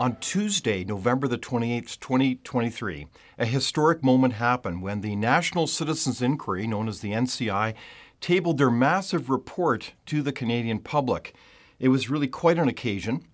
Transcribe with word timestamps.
On 0.00 0.16
Tuesday, 0.16 0.82
November 0.82 1.28
the 1.28 1.36
28th, 1.36 2.00
2023, 2.00 3.06
a 3.38 3.44
historic 3.44 4.02
moment 4.02 4.32
happened 4.32 4.80
when 4.80 5.02
the 5.02 5.14
National 5.14 5.66
Citizens 5.66 6.22
Inquiry, 6.22 6.66
known 6.66 6.88
as 6.88 7.00
the 7.00 7.10
NCI, 7.10 7.74
tabled 8.22 8.56
their 8.56 8.70
massive 8.70 9.28
report 9.28 9.92
to 10.06 10.22
the 10.22 10.32
Canadian 10.32 10.78
public. 10.78 11.34
It 11.78 11.88
was 11.88 12.08
really 12.08 12.28
quite 12.28 12.58
an 12.58 12.66
occasion 12.66 13.26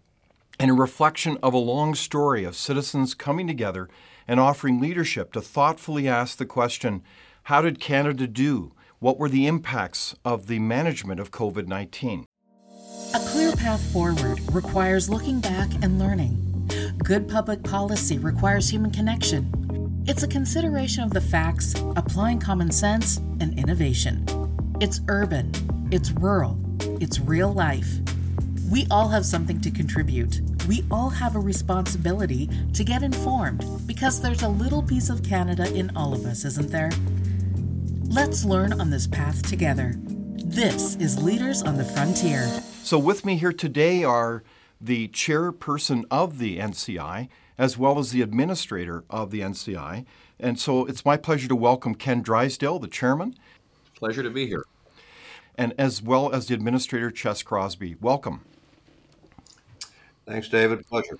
and 0.59 0.73
a 0.73 0.75
reflection 0.75 1.39
of 1.41 1.55
a 1.55 1.59
long 1.59 1.95
story 1.95 2.43
of 2.43 2.57
citizens 2.57 3.15
coming 3.15 3.47
together 3.47 3.89
and 4.27 4.41
offering 4.41 4.81
leadership 4.81 5.33
to 5.35 5.41
thoughtfully 5.41 6.09
ask 6.09 6.37
the 6.37 6.47
question 6.47 7.05
how 7.45 7.63
did 7.63 7.79
Canada 7.79 8.27
do? 8.27 8.73
What 8.99 9.21
were 9.21 9.29
the 9.29 9.47
impacts 9.47 10.17
of 10.25 10.49
the 10.49 10.59
management 10.59 11.21
of 11.21 11.31
COVID 11.31 11.69
19? 11.69 12.25
A 13.15 13.21
clear 13.21 13.53
path 13.53 13.81
forward 13.93 14.41
requires 14.53 15.09
looking 15.09 15.39
back 15.41 15.69
and 15.81 16.01
learning. 16.01 16.56
Good 17.05 17.29
public 17.29 17.63
policy 17.63 18.19
requires 18.19 18.69
human 18.69 18.91
connection. 18.91 20.03
It's 20.07 20.23
a 20.23 20.29
consideration 20.29 21.05
of 21.05 21.11
the 21.11 21.21
facts, 21.21 21.75
applying 21.95 22.41
common 22.41 22.71
sense, 22.71 23.19
and 23.41 23.57
innovation. 23.59 24.25
It's 24.81 25.01
urban, 25.09 25.53
it's 25.93 26.11
rural, 26.13 26.59
it's 27.01 27.21
real 27.21 27.53
life. 27.53 27.89
We 28.71 28.87
all 28.91 29.09
have 29.09 29.25
something 29.25 29.61
to 29.61 29.71
contribute. 29.71 30.41
We 30.67 30.85
all 30.91 31.11
have 31.11 31.37
a 31.37 31.41
responsibility 31.41 32.49
to 32.73 32.83
get 32.83 33.03
informed 33.03 33.65
because 33.87 34.21
there's 34.21 34.43
a 34.43 34.49
little 34.49 34.83
piece 34.83 35.09
of 35.09 35.23
Canada 35.23 35.73
in 35.73 35.97
all 35.97 36.13
of 36.13 36.25
us, 36.25 36.45
isn't 36.45 36.71
there? 36.71 36.91
Let's 38.09 38.45
learn 38.45 38.81
on 38.81 38.91
this 38.91 39.07
path 39.07 39.49
together. 39.49 39.95
This 39.99 40.97
is 40.97 41.23
Leaders 41.23 41.63
on 41.63 41.77
the 41.77 41.85
Frontier. 41.85 42.47
So, 42.83 42.99
with 42.99 43.25
me 43.25 43.37
here 43.37 43.53
today 43.53 44.03
are 44.03 44.43
the 44.81 45.09
chairperson 45.09 46.05
of 46.11 46.39
the 46.39 46.59
NCI, 46.59 47.29
as 47.59 47.79
well 47.79 47.99
as 47.99 48.11
the 48.11 48.23
administrator 48.23 49.05
of 49.09 49.31
the 49.31 49.41
NCI. 49.41 50.05
And 50.39 50.59
so 50.59 50.85
it's 50.85 51.05
my 51.05 51.17
pleasure 51.17 51.49
to 51.49 51.57
welcome 51.57 51.95
Ken 51.95 52.23
Drysdale, 52.23 52.79
the 52.79 52.89
chairman. 52.89 53.35
Pleasure 53.95 54.23
to 54.23 54.31
be 54.31 54.47
here. 54.47 54.65
And 55.57 55.73
as 55.79 56.03
well 56.03 56.33
as 56.33 56.47
the 56.47 56.55
administrator, 56.55 57.11
Ches 57.11 57.43
Crosbie. 57.43 57.97
Welcome. 58.01 58.45
Thanks, 60.27 60.49
David. 60.49 60.87
Pleasure. 60.87 61.19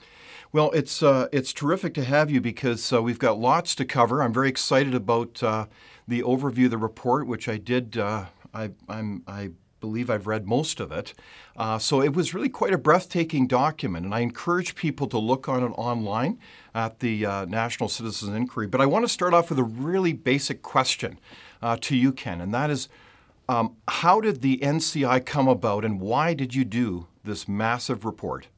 Well, 0.53 0.71
it's 0.73 1.03
uh, 1.03 1.29
it's 1.33 1.53
terrific 1.53 1.95
to 1.95 2.05
have 2.05 2.31
you 2.31 2.41
because 2.41 2.93
uh, 2.93 3.03
we've 3.03 3.19
got 3.19 3.39
lots 3.39 3.75
to 3.77 3.85
cover. 3.85 4.23
I'm 4.23 4.33
very 4.33 4.49
excited 4.49 4.95
about 4.95 5.43
uh, 5.43 5.67
the 6.07 6.23
overview 6.23 6.67
of 6.67 6.73
the 6.73 6.79
report, 6.79 7.27
which 7.27 7.49
I 7.49 7.57
did. 7.57 7.97
Uh, 7.97 8.27
I, 8.53 8.71
I'm 8.89 9.23
I 9.27 9.51
believe 9.87 10.11
I've 10.11 10.27
read 10.27 10.49
most 10.49 10.81
of 10.81 10.91
it. 10.91 11.15
Uh, 11.57 11.79
so 11.79 12.03
it 12.03 12.13
was 12.13 12.35
really 12.35 12.49
quite 12.49 12.73
a 12.73 12.79
breathtaking 12.79 13.47
document, 13.47 14.05
and 14.05 14.13
I 14.13 14.21
encourage 14.21 14.75
people 14.75 15.07
to 15.07 15.19
look 15.19 15.49
on 15.49 15.63
it 15.63 15.73
online 15.79 16.41
at 16.75 16.99
the 16.99 17.25
uh, 17.25 17.45
National 17.45 17.89
Citizens 17.89 18.35
Inquiry. 18.35 18.67
But 18.67 18.81
I 18.81 18.87
want 18.87 19.05
to 19.05 19.09
start 19.09 19.33
off 19.33 19.49
with 19.49 19.61
a 19.61 19.65
really 19.65 20.13
basic 20.13 20.61
question 20.63 21.21
uh, 21.63 21.77
to 21.83 21.95
you, 21.97 22.13
Ken, 22.13 22.41
and 22.41 22.53
that 22.53 22.69
is 22.69 22.89
um, 23.49 23.77
how 23.87 24.21
did 24.21 24.43
the 24.43 24.59
NCI 24.59 25.25
come 25.25 25.47
about, 25.47 25.85
and 25.85 26.01
why 26.01 26.35
did 26.35 26.53
you 26.53 26.65
do 26.65 27.07
this 27.23 27.47
massive 27.47 28.05
report? 28.05 28.49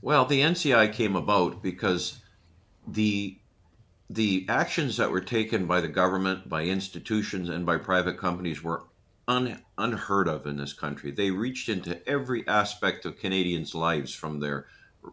Well, 0.00 0.24
the 0.24 0.40
NCI 0.40 0.94
came 0.94 1.14
about 1.14 1.62
because 1.62 2.20
the 2.86 3.36
the 4.10 4.46
actions 4.48 4.96
that 4.96 5.10
were 5.10 5.20
taken 5.20 5.66
by 5.66 5.82
the 5.82 5.88
government, 5.88 6.48
by 6.48 6.62
institutions, 6.62 7.50
and 7.50 7.66
by 7.66 7.76
private 7.76 8.16
companies 8.16 8.64
were 8.64 8.84
un, 9.28 9.62
unheard 9.76 10.26
of 10.26 10.46
in 10.46 10.56
this 10.56 10.72
country. 10.72 11.10
They 11.10 11.30
reached 11.30 11.68
into 11.68 12.06
every 12.08 12.48
aspect 12.48 13.04
of 13.04 13.18
Canadians' 13.18 13.74
lives, 13.74 14.14
from 14.14 14.40
their 14.40 14.66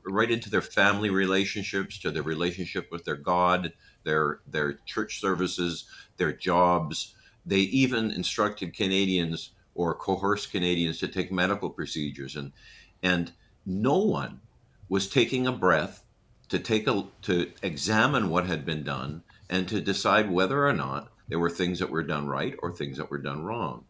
right 0.04 0.32
into 0.32 0.50
their 0.50 0.62
family 0.62 1.10
relationships 1.10 2.00
to 2.00 2.12
their 2.12 2.24
relationship 2.24 2.92
with 2.92 3.06
their 3.06 3.18
God, 3.18 3.74
their 4.04 4.40
their 4.48 4.80
church 4.86 5.20
services, 5.20 5.86
their 6.18 6.32
jobs. 6.34 7.14
They 7.46 7.60
even 7.60 8.10
instructed 8.10 8.76
Canadians 8.76 9.52
or 9.76 9.94
coerced 9.94 10.52
Canadians 10.52 10.98
to 11.00 11.08
take 11.08 11.32
medical 11.32 11.70
procedures, 11.70 12.36
and 12.36 12.54
and 13.04 13.34
no 13.66 13.98
one 13.98 14.40
was 14.88 15.10
taking 15.10 15.46
a 15.46 15.52
breath 15.52 16.04
to 16.50 16.58
take 16.58 16.88
a 16.88 17.06
to 17.24 17.52
examine 17.62 18.30
what 18.30 18.46
had 18.46 18.66
been 18.66 18.84
done 18.84 19.24
and 19.50 19.68
to 19.68 19.82
decide 19.82 20.32
whether 20.32 20.66
or 20.66 20.74
not 20.74 21.12
there 21.28 21.40
were 21.40 21.50
things 21.50 21.80
that 21.80 21.90
were 21.90 22.04
done 22.04 22.28
right 22.28 22.56
or 22.60 22.72
things 22.72 22.98
that 22.98 23.10
were 23.12 23.18
done 23.18 23.44
wrong. 23.44 23.84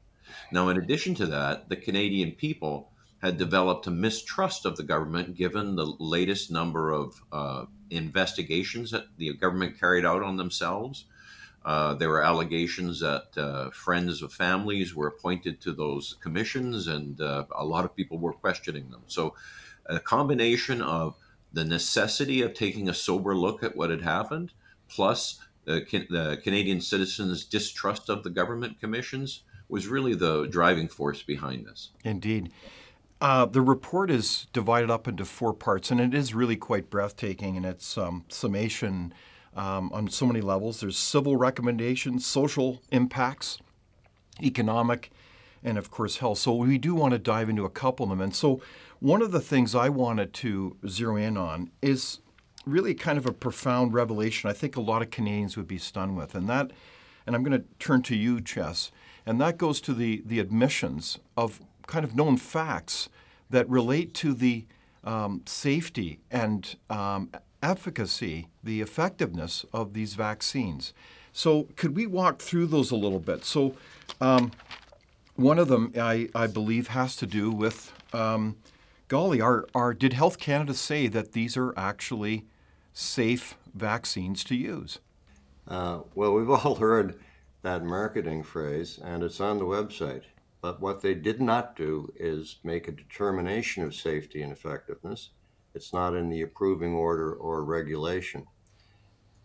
Now, 0.52 0.70
in 0.70 0.78
addition 0.78 1.16
to 1.16 1.26
that, 1.28 1.70
the 1.70 1.76
Canadian 1.76 2.32
people 2.32 2.92
had 3.22 3.38
developed 3.38 3.88
a 3.88 3.92
mistrust 3.92 4.66
of 4.66 4.78
the 4.78 4.84
government 4.84 5.36
given 5.36 5.76
the 5.76 5.96
latest 6.00 6.52
number 6.52 6.92
of 6.92 7.22
uh, 7.32 7.66
investigations 7.90 8.92
that 8.92 9.06
the 9.18 9.34
government 9.34 9.80
carried 9.80 10.06
out 10.06 10.22
on 10.22 10.38
themselves. 10.38 11.06
Uh, 11.64 11.96
there 11.96 12.10
were 12.10 12.22
allegations 12.22 13.00
that 13.00 13.36
uh, 13.38 13.72
friends 13.72 14.22
of 14.22 14.32
families 14.32 14.94
were 14.94 15.08
appointed 15.08 15.60
to 15.60 15.72
those 15.72 16.16
commissions, 16.22 16.88
and 16.88 17.20
uh, 17.20 17.46
a 17.56 17.66
lot 17.66 17.84
of 17.84 17.96
people 17.96 18.20
were 18.20 18.34
questioning 18.34 18.90
them. 18.92 19.02
So, 19.08 19.34
a 19.88 20.00
combination 20.00 20.82
of 20.82 21.16
the 21.54 21.66
necessity 21.66 22.42
of 22.42 22.54
taking 22.54 22.88
a 22.90 22.94
sober 22.94 23.36
look 23.36 23.64
at 23.64 23.76
what 23.76 23.90
had 23.90 24.02
happened, 24.02 24.52
plus 24.88 25.40
the, 25.64 25.80
the 26.10 26.40
Canadian 26.44 26.82
citizens' 26.82 27.44
distrust 27.44 28.10
of 28.10 28.24
the 28.24 28.30
government 28.30 28.80
commissions, 28.80 29.42
was 29.68 29.88
really 29.88 30.14
the 30.14 30.46
driving 30.46 30.88
force 30.88 31.24
behind 31.24 31.66
this. 31.66 31.92
Indeed. 32.04 32.52
Uh, 33.22 33.46
the 33.46 33.62
report 33.62 34.12
is 34.12 34.48
divided 34.54 34.92
up 34.92 35.08
into 35.08 35.26
four 35.26 35.54
parts, 35.54 35.90
and 35.90 36.00
it 36.00 36.14
is 36.14 36.34
really 36.34 36.56
quite 36.56 36.90
breathtaking 36.90 37.56
in 37.56 37.66
its 37.66 37.98
um, 37.98 38.26
summation 38.28 39.14
um, 39.56 39.92
on 39.94 40.10
so 40.10 40.26
many 40.26 40.42
levels. 40.42 40.82
There's 40.82 40.98
civil 40.98 41.38
recommendations, 41.38 42.26
social 42.26 42.82
impacts, 42.92 43.58
economic, 44.44 45.12
and 45.64 45.78
of 45.78 45.90
course, 45.90 46.18
health. 46.18 46.40
So 46.40 46.54
we 46.54 46.78
do 46.78 46.94
want 46.94 47.14
to 47.14 47.20
dive 47.20 47.50
into 47.50 47.66
a 47.66 47.70
couple 47.70 48.04
of 48.04 48.10
them. 48.10 48.22
And 48.22 48.36
so 48.36 48.62
one 49.00 49.22
of 49.22 49.32
the 49.32 49.40
things 49.40 49.74
I 49.74 49.90
wanted 49.90 50.34
to 50.34 50.78
zero 50.88 51.16
in 51.16 51.38
on 51.38 51.72
is 51.82 52.20
really 52.66 52.94
kind 52.94 53.18
of 53.18 53.26
a 53.26 53.32
profound 53.32 53.94
revelation 53.94 54.50
I 54.50 54.54
think 54.54 54.76
a 54.76 54.82
lot 54.82 55.02
of 55.02 55.12
Canadians 55.12 55.56
would 55.56 55.68
be 55.68 55.78
stunned 55.78 56.18
with. 56.18 56.36
And 56.36 56.50
that, 56.50 56.72
and 57.26 57.36
I'm 57.36 57.44
going 57.44 57.60
to 57.60 57.68
turn 57.80 58.02
to 58.04 58.16
you, 58.16 58.42
Ches, 58.42 58.92
and 59.26 59.42
that 59.42 59.58
goes 59.58 59.82
to 59.82 59.94
the, 59.94 60.22
the 60.26 60.40
admissions 60.40 61.20
of 61.36 61.62
kind 61.88 62.06
of 62.06 62.16
known 62.16 62.38
facts 62.38 63.10
that 63.50 63.70
relate 63.70 64.14
to 64.16 64.34
the 64.34 64.66
um, 65.04 65.42
safety 65.46 66.20
and 66.32 66.76
um, 66.90 67.30
efficacy, 67.62 68.48
the 68.64 68.82
effectiveness 68.82 69.66
of 69.74 69.94
these 69.94 70.14
vaccines. 70.16 70.94
So, 71.32 71.68
could 71.76 71.96
we 71.96 72.08
walk 72.08 72.42
through 72.42 72.68
those 72.68 72.92
a 72.92 72.96
little 72.96 73.20
bit? 73.20 73.44
So, 73.44 73.76
um, 74.22 74.52
one 75.36 75.60
of 75.60 75.68
them, 75.68 75.92
I, 76.00 76.30
I, 76.34 76.48
believe, 76.48 76.88
has 76.88 77.16
to 77.18 77.26
do 77.26 77.52
with 77.52 77.92
um, 78.14 78.56
golly, 79.10 79.42
our, 79.42 79.68
our, 79.76 79.94
did 79.94 80.14
Health 80.14 80.40
Canada 80.40 80.74
say 80.74 81.08
that 81.08 81.34
these 81.34 81.58
are 81.58 81.78
actually 81.78 82.46
safe 82.94 83.58
vaccines 83.74 84.44
to 84.46 84.56
use? 84.56 85.00
Uh, 85.68 86.00
well, 86.14 86.34
we've 86.34 86.50
all 86.66 86.76
heard 86.76 87.20
that 87.66 87.84
marketing 87.84 88.44
phrase, 88.44 89.00
and 89.04 89.24
it's 89.24 89.42
on 89.42 89.58
the 89.58 89.66
website. 89.66 90.22
But 90.62 90.80
what 90.80 91.02
they 91.02 91.16
did 91.16 91.42
not 91.42 91.76
do 91.76 92.14
is 92.16 92.58
make 92.64 92.88
a 92.88 92.92
determination 92.92 93.84
of 93.84 93.96
safety 93.96 94.44
and 94.44 94.52
effectiveness. 94.52 95.32
It's 95.74 95.92
not 95.92 96.16
in 96.16 96.30
the 96.30 96.44
approving 96.44 96.94
order 96.94 97.34
or 97.34 97.64
regulation. 97.64 98.46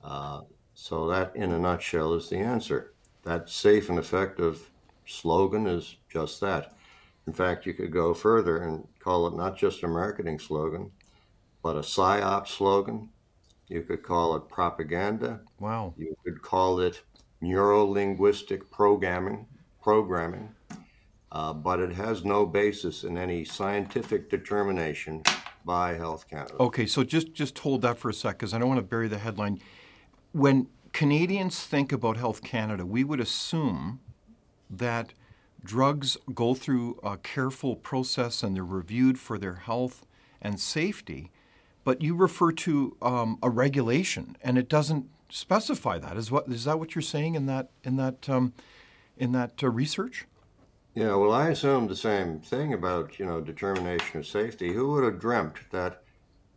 Uh, 0.05 0.43
so, 0.75 1.09
that 1.09 1.35
in 1.35 1.53
a 1.53 1.59
nutshell 1.59 2.13
is 2.13 2.29
the 2.29 2.37
answer. 2.37 2.93
That 3.23 3.49
safe 3.49 3.89
and 3.89 3.99
effective 3.99 4.69
slogan 5.07 5.67
is 5.67 5.97
just 6.11 6.43
that. 6.43 6.75
In 7.27 7.33
fact, 7.33 7.65
you 7.65 7.73
could 7.73 7.91
go 7.91 8.13
further 8.13 8.65
and 8.65 8.87
call 8.99 9.29
it 9.29 9.35
not 9.35 9.57
just 9.57 9.83
a 9.83 9.89
marketing 9.89 10.39
slogan, 10.39 10.91
but 11.63 11.77
a 11.77 11.81
PSYOP 11.81 12.47
slogan. 12.47 13.09
You 13.69 13.81
could 13.81 14.03
call 14.03 14.37
it 14.37 14.49
propaganda. 14.49 15.41
Wow. 15.59 15.95
You 15.97 16.15
could 16.23 16.43
call 16.43 16.81
it 16.81 17.01
neuro-linguistic 17.41 18.71
programming, 18.71 19.47
programming, 19.83 20.55
uh, 21.33 21.53
but 21.53 21.81
it 21.81 21.93
has 21.93 22.25
no 22.25 22.45
basis 22.45 23.05
in 23.05 23.17
any 23.17 23.45
scientific 23.45 24.29
determination 24.29 25.23
by 25.65 25.95
Health 25.95 26.29
Canada. 26.29 26.55
Okay, 26.59 26.87
so 26.87 27.05
just 27.05 27.33
just 27.33 27.59
hold 27.59 27.83
that 27.83 27.99
for 27.99 28.09
a 28.09 28.15
sec, 28.15 28.39
because 28.39 28.53
I 28.55 28.59
don't 28.59 28.69
want 28.69 28.79
to 28.79 28.87
bury 28.87 29.09
the 29.09 29.19
headline. 29.19 29.61
When 30.33 30.69
Canadians 30.93 31.61
think 31.61 31.93
about 31.93 32.17
Health 32.17 32.43
Canada, 32.43 32.85
we 32.85 33.05
would 33.05 33.21
assume 33.21 34.01
that 34.69 35.13
drugs 35.63 36.17
go 36.35 36.55
through 36.55 36.99
a 37.03 37.17
careful 37.17 37.77
process 37.77 38.43
and 38.43 38.57
they're 38.57 38.65
reviewed 38.65 39.19
for 39.19 39.39
their 39.39 39.57
health 39.57 40.07
and 40.41 40.59
safety. 40.59 41.31
But 41.85 42.03
you 42.03 42.15
refer 42.15 42.53
to 42.53 42.97
um, 43.03 43.39
a 43.43 43.51
regulation, 43.51 44.37
and 44.43 44.59
it 44.59 44.69
doesn't 44.69 45.07
specify 45.31 45.99
that. 45.99 46.17
Is 46.17 46.31
what 46.31 46.49
is 46.49 46.65
that 46.65 46.79
what 46.79 46.95
you're 46.95 47.03
saying 47.03 47.35
in 47.35 47.47
that 47.47 47.71
in 47.83 47.97
that 47.97 48.29
um, 48.29 48.53
in 49.17 49.33
that 49.33 49.63
uh, 49.63 49.71
research? 49.71 50.27
Yeah, 50.95 51.15
well, 51.15 51.33
I 51.33 51.51
assumed 51.51 51.89
the 51.89 51.97
same 51.97 52.41
thing 52.41 52.75
about 52.75 53.19
you 53.19 53.27
know 53.27 53.41
determination 53.41 54.19
of 54.19 54.27
safety. 54.27 54.73
Who 54.73 54.93
would 54.93 55.05
have 55.05 55.21
dreamt 55.21 55.57
that 55.71 56.03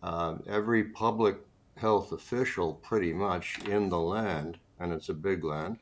uh, 0.01 0.35
every 0.47 0.85
public 0.85 1.37
health 1.77 2.11
official, 2.11 2.73
pretty 2.73 3.13
much 3.13 3.59
in 3.65 3.89
the 3.89 3.99
land, 3.99 4.57
and 4.79 4.91
it's 4.91 5.09
a 5.09 5.13
big 5.13 5.43
land, 5.43 5.77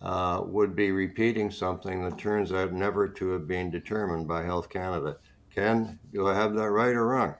uh, 0.00 0.42
would 0.44 0.76
be 0.76 0.90
repeating 0.90 1.50
something 1.50 2.04
that 2.04 2.18
turns 2.18 2.52
out 2.52 2.72
never 2.72 3.08
to 3.08 3.30
have 3.30 3.46
been 3.48 3.70
determined 3.70 4.28
by 4.28 4.42
Health 4.42 4.68
Canada. 4.68 5.16
Ken, 5.54 5.98
do 6.12 6.28
I 6.28 6.34
have 6.34 6.54
that 6.54 6.70
right 6.70 6.94
or 6.94 7.08
wrong? 7.08 7.34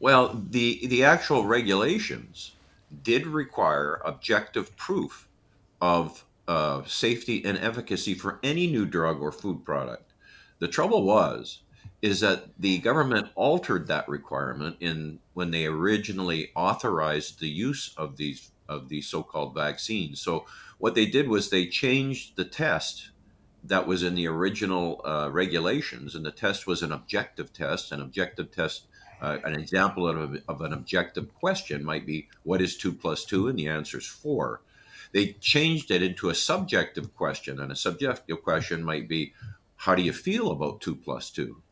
Well, 0.00 0.42
the 0.50 0.86
the 0.86 1.04
actual 1.04 1.44
regulations 1.44 2.55
did 3.02 3.26
require 3.26 4.00
objective 4.04 4.76
proof 4.76 5.28
of 5.80 6.24
uh, 6.48 6.82
safety 6.86 7.44
and 7.44 7.58
efficacy 7.58 8.14
for 8.14 8.38
any 8.42 8.66
new 8.66 8.86
drug 8.86 9.20
or 9.20 9.32
food 9.32 9.64
product. 9.64 10.12
The 10.58 10.68
trouble 10.68 11.02
was 11.02 11.60
is 12.02 12.20
that 12.20 12.44
the 12.58 12.78
government 12.78 13.28
altered 13.34 13.86
that 13.88 14.08
requirement 14.08 14.76
in 14.80 15.18
when 15.34 15.50
they 15.50 15.66
originally 15.66 16.50
authorized 16.54 17.40
the 17.40 17.48
use 17.48 17.94
of 17.96 18.16
these 18.16 18.52
of 18.68 18.88
these 18.88 19.06
so-called 19.06 19.54
vaccines. 19.54 20.20
So 20.20 20.44
what 20.78 20.94
they 20.94 21.06
did 21.06 21.28
was 21.28 21.50
they 21.50 21.66
changed 21.66 22.36
the 22.36 22.44
test 22.44 23.10
that 23.62 23.86
was 23.86 24.02
in 24.02 24.14
the 24.14 24.26
original 24.26 25.00
uh, 25.04 25.28
regulations, 25.32 26.14
and 26.14 26.24
the 26.24 26.30
test 26.30 26.66
was 26.66 26.82
an 26.82 26.92
objective 26.92 27.52
test. 27.52 27.92
An 27.92 28.00
objective 28.00 28.50
test, 28.50 28.86
uh, 29.20 29.38
an 29.44 29.58
example 29.58 30.08
of, 30.08 30.42
of 30.48 30.60
an 30.60 30.72
objective 30.72 31.34
question 31.34 31.84
might 31.84 32.06
be, 32.06 32.28
"What 32.42 32.60
is 32.60 32.76
two 32.76 32.92
plus 32.92 33.24
two?" 33.24 33.48
and 33.48 33.58
the 33.58 33.68
answer 33.68 33.98
is 33.98 34.06
four. 34.06 34.62
They 35.12 35.32
changed 35.34 35.90
it 35.90 36.02
into 36.02 36.28
a 36.28 36.34
subjective 36.34 37.14
question, 37.14 37.60
and 37.60 37.72
a 37.72 37.76
subjective 37.76 38.42
question 38.42 38.82
might 38.82 39.08
be, 39.08 39.34
"How 39.76 39.94
do 39.94 40.02
you 40.02 40.12
feel 40.12 40.50
about 40.50 40.80
two 40.80 40.96
plus 40.96 41.30
two? 41.30 41.62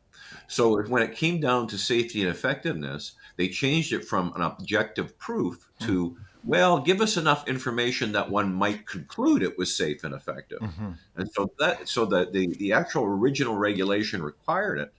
So 0.47 0.81
when 0.83 1.03
it 1.03 1.15
came 1.15 1.39
down 1.39 1.67
to 1.67 1.77
safety 1.77 2.21
and 2.21 2.29
effectiveness, 2.29 3.13
they 3.35 3.47
changed 3.47 3.93
it 3.93 4.05
from 4.05 4.33
an 4.35 4.41
objective 4.41 5.17
proof 5.17 5.69
to 5.81 6.17
well, 6.45 6.79
give 6.79 7.01
us 7.01 7.17
enough 7.17 7.47
information 7.47 8.11
that 8.11 8.29
one 8.29 8.53
might 8.53 8.85
conclude 8.85 9.41
it 9.41 9.57
was 9.57 9.75
safe 9.75 10.03
and 10.03 10.13
effective. 10.13 10.59
Mm-hmm. 10.59 10.91
And 11.15 11.31
so 11.31 11.51
that 11.57 11.89
so 11.89 12.05
that 12.05 12.33
the, 12.33 12.47
the 12.47 12.71
actual 12.73 13.03
original 13.05 13.55
regulation 13.55 14.21
required 14.21 14.79
it. 14.79 14.93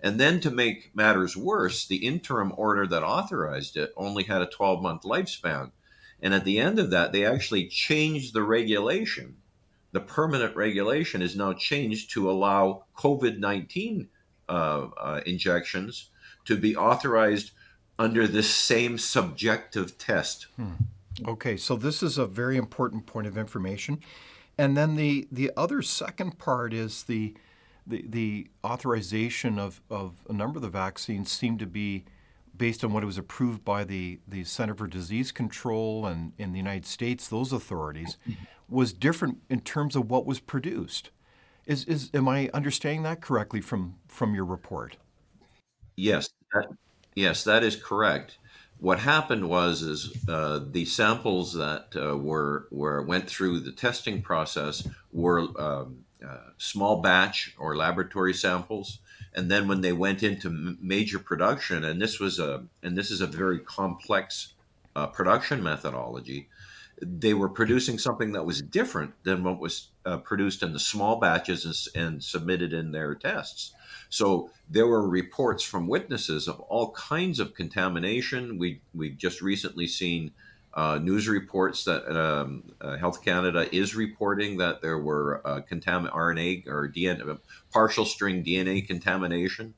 And 0.00 0.20
then 0.20 0.40
to 0.40 0.50
make 0.50 0.94
matters 0.94 1.36
worse, 1.36 1.86
the 1.86 2.06
interim 2.06 2.52
order 2.56 2.86
that 2.86 3.02
authorized 3.02 3.76
it 3.76 3.92
only 3.96 4.24
had 4.24 4.42
a 4.42 4.46
12 4.46 4.82
month 4.82 5.02
lifespan. 5.02 5.72
And 6.20 6.34
at 6.34 6.44
the 6.44 6.58
end 6.58 6.78
of 6.78 6.90
that, 6.90 7.12
they 7.12 7.24
actually 7.24 7.68
changed 7.68 8.34
the 8.34 8.42
regulation. 8.42 9.36
The 9.92 10.00
permanent 10.00 10.54
regulation 10.54 11.22
is 11.22 11.36
now 11.36 11.52
changed 11.52 12.10
to 12.12 12.30
allow 12.30 12.84
COVID 12.96 13.38
19 13.38 14.08
uh, 14.48 14.52
uh, 14.52 15.20
injections 15.26 16.10
to 16.44 16.56
be 16.56 16.76
authorized 16.76 17.52
under 17.98 18.26
this 18.26 18.48
same 18.48 18.98
subjective 18.98 19.98
test. 19.98 20.46
Hmm. 20.56 20.72
Okay, 21.26 21.56
so 21.56 21.74
this 21.74 22.02
is 22.02 22.16
a 22.16 22.26
very 22.26 22.56
important 22.56 23.06
point 23.06 23.26
of 23.26 23.36
information. 23.36 24.00
And 24.56 24.76
then 24.76 24.96
the, 24.96 25.26
the 25.32 25.50
other 25.56 25.82
second 25.82 26.38
part 26.38 26.72
is 26.72 27.04
the, 27.04 27.34
the, 27.88 28.04
the 28.08 28.46
authorization 28.64 29.58
of, 29.58 29.80
of 29.90 30.24
a 30.28 30.32
number 30.32 30.58
of 30.58 30.62
the 30.62 30.68
vaccines 30.68 31.30
seemed 31.30 31.58
to 31.60 31.66
be 31.66 32.04
based 32.56 32.84
on 32.84 32.92
what 32.92 33.04
was 33.04 33.18
approved 33.18 33.64
by 33.64 33.84
the, 33.84 34.18
the 34.26 34.44
Center 34.44 34.74
for 34.74 34.86
Disease 34.86 35.32
Control 35.32 36.06
and 36.06 36.32
in 36.38 36.52
the 36.52 36.58
United 36.58 36.86
States, 36.86 37.28
those 37.28 37.52
authorities, 37.52 38.16
was 38.68 38.92
different 38.92 39.38
in 39.48 39.60
terms 39.60 39.96
of 39.96 40.10
what 40.10 40.26
was 40.26 40.40
produced. 40.40 41.10
Is, 41.66 41.84
is 41.84 42.10
am 42.14 42.28
I 42.28 42.50
understanding 42.52 43.02
that 43.04 43.20
correctly 43.20 43.60
from, 43.60 43.96
from 44.08 44.34
your 44.34 44.44
report? 44.44 44.96
Yes, 45.96 46.30
that, 46.52 46.66
Yes, 47.18 47.42
that 47.42 47.64
is 47.64 47.74
correct. 47.74 48.38
What 48.78 49.00
happened 49.00 49.48
was 49.48 49.82
is 49.82 50.12
uh, 50.28 50.60
the 50.70 50.84
samples 50.84 51.52
that 51.54 51.88
uh, 51.96 52.16
were 52.16 52.68
were 52.70 53.02
went 53.02 53.28
through 53.28 53.58
the 53.58 53.72
testing 53.72 54.22
process 54.22 54.86
were 55.12 55.48
um, 55.60 56.04
uh, 56.26 56.50
small 56.56 57.00
batch 57.00 57.54
or 57.58 57.76
laboratory 57.76 58.34
samples, 58.34 58.98
and 59.34 59.50
then 59.50 59.68
when 59.68 59.80
they 59.80 59.92
went 59.92 60.22
into 60.22 60.48
m- 60.48 60.78
major 60.80 61.18
production, 61.18 61.84
and 61.84 62.00
this 62.00 62.18
was 62.18 62.38
a 62.38 62.64
and 62.82 62.96
this 62.96 63.10
is 63.10 63.20
a 63.20 63.26
very 63.26 63.60
complex 63.60 64.54
uh, 64.96 65.06
production 65.06 65.62
methodology, 65.62 66.48
they 67.00 67.34
were 67.34 67.48
producing 67.48 67.98
something 67.98 68.32
that 68.32 68.44
was 68.44 68.60
different 68.62 69.12
than 69.24 69.44
what 69.44 69.60
was 69.60 69.88
uh, 70.04 70.18
produced 70.18 70.62
in 70.62 70.72
the 70.72 70.80
small 70.80 71.16
batches 71.20 71.64
and, 71.94 72.04
and 72.04 72.24
submitted 72.24 72.72
in 72.72 72.92
their 72.92 73.14
tests. 73.14 73.72
So 74.10 74.50
there 74.68 74.86
were 74.86 75.08
reports 75.08 75.62
from 75.62 75.86
witnesses 75.86 76.48
of 76.48 76.60
all 76.60 76.90
kinds 76.92 77.40
of 77.40 77.54
contamination. 77.54 78.58
We 78.58 78.80
we've 78.94 79.16
just 79.16 79.40
recently 79.40 79.86
seen 79.86 80.32
uh, 80.74 80.98
news 81.02 81.28
reports 81.28 81.84
that 81.84 82.06
um, 82.16 82.62
uh, 82.80 82.96
Health 82.96 83.24
Canada 83.24 83.74
is 83.74 83.94
reporting 83.94 84.58
that 84.58 84.82
there 84.82 84.98
were 84.98 85.40
uh, 85.44 85.60
contamin- 85.68 86.12
RNA 86.12 86.66
or 86.68 86.88
DNA, 86.88 87.38
partial 87.72 88.04
string 88.04 88.44
DNA 88.44 88.86
contamination. 88.86 89.74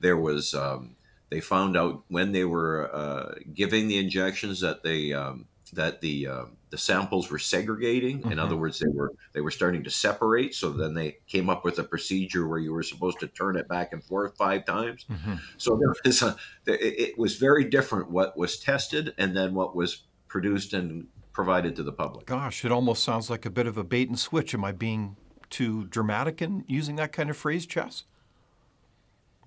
There 0.00 0.16
was 0.16 0.54
um, 0.54 0.96
they 1.30 1.40
found 1.40 1.76
out 1.76 2.02
when 2.08 2.32
they 2.32 2.44
were 2.44 2.90
uh, 2.94 3.34
giving 3.54 3.88
the 3.88 3.98
injections 3.98 4.60
that 4.60 4.82
they 4.82 5.12
um, 5.12 5.46
that 5.72 6.00
the 6.00 6.26
uh, 6.26 6.44
the 6.70 6.78
samples 6.78 7.30
were 7.30 7.38
segregating. 7.38 8.20
Mm-hmm. 8.20 8.32
In 8.32 8.38
other 8.38 8.56
words, 8.56 8.78
they 8.78 8.88
were 8.88 9.12
they 9.32 9.40
were 9.40 9.50
starting 9.50 9.84
to 9.84 9.90
separate. 9.90 10.54
So 10.54 10.70
then 10.70 10.94
they 10.94 11.18
came 11.26 11.50
up 11.50 11.64
with 11.64 11.78
a 11.78 11.84
procedure 11.84 12.46
where 12.46 12.58
you 12.58 12.72
were 12.72 12.82
supposed 12.82 13.20
to 13.20 13.26
turn 13.26 13.56
it 13.56 13.68
back 13.68 13.92
and 13.92 14.02
forth 14.02 14.36
five 14.36 14.64
times. 14.64 15.04
Mm-hmm. 15.10 15.34
So 15.58 15.78
there 15.78 15.94
was 16.04 16.22
a, 16.22 16.36
it 16.66 17.18
was 17.18 17.36
very 17.36 17.64
different 17.64 18.10
what 18.10 18.36
was 18.36 18.58
tested 18.58 19.14
and 19.18 19.36
then 19.36 19.54
what 19.54 19.74
was 19.74 20.02
produced 20.30 20.72
and 20.72 21.06
provided 21.32 21.76
to 21.76 21.82
the 21.82 21.92
public. 21.92 22.24
Gosh, 22.24 22.64
it 22.64 22.72
almost 22.72 23.04
sounds 23.04 23.28
like 23.28 23.44
a 23.44 23.50
bit 23.50 23.66
of 23.66 23.76
a 23.76 23.84
bait 23.84 24.08
and 24.08 24.18
switch. 24.18 24.54
Am 24.54 24.64
I 24.64 24.72
being 24.72 25.16
too 25.50 25.84
dramatic 25.86 26.40
in 26.40 26.64
using 26.66 26.96
that 26.96 27.12
kind 27.12 27.28
of 27.28 27.36
phrase, 27.36 27.66
Ches? 27.66 28.04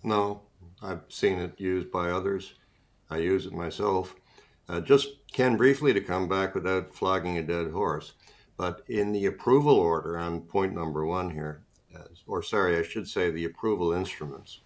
No, 0.03 0.41
I've 0.81 1.01
seen 1.07 1.39
it 1.39 1.59
used 1.59 1.89
by 1.89 2.11
others. 2.11 2.53
I 3.09 3.17
use 3.17 3.45
it 3.45 3.53
myself. 3.53 4.15
Uh, 4.69 4.81
just 4.81 5.07
Ken, 5.31 5.57
briefly 5.57 5.93
to 5.93 6.01
come 6.01 6.27
back 6.27 6.53
without 6.53 6.93
flogging 6.93 7.37
a 7.37 7.43
dead 7.43 7.71
horse, 7.71 8.13
but 8.57 8.83
in 8.87 9.11
the 9.11 9.25
approval 9.25 9.75
order 9.75 10.17
on 10.17 10.41
point 10.41 10.73
number 10.73 11.05
one 11.05 11.29
here, 11.29 11.63
or 12.27 12.41
sorry, 12.43 12.77
I 12.77 12.83
should 12.83 13.07
say 13.07 13.29
the 13.29 13.45
approval 13.45 13.93
instruments, 13.93 14.61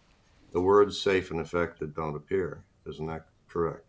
the 0.51 0.61
words 0.61 0.99
safe 0.99 1.31
and 1.31 1.39
effective 1.39 1.95
don't 1.95 2.15
appear. 2.15 2.63
Isn't 2.85 3.07
that 3.07 3.27
correct? 3.47 3.86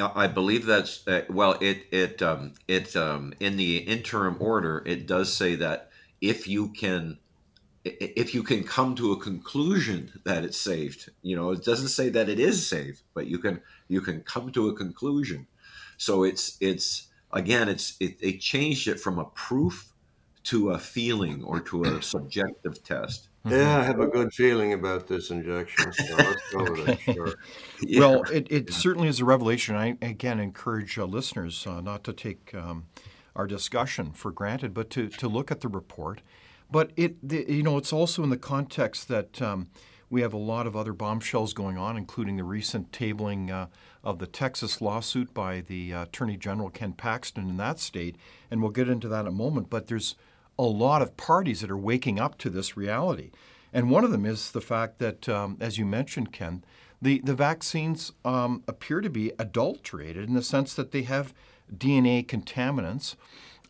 I 0.00 0.28
believe 0.28 0.66
that's 0.66 1.06
uh, 1.08 1.22
well. 1.28 1.58
It 1.60 1.86
it 1.90 2.22
um, 2.22 2.54
it 2.68 2.94
um, 2.94 3.34
in 3.40 3.56
the 3.56 3.78
interim 3.78 4.36
order, 4.38 4.82
it 4.86 5.06
does 5.06 5.32
say 5.32 5.56
that 5.56 5.90
if 6.20 6.46
you 6.46 6.68
can 6.68 7.18
if 7.84 8.34
you 8.34 8.42
can 8.42 8.64
come 8.64 8.94
to 8.96 9.12
a 9.12 9.20
conclusion 9.20 10.12
that 10.24 10.44
it's 10.44 10.58
saved 10.58 11.10
you 11.22 11.36
know 11.36 11.50
it 11.52 11.64
doesn't 11.64 11.88
say 11.88 12.08
that 12.08 12.28
it 12.28 12.38
is 12.38 12.68
safe 12.68 13.02
but 13.14 13.26
you 13.26 13.38
can 13.38 13.60
you 13.88 14.00
can 14.00 14.20
come 14.22 14.50
to 14.50 14.68
a 14.68 14.74
conclusion 14.74 15.46
so 15.96 16.24
it's 16.24 16.56
it's 16.60 17.08
again 17.32 17.68
it's 17.68 17.96
it, 18.00 18.20
they 18.20 18.32
changed 18.32 18.88
it 18.88 19.00
from 19.00 19.18
a 19.18 19.24
proof 19.26 19.92
to 20.42 20.70
a 20.70 20.78
feeling 20.78 21.42
or 21.44 21.60
to 21.60 21.84
a 21.84 22.02
subjective 22.02 22.82
test 22.82 23.28
yeah 23.50 23.78
i 23.78 23.82
have 23.82 24.00
a 24.00 24.06
good 24.06 24.32
feeling 24.32 24.72
about 24.72 25.06
this 25.06 25.30
injection 25.30 25.92
so 25.92 26.16
let's 26.16 26.52
go 26.52 26.62
with 26.64 26.88
it 26.88 27.00
sure. 27.00 27.34
yeah. 27.82 28.00
well 28.00 28.22
it, 28.24 28.46
it 28.50 28.72
certainly 28.72 29.08
is 29.08 29.20
a 29.20 29.24
revelation 29.24 29.74
i 29.76 29.96
again 30.02 30.38
encourage 30.40 30.98
uh, 30.98 31.04
listeners 31.04 31.66
uh, 31.66 31.80
not 31.80 32.04
to 32.04 32.12
take 32.12 32.54
um, 32.54 32.86
our 33.36 33.46
discussion 33.46 34.12
for 34.12 34.30
granted 34.30 34.72
but 34.74 34.90
to, 34.90 35.08
to 35.08 35.28
look 35.28 35.50
at 35.50 35.60
the 35.60 35.68
report 35.68 36.20
but 36.70 36.90
it, 36.96 37.16
the, 37.26 37.44
you 37.48 37.62
know, 37.62 37.76
it's 37.76 37.92
also 37.92 38.22
in 38.22 38.30
the 38.30 38.36
context 38.36 39.08
that 39.08 39.40
um, 39.40 39.68
we 40.10 40.20
have 40.20 40.32
a 40.32 40.38
lot 40.38 40.66
of 40.66 40.76
other 40.76 40.92
bombshells 40.92 41.52
going 41.52 41.78
on, 41.78 41.96
including 41.96 42.36
the 42.36 42.44
recent 42.44 42.92
tabling 42.92 43.50
uh, 43.50 43.66
of 44.04 44.18
the 44.18 44.26
Texas 44.26 44.80
lawsuit 44.80 45.32
by 45.32 45.60
the 45.60 45.92
uh, 45.94 46.02
Attorney 46.04 46.36
General 46.36 46.70
Ken 46.70 46.92
Paxton 46.92 47.48
in 47.48 47.56
that 47.56 47.78
state, 47.78 48.16
and 48.50 48.60
we'll 48.60 48.70
get 48.70 48.88
into 48.88 49.08
that 49.08 49.22
in 49.22 49.26
a 49.28 49.32
moment. 49.32 49.70
But 49.70 49.86
there's 49.86 50.14
a 50.58 50.64
lot 50.64 51.02
of 51.02 51.16
parties 51.16 51.60
that 51.60 51.70
are 51.70 51.76
waking 51.76 52.18
up 52.18 52.38
to 52.38 52.50
this 52.50 52.76
reality, 52.76 53.30
and 53.72 53.90
one 53.90 54.04
of 54.04 54.10
them 54.10 54.24
is 54.24 54.50
the 54.50 54.60
fact 54.60 54.98
that, 54.98 55.28
um, 55.28 55.56
as 55.60 55.78
you 55.78 55.84
mentioned, 55.84 56.32
Ken, 56.32 56.64
the 57.00 57.20
the 57.20 57.34
vaccines 57.34 58.12
um, 58.24 58.62
appear 58.66 59.00
to 59.00 59.10
be 59.10 59.32
adulterated 59.38 60.28
in 60.28 60.34
the 60.34 60.42
sense 60.42 60.74
that 60.74 60.90
they 60.90 61.02
have 61.02 61.32
DNA 61.74 62.26
contaminants. 62.26 63.14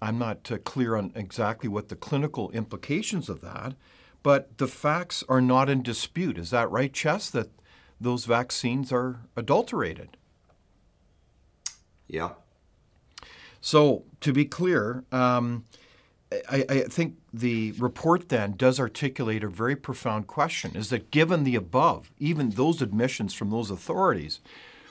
I'm 0.00 0.18
not 0.18 0.50
uh, 0.50 0.58
clear 0.58 0.96
on 0.96 1.12
exactly 1.14 1.68
what 1.68 1.88
the 1.88 1.96
clinical 1.96 2.50
implications 2.52 3.28
of 3.28 3.40
that, 3.40 3.74
but 4.22 4.58
the 4.58 4.68
facts 4.68 5.24
are 5.28 5.40
not 5.40 5.68
in 5.68 5.82
dispute. 5.82 6.38
Is 6.38 6.50
that 6.50 6.70
right, 6.70 6.92
Ches, 6.92 7.30
that 7.30 7.50
those 8.00 8.24
vaccines 8.24 8.92
are 8.92 9.20
adulterated? 9.36 10.16
Yeah. 12.06 12.30
So, 13.60 14.04
to 14.20 14.32
be 14.32 14.44
clear, 14.44 15.04
um, 15.10 15.64
I, 16.30 16.64
I, 16.68 16.80
think 16.82 17.16
the 17.32 17.72
report 17.72 18.28
then 18.28 18.52
does 18.56 18.78
articulate 18.78 19.42
a 19.42 19.48
very 19.48 19.74
profound 19.74 20.26
question 20.26 20.76
is 20.76 20.90
that 20.90 21.10
given 21.10 21.44
the 21.44 21.54
above, 21.54 22.10
even 22.18 22.50
those 22.50 22.82
admissions 22.82 23.32
from 23.32 23.50
those 23.50 23.70
authorities, 23.70 24.40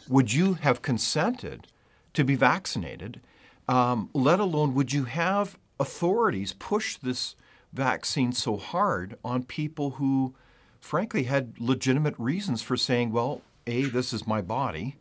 would 0.09 0.33
you 0.33 0.55
have 0.55 0.81
consented 0.81 1.67
to 2.13 2.23
be 2.23 2.35
vaccinated? 2.35 3.21
Um, 3.67 4.09
let 4.13 4.39
alone 4.39 4.73
would 4.73 4.93
you 4.93 5.03
have 5.03 5.59
authorities 5.79 6.53
push 6.53 6.97
this 6.97 7.35
vaccine 7.71 8.31
so 8.31 8.57
hard 8.57 9.17
on 9.23 9.43
people 9.43 9.91
who, 9.91 10.33
frankly, 10.79 11.23
had 11.23 11.53
legitimate 11.59 12.15
reasons 12.17 12.63
for 12.63 12.77
saying, 12.77 13.11
well, 13.11 13.41
A, 13.67 13.83
this 13.83 14.11
is 14.11 14.25
my 14.25 14.41
body, 14.41 14.95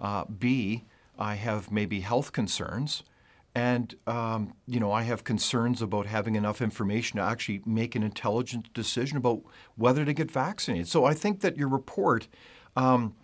uh, 0.00 0.24
B, 0.24 0.84
I 1.18 1.36
have 1.36 1.70
maybe 1.70 2.00
health 2.00 2.32
concerns. 2.32 3.02
And 3.56 3.94
um, 4.06 4.52
you 4.66 4.78
know, 4.78 4.92
I 4.92 5.04
have 5.04 5.24
concerns 5.24 5.80
about 5.80 6.04
having 6.04 6.36
enough 6.36 6.60
information 6.60 7.16
to 7.16 7.22
actually 7.22 7.62
make 7.64 7.94
an 7.94 8.02
intelligent 8.02 8.70
decision 8.74 9.16
about 9.16 9.40
whether 9.76 10.04
to 10.04 10.12
get 10.12 10.30
vaccinated. 10.30 10.88
So 10.88 11.06
I 11.06 11.14
think 11.14 11.40
that 11.40 11.56
your 11.56 11.68
report 11.68 12.28
um, 12.76 13.14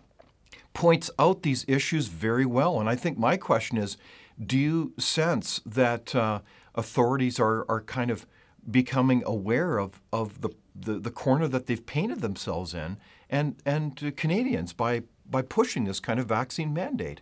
points 0.73 1.11
out 1.19 1.43
these 1.43 1.65
issues 1.67 2.07
very 2.07 2.47
well. 2.47 2.79
And 2.79 2.89
I 2.89 2.95
think 2.95 3.15
my 3.15 3.37
question 3.37 3.77
is, 3.77 3.95
do 4.43 4.57
you 4.57 4.93
sense 4.97 5.61
that 5.67 6.15
uh, 6.15 6.39
authorities 6.73 7.39
are, 7.39 7.63
are 7.69 7.81
kind 7.81 8.09
of 8.09 8.25
becoming 8.71 9.21
aware 9.27 9.77
of, 9.77 10.01
of 10.11 10.41
the, 10.41 10.49
the, 10.73 10.93
the 10.93 11.11
corner 11.11 11.47
that 11.47 11.67
they've 11.67 11.85
painted 11.85 12.21
themselves 12.21 12.73
in 12.73 12.97
and, 13.29 13.57
and 13.67 14.15
Canadians 14.17 14.73
by, 14.73 15.03
by 15.29 15.43
pushing 15.43 15.83
this 15.83 15.99
kind 15.99 16.19
of 16.19 16.25
vaccine 16.25 16.73
mandate? 16.73 17.21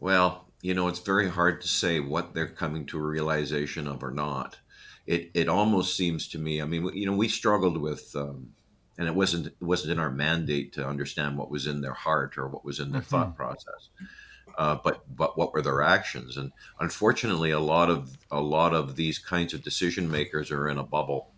Well, 0.00 0.48
you 0.62 0.74
know, 0.74 0.86
it's 0.86 1.00
very 1.00 1.28
hard 1.28 1.60
to 1.60 1.68
say 1.68 1.98
what 1.98 2.32
they're 2.32 2.46
coming 2.46 2.86
to 2.86 2.98
a 2.98 3.02
realization 3.02 3.88
of 3.88 4.02
or 4.02 4.12
not. 4.12 4.58
It 5.06 5.32
it 5.34 5.48
almost 5.48 5.96
seems 5.96 6.28
to 6.28 6.38
me. 6.38 6.62
I 6.62 6.64
mean, 6.64 6.88
you 6.94 7.04
know, 7.04 7.16
we 7.16 7.28
struggled 7.28 7.76
with, 7.76 8.14
um, 8.14 8.52
and 8.96 9.08
it 9.08 9.14
wasn't 9.14 9.48
it 9.48 9.60
wasn't 9.60 9.92
in 9.92 9.98
our 9.98 10.10
mandate 10.10 10.72
to 10.74 10.86
understand 10.86 11.36
what 11.36 11.50
was 11.50 11.66
in 11.66 11.80
their 11.80 11.92
heart 11.92 12.38
or 12.38 12.46
what 12.46 12.64
was 12.64 12.78
in 12.78 12.92
their 12.92 13.00
mm-hmm. 13.00 13.10
thought 13.10 13.36
process. 13.36 13.90
Uh, 14.56 14.76
but 14.84 15.02
but 15.16 15.36
what 15.36 15.52
were 15.52 15.62
their 15.62 15.82
actions? 15.82 16.36
And 16.36 16.52
unfortunately, 16.78 17.50
a 17.50 17.58
lot 17.58 17.90
of 17.90 18.16
a 18.30 18.40
lot 18.40 18.72
of 18.72 18.94
these 18.94 19.18
kinds 19.18 19.52
of 19.54 19.64
decision 19.64 20.08
makers 20.08 20.52
are 20.52 20.68
in 20.68 20.78
a 20.78 20.84
bubble 20.84 21.31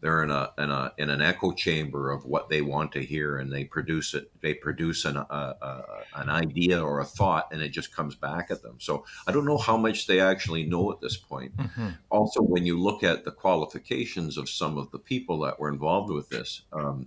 they're 0.00 0.22
in 0.22 0.30
a 0.30 0.50
in 0.56 0.70
a 0.70 0.92
in 0.96 1.10
an 1.10 1.20
echo 1.20 1.52
chamber 1.52 2.10
of 2.10 2.24
what 2.24 2.48
they 2.48 2.62
want 2.62 2.92
to 2.92 3.04
hear, 3.04 3.38
and 3.38 3.52
they 3.52 3.64
produce 3.64 4.14
it. 4.14 4.30
They 4.40 4.54
produce 4.54 5.04
an 5.04 5.16
a, 5.16 5.20
a, 5.20 5.84
an 6.16 6.30
idea 6.30 6.82
or 6.82 7.00
a 7.00 7.04
thought, 7.04 7.48
and 7.52 7.60
it 7.60 7.68
just 7.68 7.94
comes 7.94 8.14
back 8.14 8.50
at 8.50 8.62
them. 8.62 8.76
So 8.78 9.04
I 9.26 9.32
don't 9.32 9.44
know 9.44 9.58
how 9.58 9.76
much 9.76 10.06
they 10.06 10.20
actually 10.20 10.64
know 10.64 10.90
at 10.90 11.00
this 11.00 11.16
point. 11.16 11.56
Mm-hmm. 11.56 11.88
Also, 12.08 12.40
when 12.42 12.64
you 12.64 12.78
look 12.78 13.02
at 13.02 13.24
the 13.24 13.30
qualifications 13.30 14.38
of 14.38 14.48
some 14.48 14.78
of 14.78 14.90
the 14.90 14.98
people 14.98 15.40
that 15.40 15.60
were 15.60 15.70
involved 15.70 16.10
with 16.10 16.30
this, 16.30 16.62
um, 16.72 17.06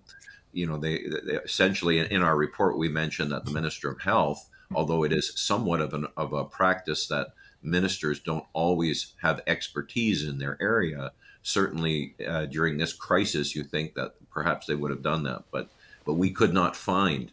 you 0.52 0.68
know, 0.68 0.78
they, 0.78 1.00
they 1.26 1.36
essentially 1.38 2.00
in 2.00 2.22
our 2.22 2.38
report 2.38 2.78
we 2.78 2.90
mentioned 2.90 3.32
that 3.32 3.46
the 3.46 3.52
Minister 3.52 3.90
of 3.90 4.02
Health, 4.02 4.50
although 4.74 5.04
it 5.04 5.12
is 5.12 5.34
somewhat 5.36 5.82
of 5.82 5.94
an 5.96 6.06
of 6.16 6.34
a 6.34 6.46
practice 6.46 7.08
that 7.08 7.30
ministers 7.64 8.20
don't 8.20 8.46
always 8.54 9.14
have 9.22 9.42
expertise 9.48 10.28
in 10.28 10.38
their 10.38 10.58
area 10.62 11.12
certainly 11.44 12.16
uh, 12.26 12.46
during 12.46 12.78
this 12.78 12.94
crisis, 12.94 13.56
you 13.56 13.64
think 13.64 13.94
that 13.94 14.16
perhaps 14.32 14.66
they 14.66 14.76
would 14.76 14.90
have 14.90 15.04
done 15.04 15.24
that, 15.24 15.44
but 15.52 15.70
but 16.06 16.16
we 16.16 16.32
could 16.32 16.54
not 16.54 16.76
find 16.76 17.32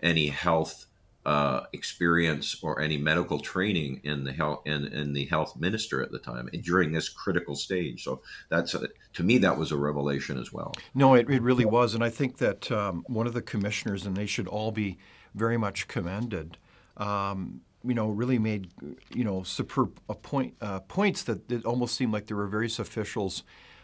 any 0.00 0.28
health 0.28 0.86
uh, 1.24 1.62
experience 1.72 2.56
or 2.62 2.80
any 2.80 2.96
medical 2.96 3.38
training 3.38 4.00
in 4.04 4.24
the 4.24 4.32
health 4.32 4.62
in, 4.66 4.86
in 4.88 5.12
the 5.12 5.24
health 5.26 5.56
minister 5.56 6.02
at 6.02 6.10
the 6.10 6.18
time 6.18 6.48
during 6.62 6.92
this 6.92 7.08
critical 7.08 7.54
stage. 7.54 8.02
So 8.02 8.20
that's 8.48 8.74
a, 8.74 8.88
to 9.14 9.22
me 9.22 9.38
that 9.38 9.56
was 9.56 9.72
a 9.72 9.76
revelation 9.76 10.38
as 10.38 10.52
well. 10.52 10.74
No, 10.94 11.14
it, 11.14 11.30
it 11.30 11.42
really 11.42 11.64
was, 11.64 11.94
and 11.94 12.04
I 12.04 12.10
think 12.10 12.38
that 12.38 12.70
um, 12.70 13.04
one 13.06 13.26
of 13.26 13.32
the 13.32 13.42
commissioners, 13.42 14.04
and 14.04 14.16
they 14.16 14.26
should 14.26 14.48
all 14.48 14.72
be 14.72 14.98
very 15.34 15.56
much 15.56 15.88
commended. 15.88 16.58
Um, 16.96 17.62
you 17.84 17.94
know, 17.94 18.08
really 18.08 18.38
made, 18.38 18.68
you 19.14 19.24
know, 19.24 19.42
superb 19.42 19.98
point, 20.22 20.54
uh, 20.60 20.80
points 20.80 21.22
that 21.24 21.50
it 21.50 21.64
almost 21.64 21.94
seemed 21.96 22.12
like 22.12 22.26
there 22.26 22.36
were 22.36 22.46
various 22.46 22.78
officials, 22.78 23.42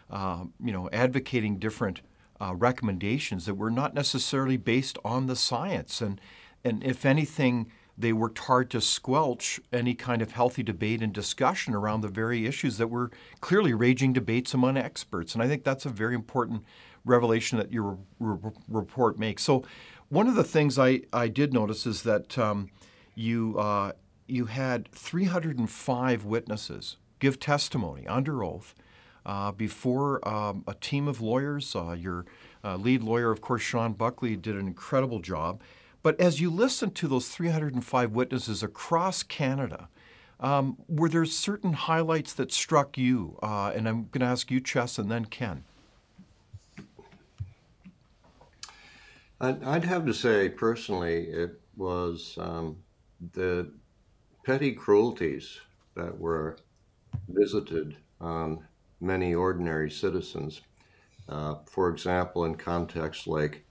uh, 0.09 0.43
you 0.63 0.71
know, 0.71 0.89
advocating 0.91 1.57
different 1.57 2.01
uh, 2.41 2.53
recommendations 2.55 3.45
that 3.45 3.55
were 3.55 3.71
not 3.71 3.93
necessarily 3.93 4.57
based 4.57 4.97
on 5.03 5.27
the 5.27 5.35
science. 5.35 6.01
And, 6.01 6.21
and 6.63 6.83
if 6.83 7.05
anything, 7.05 7.71
they 7.97 8.13
worked 8.13 8.39
hard 8.39 8.69
to 8.71 8.79
squelch 8.79 9.59
any 9.73 9.93
kind 9.93 10.21
of 10.21 10.31
healthy 10.31 10.63
debate 10.63 11.01
and 11.01 11.11
discussion 11.11 11.75
around 11.75 12.01
the 12.01 12.07
very 12.07 12.45
issues 12.45 12.77
that 12.77 12.87
were 12.87 13.11
clearly 13.41 13.73
raging 13.73 14.13
debates 14.13 14.53
among 14.53 14.77
experts. 14.77 15.33
And 15.33 15.43
I 15.43 15.47
think 15.47 15.65
that's 15.65 15.85
a 15.85 15.89
very 15.89 16.15
important 16.15 16.63
revelation 17.03 17.57
that 17.57 17.73
your 17.73 17.97
re- 18.19 18.51
report 18.69 19.19
makes. 19.19 19.43
So, 19.43 19.65
one 20.07 20.27
of 20.27 20.33
the 20.33 20.43
things 20.43 20.79
I, 20.79 21.01
I 21.13 21.27
did 21.27 21.53
notice 21.53 21.85
is 21.85 22.01
that 22.01 22.35
um, 22.37 22.71
you, 23.19 23.57
uh, 23.59 23.91
you 24.27 24.45
had 24.45 24.89
305 24.93 26.25
witnesses 26.25 26.97
give 27.19 27.37
testimony 27.39 28.07
under 28.07 28.43
oath 28.43 28.73
uh, 29.25 29.51
before 29.51 30.25
um, 30.27 30.63
a 30.67 30.73
team 30.73 31.07
of 31.07 31.19
lawyers. 31.19 31.75
Uh, 31.75 31.91
your 31.91 32.25
uh, 32.63 32.77
lead 32.77 33.03
lawyer, 33.03 33.29
of 33.29 33.41
course, 33.41 33.61
Shawn 33.61 33.93
Buckley, 33.93 34.37
did 34.37 34.55
an 34.55 34.67
incredible 34.67 35.19
job. 35.19 35.61
But 36.01 36.17
as 36.19 36.39
you 36.39 36.49
listened 36.49 36.95
to 36.95 37.09
those 37.09 37.27
305 37.27 38.11
witnesses 38.11 38.63
across 38.63 39.21
Canada, 39.21 39.89
um, 40.39 40.77
were 40.87 41.09
there 41.09 41.25
certain 41.25 41.73
highlights 41.73 42.31
that 42.33 42.53
struck 42.53 42.97
you? 42.97 43.37
Uh, 43.43 43.73
and 43.75 43.87
I'm 43.89 44.07
going 44.11 44.21
to 44.21 44.27
ask 44.27 44.49
you, 44.49 44.61
Ches, 44.61 44.97
and 44.97 45.11
then 45.11 45.25
Ken. 45.25 45.65
I'd 49.41 49.85
have 49.85 50.05
to 50.05 50.13
say, 50.13 50.49
personally, 50.49 51.27
it 51.27 51.59
was 51.77 52.37
um, 52.37 52.77
the 53.33 53.71
petty 54.43 54.71
cruelties 54.73 55.59
that 55.95 56.17
were 56.17 56.57
visited 57.27 57.97
on 58.21 58.65
many 59.01 59.33
ordinary 59.33 59.89
citizens. 59.91 60.61
Uh, 61.27 61.55
for 61.65 61.89
example, 61.89 62.45
in 62.45 62.55
contexts 62.55 63.27
like 63.27 63.65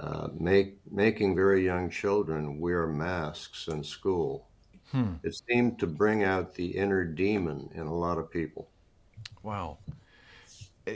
uh, 0.00 0.28
make, 0.38 0.78
making 0.90 1.34
very 1.34 1.64
young 1.64 1.90
children 1.90 2.60
wear 2.60 2.86
masks 2.86 3.68
in 3.68 3.82
school. 3.82 4.48
Hmm. 4.90 5.14
It 5.22 5.34
seemed 5.48 5.78
to 5.80 5.86
bring 5.86 6.22
out 6.22 6.54
the 6.54 6.66
inner 6.66 7.04
demon 7.04 7.70
in 7.74 7.86
a 7.86 7.94
lot 7.94 8.18
of 8.18 8.30
people. 8.30 8.70
Wow. 9.42 9.78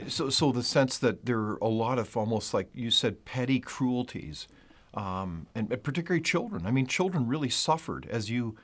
So, 0.07 0.29
so 0.29 0.51
the 0.51 0.63
sense 0.63 0.97
that 0.99 1.25
there 1.25 1.39
are 1.39 1.57
a 1.61 1.67
lot 1.67 1.97
of 1.97 2.15
almost 2.15 2.53
like 2.53 2.69
you 2.73 2.91
said, 2.91 3.25
petty 3.25 3.59
cruelties 3.59 4.47
um, 4.93 5.47
and 5.55 5.69
particularly 5.83 6.21
children. 6.21 6.65
I 6.65 6.71
mean, 6.71 6.87
children 6.87 7.27
really 7.27 7.49
suffered, 7.49 8.07
as 8.09 8.29
you 8.29 8.55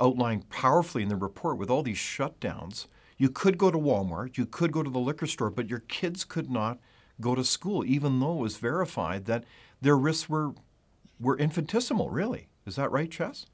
outlined 0.00 0.48
powerfully 0.48 1.02
in 1.02 1.08
the 1.08 1.16
report, 1.16 1.58
with 1.58 1.70
all 1.70 1.82
these 1.82 1.98
shutdowns. 1.98 2.86
You 3.16 3.30
could 3.30 3.58
go 3.58 3.70
to 3.70 3.78
Walmart, 3.78 4.36
you 4.36 4.46
could 4.46 4.72
go 4.72 4.82
to 4.82 4.90
the 4.90 4.98
liquor 4.98 5.26
store, 5.26 5.50
but 5.50 5.70
your 5.70 5.80
kids 5.80 6.24
could 6.24 6.50
not 6.50 6.78
go 7.20 7.34
to 7.34 7.44
school, 7.44 7.84
even 7.84 8.18
though 8.18 8.32
it 8.32 8.42
was 8.42 8.56
verified 8.56 9.26
that 9.26 9.44
their 9.80 9.96
risks 9.96 10.28
were 10.28 10.52
were 11.20 11.38
infinitesimal. 11.38 12.10
Really, 12.10 12.48
is 12.66 12.74
that 12.76 12.90
right, 12.90 13.10
Ches? 13.10 13.46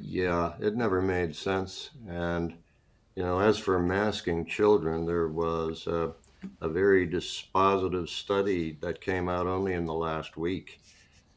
Yeah, 0.00 0.54
it 0.60 0.74
never 0.76 1.00
made 1.00 1.36
sense. 1.36 1.90
And 2.08 2.54
you 3.14 3.22
know, 3.22 3.38
as 3.38 3.58
for 3.58 3.78
masking 3.78 4.46
children, 4.46 5.06
there 5.06 5.28
was. 5.28 5.86
Uh, 5.86 6.10
a 6.60 6.68
very 6.68 7.06
dispositive 7.06 8.08
study 8.08 8.78
that 8.80 9.00
came 9.00 9.28
out 9.28 9.46
only 9.46 9.74
in 9.74 9.86
the 9.86 9.94
last 9.94 10.36
week. 10.36 10.80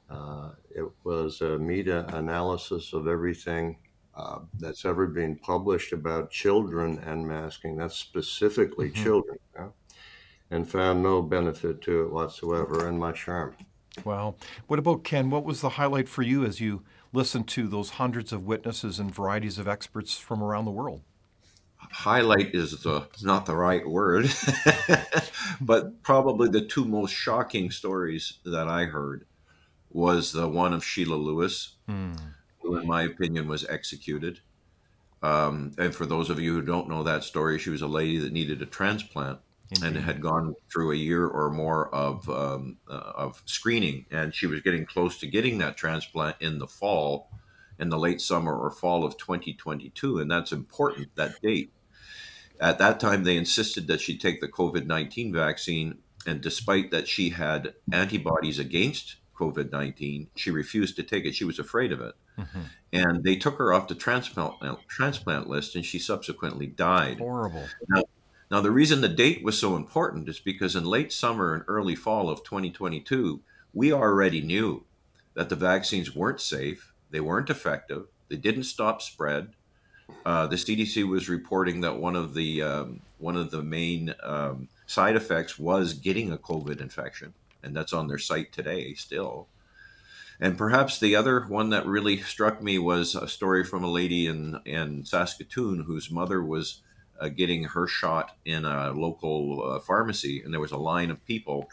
Uh, 0.09 0.51
it 0.69 0.85
was 1.03 1.41
a 1.41 1.57
meta 1.57 2.05
analysis 2.15 2.93
of 2.93 3.07
everything 3.07 3.77
uh, 4.15 4.39
that's 4.59 4.85
ever 4.85 5.07
been 5.07 5.35
published 5.35 5.93
about 5.93 6.31
children 6.31 6.99
and 7.05 7.25
masking. 7.25 7.77
That's 7.77 7.95
specifically 7.95 8.89
mm-hmm. 8.89 9.03
children, 9.03 9.37
yeah? 9.55 9.67
and 10.51 10.69
found 10.69 11.03
no 11.03 11.21
benefit 11.21 11.81
to 11.83 12.03
it 12.03 12.11
whatsoever 12.11 12.87
and 12.87 12.99
much 12.99 13.25
harm. 13.25 13.55
Wow. 14.03 14.35
What 14.67 14.79
about 14.79 15.03
Ken? 15.03 15.29
What 15.29 15.45
was 15.45 15.61
the 15.61 15.69
highlight 15.69 16.09
for 16.09 16.21
you 16.21 16.43
as 16.45 16.59
you 16.59 16.83
listened 17.13 17.47
to 17.49 17.67
those 17.67 17.91
hundreds 17.91 18.31
of 18.31 18.45
witnesses 18.45 18.99
and 18.99 19.13
varieties 19.13 19.57
of 19.57 19.67
experts 19.67 20.17
from 20.17 20.43
around 20.43 20.65
the 20.65 20.71
world? 20.71 21.01
Highlight 21.79 22.53
is 22.55 22.81
the 22.81 23.07
not 23.21 23.45
the 23.45 23.55
right 23.55 23.87
word, 23.87 24.29
but 25.61 26.01
probably 26.03 26.49
the 26.49 26.65
two 26.65 26.85
most 26.85 27.11
shocking 27.13 27.71
stories 27.71 28.39
that 28.45 28.67
I 28.67 28.85
heard 28.85 29.25
was 29.91 30.31
the 30.31 30.47
one 30.47 30.73
of 30.73 30.85
Sheila 30.85 31.15
Lewis, 31.15 31.75
mm. 31.89 32.17
who, 32.59 32.77
in 32.77 32.87
my 32.87 33.03
opinion, 33.03 33.47
was 33.47 33.65
executed. 33.67 34.39
Um, 35.21 35.73
and 35.77 35.93
for 35.93 36.05
those 36.05 36.29
of 36.29 36.39
you 36.39 36.53
who 36.53 36.61
don't 36.61 36.89
know 36.89 37.03
that 37.03 37.23
story, 37.23 37.59
she 37.59 37.69
was 37.69 37.81
a 37.81 37.87
lady 37.87 38.17
that 38.19 38.31
needed 38.31 38.61
a 38.61 38.65
transplant 38.65 39.39
Indeed. 39.71 39.87
and 39.87 39.97
had 39.97 40.21
gone 40.21 40.55
through 40.71 40.91
a 40.91 40.95
year 40.95 41.27
or 41.27 41.49
more 41.49 41.93
of 41.93 42.29
um, 42.29 42.77
uh, 42.89 43.13
of 43.15 43.41
screening, 43.45 44.05
and 44.11 44.33
she 44.33 44.47
was 44.47 44.61
getting 44.61 44.85
close 44.85 45.19
to 45.19 45.27
getting 45.27 45.57
that 45.57 45.75
transplant 45.75 46.37
in 46.39 46.59
the 46.59 46.67
fall 46.67 47.29
in 47.79 47.89
the 47.89 47.97
late 47.97 48.21
summer 48.21 48.55
or 48.55 48.69
fall 48.69 49.05
of 49.05 49.17
2022. 49.17 50.19
And 50.19 50.29
that's 50.29 50.51
important, 50.51 51.15
that 51.15 51.41
date. 51.41 51.71
At 52.59 52.77
that 52.79 52.99
time, 52.99 53.23
they 53.23 53.37
insisted 53.37 53.87
that 53.87 54.01
she 54.01 54.17
take 54.17 54.41
the 54.41 54.47
COVID 54.47 54.85
19 54.85 55.33
vaccine. 55.33 55.99
And 56.27 56.41
despite 56.41 56.91
that 56.91 57.07
she 57.07 57.29
had 57.29 57.73
antibodies 57.91 58.59
against 58.59 59.15
COVID 59.35 59.71
19, 59.71 60.27
she 60.35 60.51
refused 60.51 60.97
to 60.97 61.03
take 61.03 61.25
it. 61.25 61.35
She 61.35 61.45
was 61.45 61.59
afraid 61.59 61.93
of 61.93 62.01
it. 62.01 62.15
Mm-hmm. 62.37 62.61
And 62.91 63.23
they 63.23 63.35
took 63.35 63.57
her 63.57 63.71
off 63.71 63.87
the 63.87 63.95
transplant, 63.95 64.55
transplant 64.87 65.47
list, 65.47 65.75
and 65.75 65.85
she 65.85 65.99
subsequently 65.99 66.67
died. 66.67 67.19
Horrible. 67.19 67.65
Now, 67.87 68.03
now, 68.51 68.61
the 68.61 68.71
reason 68.71 69.01
the 69.01 69.09
date 69.09 69.43
was 69.43 69.59
so 69.59 69.75
important 69.75 70.27
is 70.27 70.39
because 70.39 70.75
in 70.75 70.83
late 70.83 71.13
summer 71.13 71.53
and 71.53 71.63
early 71.67 71.95
fall 71.95 72.29
of 72.29 72.43
2022, 72.43 73.41
we 73.73 73.93
already 73.93 74.41
knew 74.41 74.85
that 75.35 75.49
the 75.49 75.55
vaccines 75.55 76.15
weren't 76.15 76.41
safe, 76.41 76.88
they 77.11 77.19
weren't 77.19 77.49
effective, 77.49 78.07
they 78.29 78.37
didn't 78.37 78.63
stop 78.63 79.01
spread. 79.01 79.49
Uh, 80.25 80.47
the 80.47 80.55
CDC 80.55 81.07
was 81.07 81.29
reporting 81.29 81.81
that 81.81 81.97
one 81.97 82.15
of 82.15 82.33
the 82.33 82.61
um, 82.63 83.01
one 83.19 83.35
of 83.35 83.51
the 83.51 83.61
main 83.61 84.13
um, 84.23 84.67
side 84.87 85.15
effects 85.15 85.59
was 85.59 85.93
getting 85.93 86.31
a 86.31 86.37
COVID 86.37 86.81
infection, 86.81 87.33
and 87.63 87.75
that's 87.75 87.93
on 87.93 88.07
their 88.07 88.17
site 88.17 88.51
today 88.51 88.93
still. 88.93 89.47
And 90.39 90.57
perhaps 90.57 90.99
the 90.99 91.15
other 91.15 91.41
one 91.41 91.69
that 91.71 91.85
really 91.85 92.17
struck 92.21 92.63
me 92.63 92.79
was 92.79 93.13
a 93.13 93.27
story 93.27 93.63
from 93.63 93.83
a 93.83 93.91
lady 93.91 94.25
in 94.25 94.59
in 94.65 95.05
Saskatoon 95.05 95.83
whose 95.83 96.09
mother 96.09 96.43
was 96.43 96.81
uh, 97.19 97.27
getting 97.29 97.65
her 97.65 97.87
shot 97.87 98.37
in 98.45 98.65
a 98.65 98.91
local 98.91 99.63
uh, 99.63 99.79
pharmacy, 99.79 100.41
and 100.41 100.53
there 100.53 100.61
was 100.61 100.71
a 100.71 100.77
line 100.77 101.11
of 101.11 101.25
people. 101.25 101.69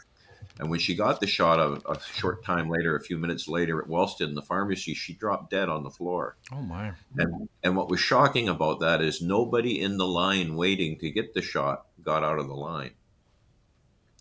And 0.59 0.69
when 0.69 0.79
she 0.79 0.95
got 0.95 1.19
the 1.19 1.27
shot, 1.27 1.59
a, 1.59 1.81
a, 1.89 1.99
short 2.13 2.43
time 2.43 2.69
later, 2.69 2.95
a 2.95 3.01
few 3.01 3.17
minutes 3.17 3.47
later, 3.47 3.79
at 3.79 3.87
Wellston, 3.87 4.33
the 4.33 4.41
pharmacy, 4.41 4.93
she 4.93 5.13
dropped 5.13 5.51
dead 5.51 5.69
on 5.69 5.83
the 5.83 5.89
floor. 5.89 6.35
Oh 6.51 6.61
my! 6.61 6.93
And 7.17 7.47
and 7.63 7.75
what 7.75 7.89
was 7.89 7.99
shocking 7.99 8.49
about 8.49 8.79
that 8.79 9.01
is 9.01 9.21
nobody 9.21 9.79
in 9.79 9.97
the 9.97 10.07
line 10.07 10.55
waiting 10.55 10.97
to 10.99 11.11
get 11.11 11.33
the 11.33 11.41
shot 11.41 11.85
got 12.01 12.23
out 12.23 12.39
of 12.39 12.47
the 12.47 12.55
line. 12.55 12.91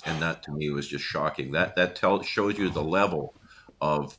And 0.05 0.21
that 0.21 0.43
to 0.45 0.53
me 0.53 0.71
was 0.71 0.87
just 0.87 1.05
shocking. 1.05 1.53
That 1.53 1.77
that 1.77 1.97
tells 1.97 2.27
shows 2.27 2.59
you 2.59 2.69
the 2.69 2.83
level 2.83 3.35
of 3.81 4.19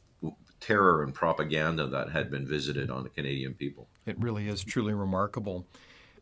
terror 0.60 1.04
and 1.04 1.14
propaganda 1.14 1.86
that 1.88 2.10
had 2.10 2.32
been 2.32 2.48
visited 2.48 2.90
on 2.90 3.04
the 3.04 3.10
Canadian 3.10 3.54
people. 3.54 3.88
It 4.06 4.20
really 4.20 4.48
is 4.48 4.64
truly 4.64 4.94
remarkable. 4.94 5.68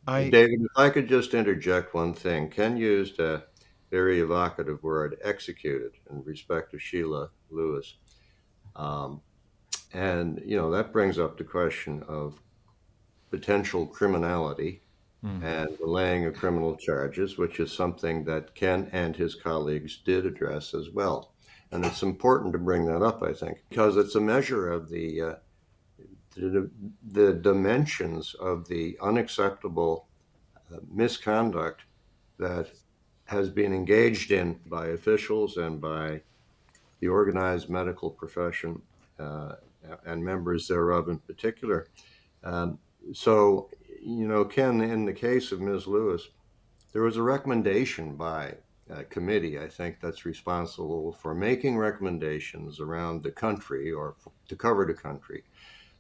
I, 0.08 0.30
David, 0.30 0.62
if 0.62 0.72
I 0.76 0.90
could 0.90 1.08
just 1.08 1.34
interject 1.34 1.94
one 1.94 2.14
thing. 2.14 2.50
Ken 2.50 2.78
used 2.78 3.20
a 3.20 3.44
very 3.96 4.20
evocative 4.20 4.84
word, 4.84 5.18
executed, 5.24 5.94
in 6.12 6.22
respect 6.26 6.74
of 6.74 6.82
Sheila 6.82 7.30
Lewis. 7.50 7.96
Um, 8.76 9.22
and, 9.94 10.42
you 10.46 10.58
know, 10.58 10.70
that 10.72 10.92
brings 10.92 11.18
up 11.18 11.38
the 11.38 11.46
question 11.46 12.04
of 12.10 12.42
potential 13.32 13.86
criminality 13.88 14.82
mm-hmm. 15.24 15.46
and 15.46 15.70
the 15.80 15.88
laying 16.00 16.26
of 16.26 16.34
criminal 16.34 16.76
charges, 16.76 17.38
which 17.38 17.62
is 17.62 17.72
something 17.72 18.26
that 18.26 18.54
Ken 18.54 18.90
and 18.92 19.16
his 19.16 19.34
colleagues 19.34 20.02
did 20.04 20.26
address 20.26 20.74
as 20.74 20.90
well. 20.90 21.32
And 21.72 21.86
it's 21.86 22.04
important 22.04 22.52
to 22.52 22.60
bring 22.60 22.86
that 22.88 23.02
up, 23.02 23.24
I 23.24 23.32
think, 23.32 23.64
because 23.70 23.96
it's 23.96 24.16
a 24.16 24.22
measure 24.36 24.72
of 24.72 24.90
the 24.90 25.22
uh, 25.22 25.36
the, 26.36 26.70
the 27.20 27.32
dimensions 27.32 28.36
of 28.42 28.68
the 28.68 28.98
unacceptable 29.02 30.08
uh, 30.70 30.80
misconduct 30.92 31.82
that 32.38 32.68
has 33.26 33.50
been 33.50 33.74
engaged 33.74 34.32
in 34.32 34.60
by 34.68 34.88
officials 34.88 35.58
and 35.58 35.82
by 35.82 36.22
the 37.00 37.08
organized 37.08 37.70
medical 37.70 38.10
profession 38.10 38.82
uh, 39.20 39.54
and 40.06 40.24
members 40.24 40.68
thereof 40.68 41.10
in 41.10 41.18
particular. 41.20 41.88
Um, 42.44 42.80
so, 43.14 43.70
you 44.02 44.28
know, 44.28 44.46
Ken, 44.46 44.82
in 44.82 45.06
the 45.06 45.14
case 45.14 45.52
of 45.52 45.62
Ms. 45.62 45.88
Lewis, 45.88 46.30
there 46.94 47.02
was 47.02 47.18
a 47.18 47.24
recommendation 47.24 48.16
by 48.16 48.56
a 48.90 49.04
committee, 49.04 49.60
I 49.60 49.68
think, 49.68 50.00
that's 50.00 50.26
responsible 50.26 51.12
for 51.12 51.34
making 51.34 51.78
recommendations 51.78 52.80
around 52.80 53.24
the 53.24 53.32
country 53.32 53.92
or 53.92 54.16
to 54.48 54.56
cover 54.56 54.86
the 54.86 54.94
country 54.94 55.44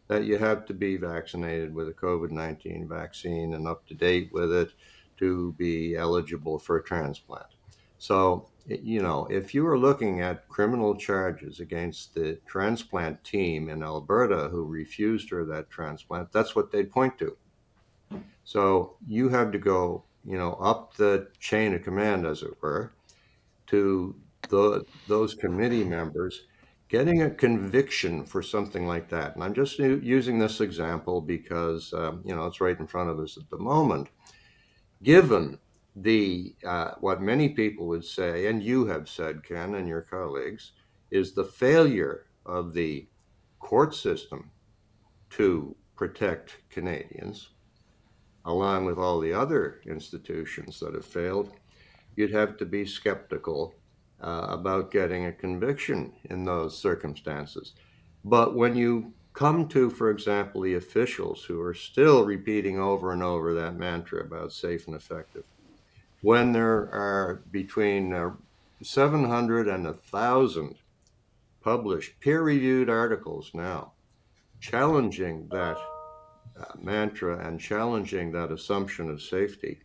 that 0.07 0.23
you 0.23 0.37
have 0.37 0.65
to 0.67 0.73
be 0.73 0.97
vaccinated 0.97 1.73
with 1.73 1.89
a 1.89 1.93
COVID 1.93 2.29
19 2.31 2.87
vaccine 2.87 3.55
and 3.55 3.67
up 3.67 3.87
to 3.87 3.95
date 3.95 4.29
with 4.31 4.53
it 4.53 4.71
to 5.17 5.53
be 5.57 5.95
eligible 5.95 6.59
for 6.59 6.77
a 6.77 6.83
transplant. 6.83 7.47
So, 7.97 8.47
you 8.67 9.01
know, 9.01 9.27
if 9.29 9.53
you 9.53 9.65
are 9.67 9.77
looking 9.77 10.21
at 10.21 10.47
criminal 10.49 10.95
charges 10.95 11.59
against 11.59 12.13
the 12.13 12.39
transplant 12.45 13.23
team 13.23 13.69
in 13.69 13.83
Alberta 13.83 14.49
who 14.49 14.63
refused 14.63 15.29
her 15.29 15.45
that 15.45 15.69
transplant, 15.69 16.31
that's 16.31 16.55
what 16.55 16.71
they'd 16.71 16.91
point 16.91 17.17
to. 17.19 17.37
So 18.43 18.95
you 19.07 19.29
have 19.29 19.51
to 19.51 19.57
go, 19.57 20.03
you 20.25 20.37
know, 20.37 20.53
up 20.53 20.95
the 20.95 21.27
chain 21.39 21.73
of 21.73 21.83
command, 21.83 22.25
as 22.25 22.43
it 22.43 22.53
were, 22.61 22.93
to 23.67 24.15
the, 24.49 24.85
those 25.07 25.33
committee 25.33 25.83
members 25.83 26.43
getting 26.87 27.23
a 27.23 27.29
conviction 27.29 28.25
for 28.25 28.43
something 28.43 28.85
like 28.85 29.09
that. 29.09 29.35
And 29.35 29.43
I'm 29.43 29.53
just 29.53 29.79
using 29.79 30.37
this 30.37 30.61
example 30.61 31.21
because, 31.21 31.93
um, 31.93 32.21
you 32.23 32.35
know, 32.35 32.45
it's 32.45 32.61
right 32.61 32.79
in 32.79 32.87
front 32.87 33.09
of 33.09 33.19
us 33.19 33.37
at 33.37 33.49
the 33.49 33.57
moment. 33.57 34.07
Given 35.05 35.59
the, 35.95 36.55
uh, 36.65 36.93
what 36.99 37.21
many 37.21 37.49
people 37.49 37.85
would 37.85 38.03
say, 38.03 38.47
and 38.47 38.63
you 38.63 38.87
have 38.87 39.07
said, 39.07 39.43
Ken, 39.43 39.75
and 39.75 39.87
your 39.87 40.01
colleagues, 40.01 40.71
is 41.11 41.33
the 41.33 41.45
failure 41.45 42.25
of 42.43 42.73
the 42.73 43.07
court 43.59 43.93
system 43.93 44.49
to 45.29 45.75
protect 45.95 46.57
Canadians, 46.71 47.51
along 48.45 48.85
with 48.85 48.97
all 48.97 49.19
the 49.19 49.31
other 49.31 49.79
institutions 49.85 50.79
that 50.79 50.95
have 50.95 51.05
failed, 51.05 51.51
you'd 52.15 52.33
have 52.33 52.57
to 52.57 52.65
be 52.65 52.83
skeptical 52.83 53.75
uh, 54.21 54.47
about 54.49 54.89
getting 54.89 55.27
a 55.27 55.31
conviction 55.31 56.13
in 56.31 56.43
those 56.43 56.75
circumstances. 56.75 57.73
But 58.23 58.55
when 58.55 58.75
you 58.75 59.13
come 59.35 59.67
to, 59.67 59.89
for 59.89 60.09
example, 60.09 60.61
the 60.61 60.75
officials 60.75 61.43
who 61.43 61.61
are 61.61 61.73
still 61.73 62.25
repeating 62.25 62.79
over 62.79 63.11
and 63.11 63.21
over 63.21 63.53
that 63.53 63.75
mantra 63.75 64.21
about 64.21 64.53
safe 64.53 64.87
and 64.87 64.95
effective, 64.95 65.43
when 66.21 66.53
there 66.53 66.89
are 66.91 67.43
between 67.51 68.13
uh, 68.13 68.31
700 68.81 69.67
and 69.67 69.85
1,000 69.85 70.75
published 71.61 72.19
peer 72.19 72.41
reviewed 72.41 72.89
articles 72.89 73.51
now 73.53 73.91
challenging 74.59 75.47
that 75.51 75.77
uh, 76.59 76.65
mantra 76.81 77.45
and 77.45 77.59
challenging 77.59 78.31
that 78.31 78.51
assumption 78.51 79.09
of 79.09 79.21
safety, 79.21 79.79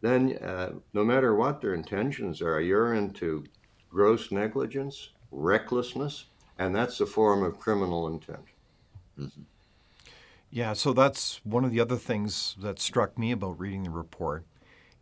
then 0.00 0.36
uh, 0.38 0.70
no 0.92 1.02
matter 1.02 1.34
what 1.34 1.60
their 1.60 1.74
intentions 1.74 2.42
are, 2.42 2.60
you're 2.60 2.94
into 2.94 3.44
gross 3.88 4.30
negligence, 4.30 5.10
recklessness, 5.30 6.26
and 6.58 6.74
that's 6.74 7.00
a 7.00 7.06
form 7.06 7.42
of 7.42 7.58
criminal 7.58 8.06
intent. 8.06 8.46
Mm-hmm. 9.18 9.42
Yeah, 10.50 10.72
so 10.72 10.92
that's 10.92 11.40
one 11.44 11.64
of 11.64 11.72
the 11.72 11.80
other 11.80 11.96
things 11.96 12.54
that 12.60 12.78
struck 12.78 13.18
me 13.18 13.32
about 13.32 13.58
reading 13.58 13.82
the 13.82 13.90
report 13.90 14.44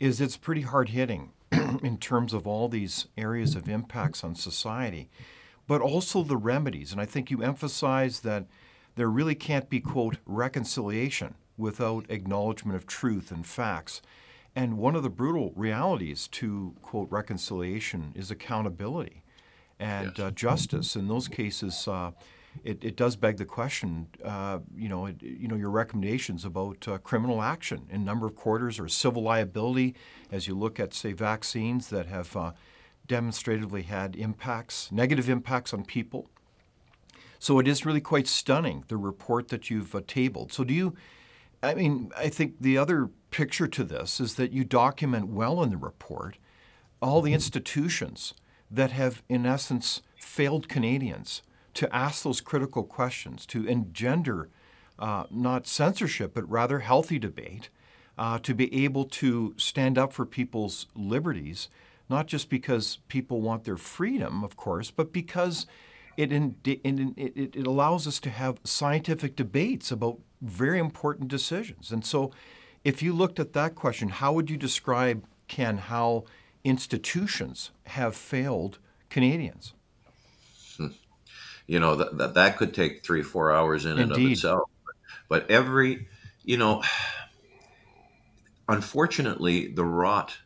is 0.00 0.20
it's 0.20 0.38
pretty 0.38 0.62
hard 0.62 0.88
hitting 0.88 1.30
in 1.82 1.98
terms 1.98 2.32
of 2.32 2.46
all 2.46 2.68
these 2.68 3.06
areas 3.18 3.54
of 3.54 3.68
impacts 3.68 4.24
on 4.24 4.34
society, 4.34 5.10
but 5.66 5.82
also 5.82 6.22
the 6.22 6.38
remedies. 6.38 6.90
And 6.90 7.00
I 7.00 7.04
think 7.04 7.30
you 7.30 7.42
emphasize 7.42 8.20
that 8.20 8.46
there 8.96 9.08
really 9.08 9.34
can't 9.34 9.68
be 9.68 9.80
quote 9.80 10.16
reconciliation 10.24 11.34
without 11.58 12.06
acknowledgement 12.08 12.76
of 12.76 12.86
truth 12.86 13.30
and 13.30 13.46
facts. 13.46 14.00
And 14.56 14.78
one 14.78 14.96
of 14.96 15.02
the 15.02 15.10
brutal 15.10 15.52
realities 15.54 16.28
to, 16.28 16.74
quote, 16.82 17.10
reconciliation 17.10 18.12
is 18.14 18.30
accountability 18.30 19.22
and 19.83 20.12
yes. 20.16 20.27
uh, 20.27 20.31
justice. 20.31 20.97
In 20.97 21.09
those 21.09 21.29
cases, 21.29 21.88
uh, 21.88 22.12
it, 22.64 22.85
it, 22.85 22.97
does 22.97 23.16
beg 23.16 23.37
the 23.37 23.45
question, 23.45 24.07
uh, 24.25 24.61
you 24.77 24.88
know, 24.88 25.07
it, 25.07 25.16
you 25.21 25.49
know, 25.49 25.57
your 25.57 25.71
recommendations 25.71 26.45
about 26.45 26.87
uh, 26.87 26.99
criminal 26.99 27.42
action 27.42 27.87
in 27.90 28.05
number 28.05 28.27
of 28.27 28.37
quarters 28.37 28.79
or 28.79 28.88
civil 28.88 29.23
liability 29.23 29.95
as 30.31 30.47
you 30.47 30.55
look 30.55 30.79
at, 30.79 30.95
say, 30.95 31.12
vaccines 31.12 31.88
that 31.88 32.07
have 32.07 32.37
uh, 32.37 32.53
demonstratively 33.07 33.83
had 33.83 34.14
impacts, 34.14 34.92
negative 34.92 35.29
impacts 35.29 35.75
on 35.75 35.85
people. 35.85 36.31
So 37.38 37.59
it 37.59 37.66
is 37.66 37.85
really 37.85 38.01
quite 38.01 38.29
stunning, 38.29 38.85
the 38.87 38.97
report 38.97 39.49
that 39.49 39.68
you've 39.68 39.95
uh, 39.95 40.03
tabled. 40.07 40.53
So 40.53 40.62
do 40.62 40.73
you, 40.73 40.95
I 41.61 41.75
mean, 41.75 42.12
I 42.16 42.29
think 42.29 42.57
the 42.61 42.79
other 42.79 43.11
picture 43.31 43.66
to 43.66 43.83
this 43.83 44.21
is 44.21 44.37
that 44.37 44.53
you 44.53 44.62
document 44.62 45.27
well 45.27 45.62
in 45.62 45.71
the 45.71 45.77
report 45.77 46.37
all 47.01 47.21
the 47.21 47.33
institutions 47.33 48.35
that 48.72 48.92
have, 48.92 49.22
in 49.28 49.46
essence, 49.46 50.02
failed 50.16 50.68
Canadians 50.68 51.42
to 51.74 51.94
ask 51.94 52.22
those 52.22 52.40
critical 52.40 52.82
questions, 52.82 53.46
to 53.46 53.66
engender 53.66 54.48
uh, 54.98 55.24
not 55.30 55.66
censorship, 55.66 56.32
but 56.35 56.48
rather 56.50 56.80
healthy 56.80 57.18
debate, 57.18 57.68
uh, 58.18 58.38
to 58.38 58.54
be 58.54 58.85
able 58.85 59.04
to 59.04 59.54
stand 59.56 59.98
up 59.98 60.12
for 60.12 60.26
people's 60.26 60.87
liberties, 60.94 61.68
not 62.08 62.26
just 62.26 62.50
because 62.50 62.98
people 63.08 63.40
want 63.40 63.64
their 63.64 63.76
freedom, 63.76 64.44
of 64.44 64.56
course, 64.56 64.90
but 64.90 65.12
because 65.12 65.66
it, 66.16 66.30
in, 66.30 66.56
it, 66.64 66.80
it, 66.85 67.56
it 67.56 67.66
allows 67.66 68.06
us 68.06 68.20
to 68.20 68.30
have 68.30 68.61
scientific 68.64 69.35
debates 69.35 69.90
about 69.90 70.18
very 70.42 70.78
important 70.78 71.28
decisions. 71.28 71.90
And 71.90 72.04
so, 72.04 72.32
if 72.85 73.02
you 73.02 73.12
looked 73.12 73.38
at 73.38 73.52
that 73.52 73.74
question, 73.74 74.08
how 74.08 74.32
would 74.32 74.50
you 74.50 74.56
describe, 74.56 75.24
Ken, 75.46 75.78
how 75.78 76.24
institutions 76.64 77.70
have 77.87 78.14
failed 78.14 78.79
Canadians? 79.11 79.75
Hmm. 80.77 80.88
You 81.66 81.81
know, 81.81 81.96
that, 81.96 82.18
that, 82.18 82.35
that 82.35 82.57
could 82.57 82.75
take 82.75 83.05
three, 83.05 83.22
four 83.22 83.53
hours 83.53 83.85
in 83.85 83.98
Indeed. 83.98 84.03
and 84.03 84.12
of 84.12 84.33
itself. 84.33 84.70
But 85.29 85.51
every, 85.51 86.09
you 86.44 86.57
know, 86.57 86.83
unfortunately, 88.68 89.68
the 89.68 89.85
rot 89.85 90.37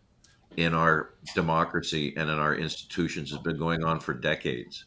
in 0.57 0.75
our 0.75 1.11
democracy 1.35 2.15
and 2.17 2.31
in 2.31 2.39
our 2.39 2.55
institutions 2.55 3.31
has 3.31 3.41
been 3.41 3.59
going 3.59 3.85
on 3.85 4.01
for 4.01 4.15
decades. 4.15 4.85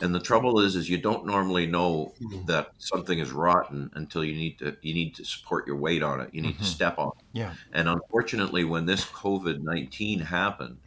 And 0.00 0.14
the 0.14 0.20
trouble 0.20 0.60
is, 0.60 0.76
is 0.76 0.88
you 0.88 0.98
don't 0.98 1.26
normally 1.26 1.66
know 1.66 2.12
Mm-hmm. 2.20 2.46
that 2.46 2.70
something 2.78 3.18
is 3.18 3.32
rotten 3.32 3.90
until 3.94 4.24
you 4.24 4.34
need 4.34 4.58
to 4.60 4.76
you 4.82 4.94
need 4.94 5.14
to 5.16 5.24
support 5.24 5.66
your 5.66 5.76
weight 5.76 6.02
on 6.02 6.20
it. 6.20 6.30
You 6.32 6.42
need 6.42 6.54
Mhm. 6.56 6.58
to 6.58 6.64
step 6.64 6.98
on 6.98 7.08
it. 7.18 7.24
Yeah. 7.32 7.54
And 7.72 7.88
unfortunately, 7.88 8.64
when 8.64 8.86
this 8.86 9.04
COVID 9.04 9.62
nineteen 9.62 10.20
happened, 10.20 10.78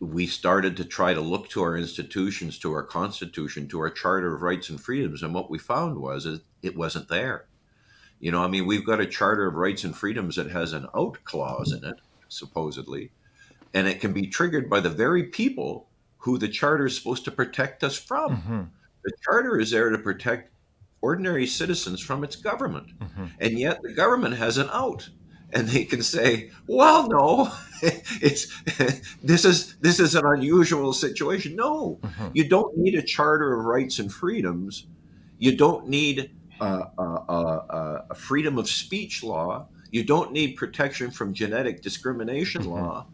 we 0.00 0.26
started 0.26 0.76
to 0.76 0.84
try 0.84 1.14
to 1.14 1.20
look 1.20 1.48
to 1.50 1.62
our 1.62 1.76
institutions, 1.76 2.58
to 2.58 2.72
our 2.72 2.82
constitution, 2.82 3.66
to 3.68 3.80
our 3.80 3.88
Charter 3.90 4.34
of 4.34 4.42
Rights 4.42 4.68
and 4.68 4.80
Freedoms, 4.80 5.22
and 5.22 5.32
what 5.32 5.48
we 5.50 5.58
found 5.58 5.96
was 5.98 6.26
is 6.26 6.40
it 6.62 6.76
wasn't 6.76 7.08
there. 7.08 7.46
You 8.20 8.30
know, 8.30 8.42
I 8.42 8.48
mean, 8.48 8.66
we've 8.66 8.84
got 8.84 9.00
a 9.00 9.06
Charter 9.06 9.46
of 9.46 9.54
Rights 9.54 9.84
and 9.84 9.96
Freedoms 9.96 10.36
that 10.36 10.50
has 10.50 10.72
an 10.74 10.86
out 10.94 11.18
clause 11.24 11.72
in 11.72 11.84
it, 11.84 11.96
supposedly, 12.28 13.10
and 13.72 13.86
it 13.88 14.00
can 14.00 14.12
be 14.12 14.26
triggered 14.26 14.68
by 14.68 14.80
the 14.80 14.90
very 14.90 15.24
people 15.24 15.88
who 16.26 16.36
the 16.38 16.48
Charter 16.48 16.86
is 16.86 16.96
supposed 16.98 17.24
to 17.24 17.30
protect 17.30 17.84
us 17.84 17.96
from. 17.96 18.36
Mhm. 18.36 18.68
The 19.04 19.12
Charter 19.24 19.60
is 19.60 19.70
there 19.70 19.90
to 19.90 19.98
protect 19.98 20.50
ordinary 21.00 21.46
citizens 21.46 22.00
from 22.00 22.24
its 22.24 22.34
government, 22.34 22.88
Mhm. 22.98 23.30
and 23.38 23.58
yet 23.60 23.80
the 23.82 23.92
government 23.92 24.34
has 24.34 24.58
an 24.58 24.68
out. 24.72 25.08
And 25.52 25.68
they 25.68 25.84
can 25.84 26.02
say, 26.02 26.50
"Well, 26.66 27.08
no, 27.08 27.52
it's 28.20 28.48
this 29.22 29.44
is 29.44 29.76
this 29.80 30.00
is 30.00 30.16
an 30.16 30.26
unusual 30.26 30.92
situation." 30.92 31.54
No, 31.54 32.00
Mhm. 32.02 32.30
you 32.34 32.48
don't 32.48 32.76
need 32.76 32.96
a 32.96 33.02
charter 33.02 33.52
of 33.56 33.64
rights 33.64 34.00
and 34.00 34.12
freedoms. 34.12 34.86
You 35.38 35.56
don't 35.56 35.86
need 35.88 36.32
uh, 36.58 36.86
uh, 36.98 37.02
uh, 37.28 38.04
a 38.10 38.14
freedom 38.16 38.58
of 38.58 38.68
speech 38.68 39.22
law. 39.22 39.68
You 39.92 40.02
don't 40.02 40.32
need 40.32 40.56
protection 40.56 41.10
from 41.12 41.32
genetic 41.34 41.82
discrimination 41.82 42.62
Mhm. 42.64 42.70
law. 42.70 43.06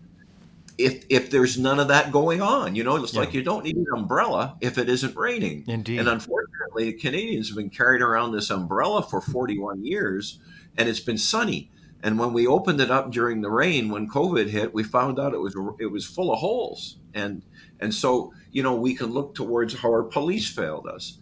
If 0.79 1.05
if 1.11 1.31
there's 1.31 1.59
none 1.59 1.79
of 1.81 1.89
that 1.89 2.13
going 2.13 2.41
on, 2.41 2.75
you 2.75 2.83
know, 2.85 2.97
it's 2.97 3.13
Yeah. 3.15 3.21
like 3.21 3.35
you 3.35 3.43
don't 3.43 3.65
need 3.65 3.77
an 3.77 3.87
umbrella 3.95 4.57
if 4.61 4.79
it 4.79 4.89
isn't 4.89 5.17
raining. 5.17 5.65
Indeed. 5.67 5.99
And 6.01 6.09
unfortunately, 6.09 6.93
Canadians 6.95 7.49
have 7.49 7.57
been 7.57 7.71
carrying 7.71 8.03
around 8.03 8.33
this 8.33 8.51
umbrella 8.51 9.03
for 9.03 9.21
41 9.21 9.85
years, 9.85 10.39
and 10.79 10.89
it's 10.89 11.01
been 11.01 11.19
sunny. 11.19 11.71
And 12.03 12.19
when 12.19 12.33
we 12.33 12.47
opened 12.47 12.81
it 12.81 12.91
up 12.91 13.13
during 13.13 13.43
the 13.43 13.51
rain, 13.51 13.89
when 13.91 14.09
COVID 14.09 14.49
hit, 14.49 14.75
we 14.75 14.83
found 14.83 15.21
out 15.21 15.35
it 15.35 15.41
was 15.41 15.55
it 15.79 15.87
was 15.93 16.05
full 16.05 16.33
of 16.33 16.39
holes. 16.41 16.97
And 17.15 17.43
and 17.79 17.95
so 17.95 18.33
you 18.51 18.63
know 18.63 18.75
we 18.75 18.95
can 18.95 19.13
look 19.13 19.35
towards 19.35 19.75
how 19.75 19.91
our 19.91 20.03
police 20.03 20.49
failed 20.49 20.87
us, 20.87 21.19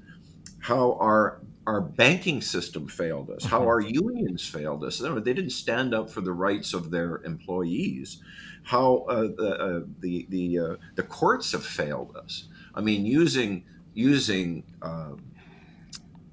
how 0.61 0.97
our 1.01 1.41
our 1.67 1.81
banking 1.81 2.41
system 2.41 2.89
failed 2.89 3.31
us, 3.31 3.45
how 3.45 3.61
Mhm. 3.61 3.67
our 3.67 3.81
unions 3.81 4.47
failed 4.47 4.83
us. 4.83 4.99
They 4.99 5.35
didn't 5.35 5.51
stand 5.51 5.93
up 5.95 6.09
for 6.11 6.21
the 6.23 6.33
rights 6.33 6.73
of 6.73 6.91
their 6.91 7.21
employees. 7.25 8.19
How 8.63 9.05
uh, 9.09 9.23
the 9.23 9.57
uh, 9.59 9.81
the 10.01 10.27
the, 10.29 10.59
uh, 10.59 10.77
the 10.95 11.03
courts 11.03 11.53
have 11.53 11.65
failed 11.65 12.17
us. 12.17 12.49
I 12.75 12.81
mean, 12.81 13.05
using 13.05 13.65
using 13.95 14.65
uh, 14.83 15.13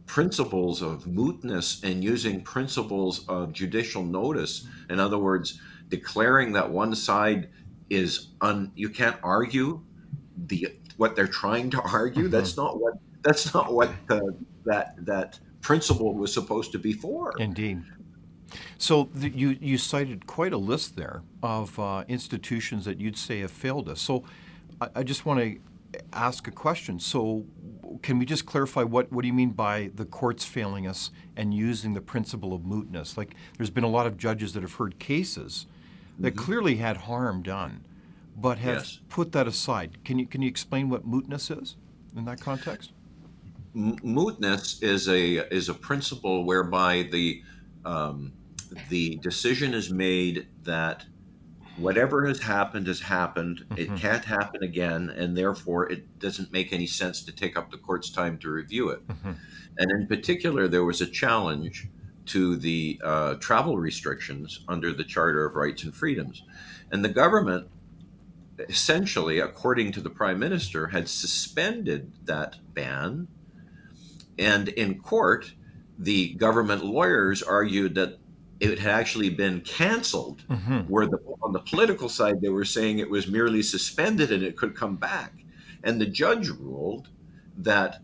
principles 0.05 0.81
of 0.81 1.05
mootness 1.05 1.83
and 1.83 2.03
using 2.03 2.41
principles 2.41 3.27
of 3.27 3.53
judicial 3.53 4.03
notice. 4.03 4.67
In 4.89 4.99
other 4.99 5.17
words, 5.17 5.59
declaring 5.89 6.53
that 6.53 6.69
one 6.71 6.95
side 6.95 7.49
is 7.89 8.27
un 8.41 8.71
you 8.75 8.89
can't 8.89 9.17
argue 9.23 9.81
the 10.37 10.69
what 10.97 11.15
they're 11.15 11.27
trying 11.27 11.69
to 11.71 11.81
argue. 11.81 12.27
Mhm. 12.27 12.31
That's 12.31 12.57
not 12.57 12.79
what 12.79 12.93
that's 13.23 13.53
not 13.53 13.73
what 13.73 13.91
the, 14.07 14.35
that 14.65 14.95
that 15.05 15.39
principle 15.61 16.13
was 16.13 16.33
supposed 16.33 16.71
to 16.71 16.79
be 16.79 16.93
for. 16.93 17.33
Indeed. 17.39 17.83
So 18.77 19.09
the, 19.13 19.29
you 19.29 19.57
you 19.61 19.77
cited 19.77 20.27
quite 20.27 20.53
a 20.53 20.57
list 20.57 20.95
there 20.95 21.21
of 21.43 21.77
uh, 21.79 22.03
institutions 22.07 22.85
that 22.85 22.99
you'd 22.99 23.17
say 23.17 23.39
have 23.41 23.51
failed 23.51 23.89
us. 23.89 24.01
So 24.01 24.23
I, 24.81 24.89
I 24.97 25.03
just 25.03 25.25
want 25.25 25.39
to 25.39 25.59
ask 26.13 26.47
a 26.47 26.51
question. 26.51 26.99
So 26.99 27.45
can 28.01 28.19
we 28.19 28.25
just 28.25 28.45
clarify 28.45 28.83
what 28.83 29.11
what 29.11 29.21
do 29.21 29.27
you 29.27 29.33
mean 29.33 29.51
by 29.51 29.91
the 29.95 30.05
courts 30.05 30.45
failing 30.45 30.87
us 30.87 31.11
and 31.35 31.53
using 31.53 31.93
the 31.93 32.01
principle 32.01 32.53
of 32.53 32.61
mootness? 32.61 33.17
Like 33.17 33.35
there's 33.57 33.69
been 33.69 33.83
a 33.83 33.89
lot 33.89 34.05
of 34.07 34.17
judges 34.17 34.53
that 34.53 34.61
have 34.63 34.73
heard 34.75 34.99
cases 34.99 35.65
that 36.19 36.35
clearly 36.35 36.77
had 36.77 36.97
harm 36.97 37.43
done, 37.43 37.85
but 38.35 38.57
have 38.57 38.77
Yes. 38.77 38.99
put 39.09 39.31
that 39.33 39.47
aside. 39.47 40.03
Can 40.03 40.19
you 40.19 40.25
can 40.25 40.41
you 40.41 40.47
explain 40.49 40.89
what 40.89 41.07
mootness 41.07 41.61
is 41.61 41.75
in 42.15 42.25
that 42.25 42.39
context? 42.41 42.91
M- 43.75 43.97
mootness 43.99 44.81
is 44.81 45.07
a 45.07 45.47
is 45.53 45.69
a 45.69 45.73
principle 45.73 46.43
whereby 46.43 47.07
the 47.11 47.43
um, 47.85 48.33
the 48.89 49.17
decision 49.17 49.73
is 49.73 49.91
made 49.91 50.47
that 50.63 51.05
whatever 51.77 52.25
has 52.25 52.39
happened 52.39 52.87
has 52.87 52.99
happened. 53.01 53.63
It 53.77 53.89
Mhm. 53.89 53.97
can't 53.97 54.25
happen 54.25 54.63
again, 54.63 55.09
and 55.09 55.37
therefore 55.37 55.89
it 55.91 56.19
doesn't 56.19 56.51
make 56.51 56.73
any 56.73 56.87
sense 56.87 57.21
to 57.23 57.31
take 57.31 57.55
up 57.57 57.71
the 57.71 57.77
court's 57.77 58.09
time 58.09 58.37
to 58.39 58.49
review 58.49 58.89
it. 58.89 59.07
Mhm. 59.07 59.35
And 59.77 59.91
in 59.91 60.07
particular, 60.07 60.67
there 60.67 60.83
was 60.83 61.01
a 61.01 61.05
challenge 61.05 61.87
to 62.25 62.57
the 62.57 62.99
uh, 63.03 63.35
travel 63.35 63.77
restrictions 63.77 64.63
under 64.67 64.91
the 64.91 65.03
Charter 65.03 65.45
of 65.45 65.55
Rights 65.55 65.83
and 65.83 65.93
Freedoms, 65.95 66.43
and 66.91 67.05
the 67.05 67.09
government 67.09 67.69
essentially, 68.69 69.39
according 69.39 69.91
to 69.91 70.01
the 70.01 70.09
prime 70.09 70.39
minister, 70.39 70.87
had 70.87 71.07
suspended 71.07 72.11
that 72.25 72.57
ban. 72.73 73.27
And 74.39 74.69
in 74.69 74.99
court, 74.99 75.53
the 75.97 76.33
government 76.33 76.85
lawyers 76.85 77.41
argued 77.41 77.95
that 77.95 78.19
it 78.59 78.79
had 78.79 78.91
actually 78.91 79.29
been 79.29 79.61
canceled. 79.61 80.43
Mm-hmm. 80.49 80.79
Where 80.91 81.05
the, 81.07 81.19
on 81.41 81.53
the 81.53 81.59
political 81.59 82.09
side, 82.09 82.41
they 82.41 82.49
were 82.49 82.65
saying 82.65 82.99
it 82.99 83.09
was 83.09 83.27
merely 83.27 83.61
suspended 83.61 84.31
and 84.31 84.43
it 84.43 84.57
could 84.57 84.75
come 84.75 84.95
back. 84.95 85.33
And 85.83 86.01
the 86.01 86.05
judge 86.05 86.49
ruled 86.49 87.09
that 87.57 88.01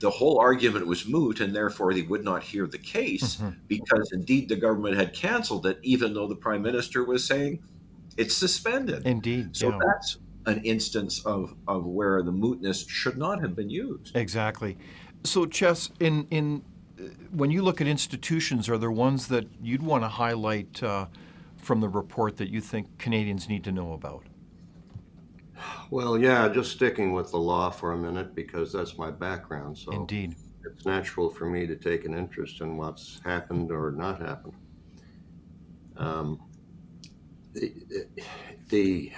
the 0.00 0.10
whole 0.10 0.38
argument 0.38 0.86
was 0.86 1.06
moot 1.06 1.40
and 1.40 1.54
therefore 1.54 1.94
they 1.94 2.02
would 2.02 2.24
not 2.24 2.42
hear 2.42 2.66
the 2.66 2.78
case 2.78 3.36
Mhm. 3.36 3.56
because 3.68 4.10
indeed 4.12 4.48
the 4.48 4.56
government 4.56 4.96
had 4.96 5.12
canceled 5.12 5.66
it, 5.66 5.78
even 5.82 6.14
though 6.14 6.26
the 6.26 6.34
prime 6.36 6.62
minister 6.62 7.04
was 7.04 7.24
saying 7.24 7.60
it's 8.16 8.34
suspended. 8.36 9.06
Indeed. 9.06 9.56
So 9.56 9.70
yeah. 9.70 9.78
that's 9.86 10.18
an 10.46 10.62
instance 10.64 11.24
of, 11.24 11.54
of 11.68 11.84
where 11.86 12.22
the 12.22 12.32
mootness 12.32 12.88
should 12.88 13.16
not 13.16 13.40
have 13.40 13.54
been 13.54 13.70
used. 13.70 14.14
Exactly. 14.16 14.76
So, 15.24 15.46
Ches, 15.46 15.90
in 16.00 16.26
in 16.30 16.62
when 17.30 17.50
you 17.50 17.62
look 17.62 17.80
at 17.80 17.86
institutions, 17.86 18.68
are 18.68 18.78
there 18.78 18.90
ones 18.90 19.28
that 19.28 19.46
you'd 19.62 19.82
want 19.82 20.04
to 20.04 20.08
highlight 20.08 20.82
uh, 20.82 21.06
from 21.56 21.80
the 21.80 21.88
report 21.88 22.36
that 22.36 22.50
you 22.50 22.60
think 22.60 22.98
Canadians 22.98 23.48
need 23.48 23.64
to 23.64 23.72
know 23.72 23.92
about? 23.92 24.24
Well, 25.90 26.18
yeah, 26.18 26.48
just 26.48 26.72
sticking 26.72 27.12
with 27.12 27.30
the 27.30 27.38
law 27.38 27.70
for 27.70 27.92
a 27.92 27.96
minute 27.96 28.34
because 28.34 28.72
that's 28.72 28.98
my 28.98 29.10
background. 29.10 29.78
So 29.78 29.92
Indeed. 29.92 30.34
it's 30.64 30.84
natural 30.84 31.30
for 31.30 31.46
me 31.46 31.66
to 31.66 31.76
take 31.76 32.04
an 32.04 32.14
interest 32.14 32.60
in 32.60 32.76
what's 32.76 33.20
happened 33.24 33.70
or 33.70 33.92
not 33.92 34.20
happened. 34.20 34.54
Um, 35.96 36.40
the, 37.52 37.72
the 38.68 39.12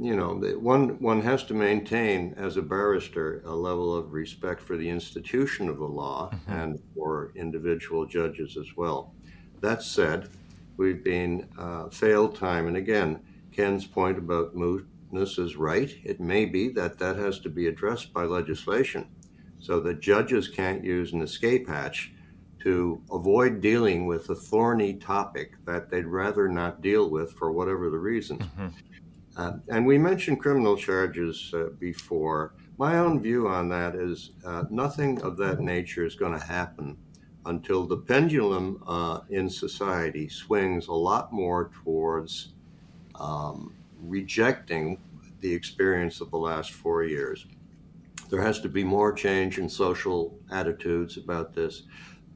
you 0.00 0.16
know, 0.16 0.34
one 0.58 0.98
one 1.00 1.20
has 1.20 1.44
to 1.44 1.54
maintain 1.54 2.34
as 2.38 2.56
a 2.56 2.62
barrister 2.62 3.42
a 3.44 3.54
level 3.54 3.94
of 3.94 4.12
respect 4.12 4.62
for 4.62 4.76
the 4.78 4.88
institution 4.88 5.68
of 5.68 5.78
the 5.78 5.84
law 5.84 6.30
Mhm. 6.32 6.52
and 6.62 6.80
for 6.94 7.32
individual 7.34 8.06
judges 8.06 8.56
as 8.56 8.76
well. 8.76 9.14
That 9.60 9.82
said, 9.82 10.30
we've 10.78 11.04
been 11.04 11.48
uh, 11.58 11.90
failed 11.90 12.34
time 12.34 12.66
and 12.66 12.76
again. 12.78 13.20
Ken's 13.52 13.86
point 13.86 14.16
about 14.16 14.54
mootness 14.56 15.38
is 15.38 15.56
right. 15.56 15.94
It 16.02 16.18
may 16.18 16.46
be 16.46 16.68
that 16.70 16.98
that 16.98 17.16
has 17.16 17.38
to 17.40 17.50
be 17.50 17.66
addressed 17.66 18.14
by 18.14 18.24
legislation 18.24 19.06
so 19.58 19.80
that 19.80 20.00
judges 20.00 20.48
can't 20.48 20.82
use 20.82 21.12
an 21.12 21.20
escape 21.20 21.68
hatch 21.68 22.14
to 22.60 23.02
avoid 23.10 23.60
dealing 23.60 24.06
with 24.06 24.30
a 24.30 24.34
thorny 24.34 24.94
topic 24.94 25.52
that 25.66 25.90
they'd 25.90 26.06
rather 26.06 26.48
not 26.48 26.80
deal 26.80 27.10
with 27.10 27.32
for 27.32 27.52
whatever 27.52 27.90
the 27.90 27.98
reasons. 27.98 28.42
Mhm. 28.56 28.72
Uh, 29.40 29.52
and 29.70 29.86
we 29.86 29.96
mentioned 29.96 30.38
criminal 30.38 30.76
charges 30.76 31.50
uh, 31.54 31.70
before. 31.78 32.52
My 32.76 32.98
own 32.98 33.22
view 33.22 33.48
on 33.48 33.70
that 33.70 33.94
is 33.94 34.32
uh, 34.44 34.64
nothing 34.68 35.22
of 35.22 35.38
that 35.38 35.60
nature 35.60 36.04
is 36.04 36.14
going 36.14 36.38
to 36.38 36.44
happen 36.44 36.98
until 37.46 37.86
the 37.86 37.96
pendulum 37.96 38.82
uh, 38.86 39.20
in 39.30 39.48
society 39.48 40.28
swings 40.28 40.88
a 40.88 40.92
lot 40.92 41.32
more 41.32 41.70
towards 41.82 42.52
um, 43.14 43.72
rejecting 44.02 44.98
the 45.40 45.50
experience 45.50 46.20
of 46.20 46.30
the 46.30 46.36
last 46.36 46.72
four 46.72 47.04
years. 47.04 47.46
There 48.28 48.42
has 48.42 48.60
to 48.60 48.68
be 48.68 48.84
more 48.84 49.10
change 49.10 49.56
in 49.56 49.70
social 49.70 50.38
attitudes 50.50 51.16
about 51.16 51.54
this. 51.54 51.84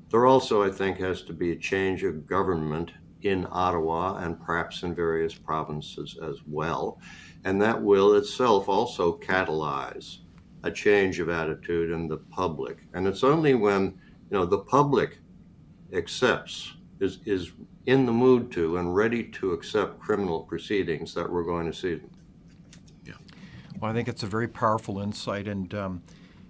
There 0.09 0.25
also, 0.25 0.63
I 0.63 0.71
think, 0.71 0.97
has 1.01 1.21
to 1.25 1.35
be 1.35 1.53
a 1.53 1.57
change 1.57 2.03
of 2.03 2.27
government 2.27 2.93
in 3.25 3.47
Ottawa 3.51 4.19
and 4.19 4.41
perhaps 4.41 4.83
in 4.83 4.95
various 4.95 5.35
provinces 5.35 6.19
as 6.23 6.37
well. 6.47 7.01
And 7.45 7.61
that 7.61 7.81
will 7.81 8.15
itself 8.15 8.69
also 8.69 9.19
catalyze 9.19 10.19
a 10.63 10.71
change 10.71 11.21
of 11.21 11.29
attitude 11.29 11.91
in 11.91 12.09
the 12.09 12.17
public. 12.17 12.79
And 12.95 13.07
it's 13.07 13.25
only 13.25 13.55
when 13.55 13.99
you 14.31 14.39
know 14.39 14.47
the 14.47 14.59
public 14.59 15.19
accepts 15.93 16.75
is 17.01 17.19
is 17.25 17.53
in 17.87 18.07
the 18.07 18.13
mood 18.13 18.51
to 18.53 18.79
and 18.79 18.95
ready 18.95 19.23
to 19.23 19.53
accept 19.53 20.01
criminal 20.01 20.41
proceedings 20.43 21.13
that 21.15 21.31
we're 21.31 21.45
going 21.45 21.67
to 21.67 21.77
see 21.77 21.97
them. 21.97 22.11
Yeah. 23.05 23.15
Well, 23.79 23.91
I 23.91 23.95
think 23.95 24.09
it's 24.09 24.23
a 24.23 24.27
very 24.27 24.49
powerful 24.49 25.01
insight, 25.01 25.47
and 25.49 25.75
um, 25.75 26.03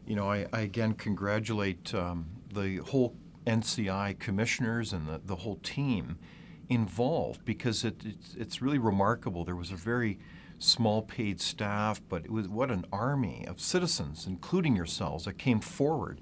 you 0.07 0.15
know, 0.15 0.31
I, 0.31 0.47
I, 0.53 0.61
again 0.61 0.95
congratulate 0.95 1.93
um, 1.95 2.27
the 2.53 2.77
whole 2.77 3.17
NCI 3.47 4.19
commissioners 4.19 4.93
and 4.93 5.09
the, 5.09 5.21
the 5.25 5.37
whole 5.37 5.57
team 5.57 6.19
involved 6.69 7.45
because 7.45 7.85
it, 7.85 7.97
it's, 8.05 8.35
it's 8.35 8.63
really 8.63 8.79
remarkable. 8.79 9.45
There 9.45 9.57
was 9.57 9.71
a 9.71 9.77
very 9.77 10.19
small 10.59 11.03
paid 11.03 11.41
staff, 11.41 12.01
but 12.09 12.25
it 12.25 12.31
was 12.31 12.49
what 12.49 12.71
an 12.71 12.85
army 12.93 13.45
of 13.47 13.61
citizens, 13.61 14.27
including 14.27 14.77
yourselves, 14.77 15.25
that 15.25 15.39
came 15.39 15.61
forward. 15.61 16.21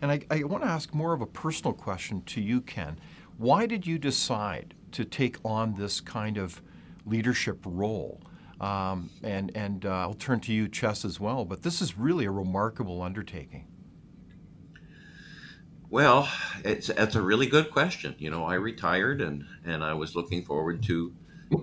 And 0.00 0.10
I, 0.10 0.20
I 0.30 0.42
want 0.44 0.64
to 0.64 0.68
ask 0.68 0.92
more 0.92 1.12
of 1.12 1.20
a 1.20 1.26
personal 1.26 1.72
question 1.72 2.22
to 2.22 2.40
you, 2.40 2.60
Ken. 2.60 2.98
Why 3.38 3.66
did 3.66 3.86
you 3.86 3.98
decide 3.98 4.74
to 4.92 5.04
take 5.04 5.38
on 5.44 5.74
this 5.74 6.00
kind 6.00 6.36
of 6.36 6.62
leadership 7.06 7.58
role? 7.64 8.20
Um, 8.60 9.10
and 9.22 9.50
and 9.56 9.84
uh, 9.84 9.90
I'll 9.90 10.14
turn 10.14 10.40
to 10.40 10.52
you, 10.52 10.68
Ches, 10.68 11.04
as 11.04 11.18
well. 11.18 11.44
But 11.44 11.62
this 11.62 11.82
is 11.82 11.98
really 11.98 12.24
a 12.24 12.30
remarkable 12.30 13.02
undertaking. 13.02 13.66
Well, 15.94 16.28
it's 16.64 16.88
it's 16.88 17.14
a 17.14 17.22
really 17.22 17.46
good 17.46 17.70
question. 17.70 18.16
You 18.18 18.28
know, 18.28 18.44
I 18.44 18.54
retired 18.54 19.20
and 19.20 19.44
and 19.64 19.84
I 19.84 19.94
was 19.94 20.16
looking 20.16 20.44
forward 20.44 20.82
to 20.86 21.14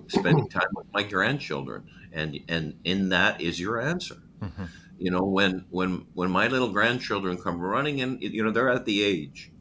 spending 0.07 0.47
time 0.47 0.69
with 0.73 0.87
my 0.93 1.03
grandchildren, 1.03 1.89
and 2.13 2.39
and 2.47 2.79
in 2.85 3.09
that 3.09 3.41
is 3.41 3.59
your 3.59 3.81
answer. 3.81 4.15
Mm-hmm. 4.41 4.63
You 4.97 5.11
know, 5.11 5.25
when 5.25 5.65
when 5.69 6.05
when 6.13 6.31
my 6.31 6.47
little 6.47 6.69
grandchildren 6.69 7.39
come 7.39 7.59
running 7.59 7.99
in, 7.99 8.19
you 8.21 8.41
know, 8.41 8.51
they're 8.51 8.69
at 8.69 8.85
the 8.85 9.03
age 9.03 9.51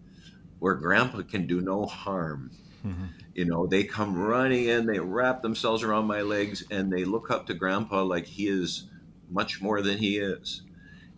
where 0.60 0.74
Grandpa 0.74 1.22
can 1.22 1.48
do 1.48 1.60
no 1.60 1.86
harm. 1.86 2.52
Mm-hmm. 2.86 3.06
You 3.34 3.46
know, 3.46 3.66
they 3.66 3.82
come 3.82 4.16
running 4.16 4.66
in, 4.66 4.86
they 4.86 5.00
wrap 5.00 5.42
themselves 5.42 5.82
around 5.82 6.06
my 6.06 6.20
legs, 6.20 6.62
and 6.70 6.92
they 6.92 7.04
look 7.04 7.28
up 7.28 7.48
to 7.48 7.54
Grandpa 7.54 8.04
like 8.04 8.26
he 8.26 8.46
is 8.46 8.84
much 9.28 9.60
more 9.60 9.82
than 9.82 9.98
he 9.98 10.18
is. 10.18 10.62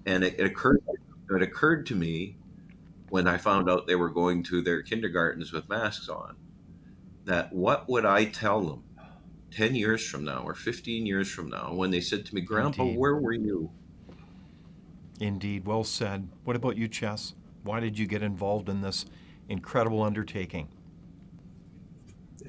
And 0.07 0.25
it, 0.25 0.41
it 0.41 0.47
occurred 0.47 0.83
it 1.29 1.43
occurred 1.43 1.85
to 1.89 1.95
me 1.95 2.37
when 3.13 3.29
I 3.29 3.37
found 3.37 3.69
out 3.69 3.87
they 3.87 3.95
were 3.95 4.09
going 4.09 4.43
to 4.45 4.63
their 4.63 4.81
kindergartens 4.81 5.53
with 5.53 5.69
masks 5.69 6.09
on 6.09 6.35
that 7.27 7.53
what 7.53 7.87
would 7.87 8.07
I 8.07 8.25
tell 8.25 8.63
them 8.63 8.85
10 9.51 9.75
years 9.75 10.09
from 10.09 10.25
now 10.25 10.45
or 10.47 10.55
15 10.55 11.05
years 11.05 11.31
from 11.31 11.51
now 11.51 11.75
when 11.75 11.91
they 11.91 12.01
said 12.01 12.25
to 12.25 12.35
me, 12.35 12.41
Grandpa, 12.41 12.85
Indeed. 12.85 12.99
where 12.99 13.17
were 13.17 13.35
you? 13.35 13.71
Indeed, 15.21 15.67
well 15.67 15.85
said. 15.85 16.31
What 16.45 16.57
about 16.57 16.79
you, 16.79 16.89
Ches? 16.89 17.35
Why 17.65 17.81
did 17.81 17.99
you 17.99 18.07
get 18.07 18.23
involved 18.23 18.71
in 18.71 18.81
this 18.81 19.05
incredible 19.47 20.03
undertaking? 20.03 20.69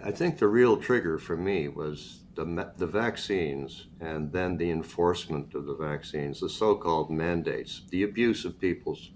I 0.02 0.12
think 0.12 0.38
the 0.38 0.48
real 0.48 0.78
trigger 0.78 1.18
for 1.18 1.36
me 1.36 1.68
was 1.68 2.22
the, 2.36 2.72
the 2.78 2.88
vaccines 2.88 3.88
and 4.00 4.32
then 4.32 4.56
the 4.56 4.72
enforcement 4.72 5.56
of 5.56 5.66
the 5.66 5.76
vaccines, 5.76 6.40
the 6.40 6.48
so 6.48 6.74
called 6.74 7.12
mandates, 7.12 7.82
the 7.90 8.04
abuse 8.04 8.46
of 8.46 8.58
people's 8.58 9.12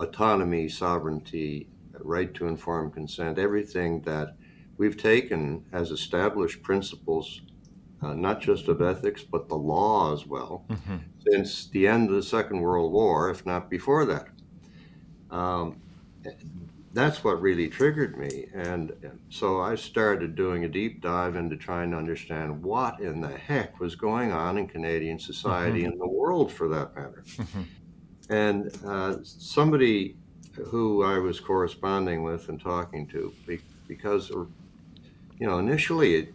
autonomy, 0.00 0.68
sovereignty, 0.68 1.68
right 1.98 2.32
to 2.34 2.46
informed 2.46 2.94
consent, 2.94 3.38
everything 3.38 4.00
that 4.02 4.36
we've 4.76 4.96
taken 4.96 5.64
as 5.72 5.90
established 5.90 6.62
principles, 6.62 7.42
uh, 8.02 8.14
not 8.14 8.40
just 8.40 8.68
of 8.68 8.80
ethics, 8.80 9.22
but 9.22 9.48
the 9.48 9.56
law 9.56 10.12
as 10.12 10.26
well, 10.26 10.64
mm-hmm. 10.70 10.96
since 11.28 11.66
the 11.68 11.86
end 11.86 12.08
of 12.08 12.16
the 12.16 12.22
Second 12.22 12.60
World 12.60 12.92
War, 12.92 13.30
if 13.30 13.44
not 13.44 13.68
before 13.68 14.06
that. 14.06 14.28
Um, 15.30 15.80
that's 16.92 17.22
what 17.22 17.40
really 17.40 17.68
triggered 17.68 18.18
me. 18.18 18.46
And 18.52 18.92
so 19.28 19.60
I 19.60 19.76
started 19.76 20.34
doing 20.34 20.64
a 20.64 20.68
deep 20.68 21.00
dive 21.00 21.36
into 21.36 21.56
trying 21.56 21.92
to 21.92 21.96
understand 21.96 22.62
what 22.62 23.00
in 23.00 23.20
the 23.20 23.28
heck 23.28 23.78
was 23.78 23.94
going 23.94 24.32
on 24.32 24.58
in 24.58 24.66
Canadian 24.66 25.18
society 25.18 25.82
mm-hmm. 25.82 25.92
and 25.92 26.00
the 26.00 26.08
world 26.08 26.50
for 26.50 26.68
that 26.68 26.96
matter. 26.96 27.22
Mm-hmm. 27.36 27.62
And 28.30 28.72
uh, 28.86 29.16
somebody 29.22 30.16
who 30.66 31.04
I 31.04 31.18
was 31.18 31.40
corresponding 31.40 32.22
with 32.22 32.48
and 32.48 32.60
talking 32.60 33.06
to, 33.08 33.34
because, 33.88 34.30
you 34.30 34.46
know, 35.40 35.58
initially 35.58 36.14
it, 36.14 36.34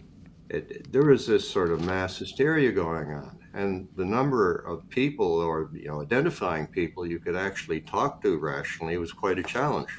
it, 0.49 0.91
there 0.91 1.05
was 1.05 1.25
this 1.25 1.49
sort 1.49 1.71
of 1.71 1.81
mass 1.85 2.17
hysteria 2.17 2.71
going 2.71 3.13
on. 3.13 3.39
And 3.53 3.87
the 3.95 4.03
number 4.03 4.57
of 4.67 4.87
people 4.89 5.39
or, 5.39 5.69
you 5.73 5.87
know, 5.87 6.01
identifying 6.01 6.67
people 6.67 7.07
you 7.07 7.19
could 7.19 7.37
actually 7.37 7.79
talk 7.81 8.21
to 8.23 8.37
rationally 8.37 8.97
was 8.97 9.13
quite 9.13 9.39
a 9.39 9.43
challenge. 9.43 9.95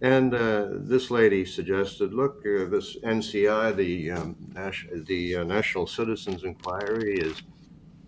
And 0.00 0.34
uh, 0.34 0.66
this 0.72 1.12
lady 1.12 1.44
suggested, 1.44 2.12
look, 2.12 2.38
uh, 2.44 2.64
this 2.64 2.96
NCI, 3.04 3.76
the 3.76 4.10
um, 4.10 4.36
the 5.06 5.36
uh, 5.36 5.44
National 5.44 5.86
Citizens 5.86 6.42
Inquiry, 6.42 7.18
is 7.18 7.40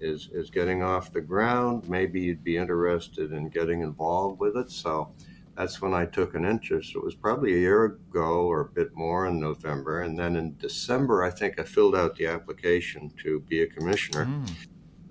is 0.05 0.29
is 0.33 0.51
getting 0.51 0.83
off 0.83 1.12
the 1.12 1.21
ground. 1.21 1.88
Maybe 1.88 2.21
you'd 2.21 2.45
be 2.45 2.57
interested 2.57 3.33
in 3.33 3.49
getting 3.49 3.81
involved 3.81 4.38
with 4.38 4.57
it. 4.57 4.71
So 4.71 5.12
that's 5.57 5.81
when 5.81 5.95
I 5.95 6.05
took 6.07 6.35
an 6.35 6.45
interest. 6.45 6.95
It 6.95 7.03
was 7.03 7.14
probably 7.14 7.55
a 7.55 7.59
year 7.59 7.85
ago 7.85 8.47
or 8.47 8.61
a 8.61 8.69
bit 8.69 8.95
more 8.95 9.27
in 9.27 9.40
November, 9.40 10.03
and 10.03 10.19
then 10.19 10.37
in 10.37 10.57
December, 10.59 11.25
I 11.25 11.31
think 11.31 11.59
I 11.59 11.64
filled 11.64 11.95
out 11.95 12.17
the 12.17 12.27
application 12.27 13.11
to 13.23 13.40
be 13.40 13.62
a 13.62 13.67
commissioner. 13.67 14.27
Mm. 14.27 14.51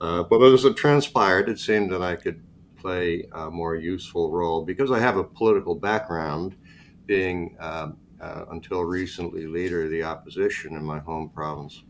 Uh, 0.02 0.24
but 0.24 0.42
as 0.42 0.66
it 0.66 0.76
transpired, 0.76 1.48
it 1.50 1.60
seemed 1.60 1.92
that 1.92 2.02
I 2.02 2.16
could 2.16 2.42
play 2.76 3.26
a 3.32 3.50
more 3.50 3.76
useful 3.76 4.32
role 4.32 4.66
because 4.66 4.92
I 4.92 5.00
have 5.00 5.16
a 5.16 5.24
political 5.24 5.76
background 5.76 6.58
being 7.06 7.56
um, 7.60 7.98
uh, 8.20 8.46
until 8.52 8.82
recently 8.82 9.48
leader 9.48 9.86
of 9.86 9.92
the 9.92 10.04
opposition 10.04 10.76
in 10.76 10.84
my 10.84 11.00
home 11.00 11.30
province. 11.30 11.84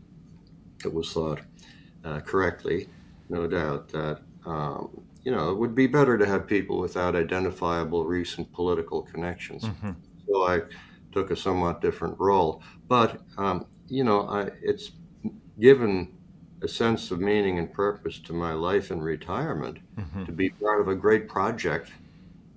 It 0.84 0.92
was 0.92 1.12
thought 1.12 1.40
uh, 2.04 2.20
correctly, 2.20 2.88
no 3.28 3.46
doubt, 3.46 3.88
that 3.88 4.20
um, 4.46 5.02
you 5.22 5.32
know 5.32 5.50
it 5.50 5.58
would 5.58 5.74
be 5.74 5.86
better 5.86 6.18
to 6.18 6.26
have 6.26 6.46
people 6.46 6.78
without 6.78 7.16
identifiable 7.16 8.04
recent 8.04 8.52
political 8.52 9.02
connections. 9.02 9.64
Mm-hmm. 9.64 9.92
So 10.28 10.46
I 10.46 10.60
took 11.12 11.30
a 11.30 11.36
somewhat 11.36 11.80
different 11.80 12.18
role, 12.18 12.62
but 12.88 13.22
um, 13.38 13.66
you 13.88 14.04
know 14.04 14.28
I, 14.28 14.50
it's 14.62 14.92
given 15.60 16.12
a 16.62 16.68
sense 16.68 17.10
of 17.10 17.20
meaning 17.20 17.58
and 17.58 17.72
purpose 17.72 18.18
to 18.18 18.32
my 18.32 18.52
life 18.52 18.90
in 18.90 19.00
retirement 19.00 19.78
mm-hmm. 19.96 20.24
to 20.24 20.32
be 20.32 20.48
part 20.50 20.80
of 20.80 20.88
a 20.88 20.94
great 20.94 21.28
project 21.28 21.92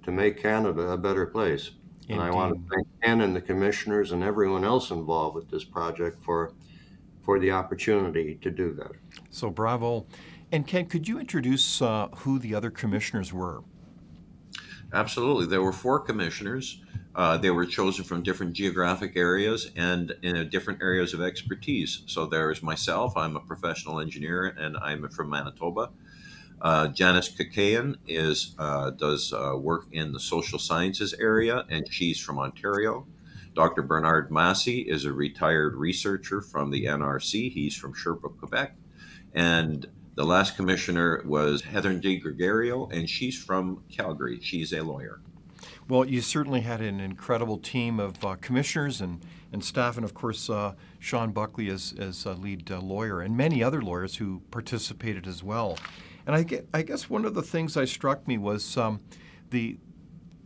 to 0.04 0.12
make 0.12 0.42
Canada 0.42 0.90
a 0.90 0.98
better 0.98 1.26
place. 1.26 1.72
Indeed. 2.04 2.14
And 2.14 2.22
I 2.22 2.32
want 2.32 2.54
to 2.56 2.74
thank 2.74 2.88
Ken 3.04 3.22
and 3.22 3.36
the 3.36 3.42
commissioners 3.42 4.14
and 4.14 4.24
everyone 4.24 4.64
else 4.64 4.92
involved 4.92 5.36
with 5.36 5.50
this 5.50 5.66
project 5.66 6.24
for 6.24 6.54
for 7.28 7.40
the 7.40 7.52
opportunity 7.52 8.40
to 8.42 8.50
do 8.50 8.74
that. 8.74 8.94
So 9.32 9.50
bravo. 9.50 10.06
And 10.54 10.66
Ken, 10.66 10.86
could 10.86 11.10
you 11.10 11.20
introduce 11.20 11.82
uh, 11.82 12.08
who 12.20 12.40
the 12.40 12.56
other 12.56 12.70
commissioners 12.70 13.34
were? 13.34 13.63
Absolutely. 14.94 15.46
There 15.46 15.62
were 15.62 15.74
four 15.74 16.00
commissioners. 16.00 16.82
Uh, 17.13 17.36
they 17.36 17.52
were 17.52 17.66
chosen 17.66 18.06
from 18.06 18.24
different 18.24 18.54
geographic 18.54 19.18
areas 19.18 19.72
and 19.76 20.16
in 20.22 20.48
different 20.48 20.82
areas 20.82 21.13
of 21.13 21.22
expertise. 21.22 22.04
So 22.06 22.28
there's 22.28 22.63
myself, 22.63 23.18
I'm 23.18 23.36
a 23.36 23.42
professional 23.42 24.00
engineer 24.00 24.56
and 24.58 24.78
I'm 24.78 25.10
from 25.10 25.30
Manitoba. 25.30 25.90
Uh, 26.62 26.88
Janice 26.88 27.28
Kaikkonen 27.28 27.96
is 28.08 28.56
uh, 28.58 28.92
does 28.92 29.34
uh, 29.34 29.58
work 29.58 29.88
in 29.92 30.13
the 30.13 30.20
social 30.20 30.58
sciences 30.58 31.13
area, 31.20 31.66
and 31.70 31.86
she's 31.92 32.20
from 32.20 32.40
Ontario. 32.40 33.06
Dr. 33.58 33.82
Bernard 33.82 34.30
Massie 34.30 34.82
is 34.82 35.06
a 35.06 35.12
retired 35.12 35.74
researcher 35.74 36.41
from 36.41 36.70
the 36.70 36.86
NRC. 36.86 37.52
He's 37.52 37.76
from 37.76 37.91
Sherbrooke, 37.91 38.38
Quebec. 38.38 38.76
And 39.34 39.84
the 40.13 40.26
last 40.26 40.56
commissioner 40.56 41.24
was 41.26 41.63
Heather 41.63 41.96
Di 41.96 42.17
Gregorio, 42.17 42.88
and 42.89 43.10
she's 43.10 43.36
from 43.36 43.82
Calgary. 43.89 44.39
She's 44.43 44.74
a 44.74 44.84
lawyer. 44.84 45.22
Well, 45.89 46.06
you 46.06 46.22
certainly 46.22 46.62
had 46.62 46.82
an 46.82 47.00
incredible 47.00 47.58
team 47.58 48.00
of 48.00 48.24
uh, 48.24 48.36
commissioners 48.36 49.02
and, 49.02 49.26
and 49.52 49.65
staff, 49.65 49.96
and 49.96 50.06
of 50.06 50.13
course, 50.13 50.52
uh, 50.52 50.76
Shawn 51.00 51.32
Buckley 51.32 51.67
as, 51.70 51.96
as 51.98 52.26
a 52.26 52.34
lead 52.34 52.70
uh, 52.70 52.80
lawyer, 52.80 53.22
and 53.22 53.36
many 53.36 53.63
other 53.63 53.82
lawyers 53.82 54.17
who 54.17 54.43
participated 54.52 55.26
as 55.26 55.41
well. 55.41 55.80
And 56.28 56.36
I, 56.36 56.43
get, 56.43 56.70
I 56.76 56.84
guess 56.84 57.10
one 57.10 57.26
of 57.26 57.34
the 57.34 57.41
things 57.41 57.74
that 57.74 57.89
struck 57.89 58.28
me 58.28 58.38
was 58.38 58.78
um, 58.78 59.00
the, 59.50 59.80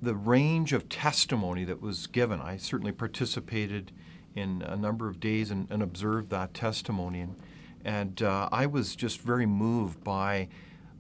the 0.02 0.16
range 0.16 0.74
of 0.74 0.90
testimony 0.90 1.64
that 1.66 1.82
was 1.82 2.08
given. 2.08 2.42
I 2.42 2.58
certainly 2.58 2.92
participated 2.92 3.92
in 4.36 4.62
a 4.62 4.76
number 4.76 5.08
of 5.08 5.20
days 5.20 5.52
and, 5.52 5.68
and 5.70 5.84
observed 5.84 6.30
that 6.30 6.54
testimony. 6.54 7.22
And 7.22 7.36
And 7.84 8.22
uh, 8.22 8.50
I 8.52 8.66
was 8.66 8.96
just 8.96 9.22
very 9.22 9.46
moved 9.46 10.04
by 10.04 10.48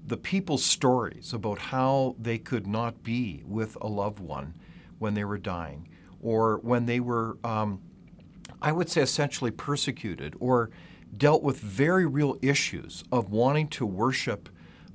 the 0.05 0.17
people's 0.17 0.65
stories 0.65 1.33
about 1.33 1.59
how 1.59 2.15
they 2.19 2.37
could 2.37 2.67
not 2.67 3.03
be 3.03 3.43
with 3.45 3.77
a 3.81 3.87
loved 3.87 4.19
one 4.19 4.53
when 4.99 5.13
they 5.13 5.23
were 5.23 5.37
dying 5.37 5.87
or 6.21 6.57
when 6.63 6.85
they 6.85 6.99
were, 6.99 7.37
um, 7.43 7.79
I 8.61 8.71
would 8.71 8.89
say, 8.89 9.01
essentially 9.01 9.51
persecuted 9.51 10.35
or 10.39 10.69
dealt 11.17 11.43
with 11.43 11.59
very 11.59 12.05
real 12.05 12.37
issues 12.41 13.03
of 13.11 13.29
wanting 13.29 13.67
to 13.69 13.85
worship 13.85 14.49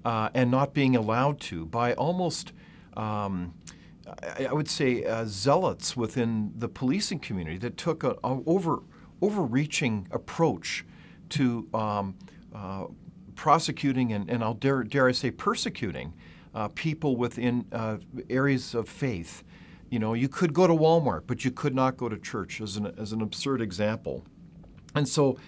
uh, 0.05 0.29
and 0.35 0.51
not 0.51 0.75
being 0.75 0.97
allowed 0.97 1.41
to 1.41 1.67
by 1.67 1.93
almost. 1.95 2.53
Um, 2.97 3.55
I, 4.39 4.53
would 4.53 4.69
say 4.69 5.05
uh, 5.05 5.25
zealots 5.27 5.97
within 5.97 6.53
the 6.57 6.69
policing 6.69 7.19
community 7.19 7.59
that 7.59 7.77
took 7.77 8.05
an 8.05 8.15
over 8.23 8.83
overreaching 9.23 10.07
approach 10.11 10.85
to 11.31 11.69
um, 11.75 12.15
uh, 12.55 12.87
prosecuting 13.35 14.13
and, 14.13 14.29
and 14.31 14.43
I'll 14.43 14.55
dare, 14.55 14.83
dare 14.85 15.09
I 15.09 15.13
say 15.13 15.31
persecuting 15.31 16.13
uh, 16.55 16.69
people 16.69 17.17
within 17.17 17.67
uh, 17.73 17.99
areas 18.31 18.75
of 18.75 18.89
faith. 18.89 19.43
You 19.91 19.99
know, 19.99 20.15
you 20.15 20.29
could 20.29 20.53
go 20.53 20.67
to 20.67 20.73
Walmart, 20.73 21.23
but 21.27 21.45
you 21.45 21.51
could 21.51 21.75
not 21.75 21.97
go 21.97 22.09
to 22.09 22.19
church, 22.19 22.61
as 22.61 22.77
an, 22.77 22.93
as 22.99 23.13
an 23.13 23.21
absurd 23.21 23.61
example. 23.61 24.25
And 24.95 25.09
so, 25.09 25.39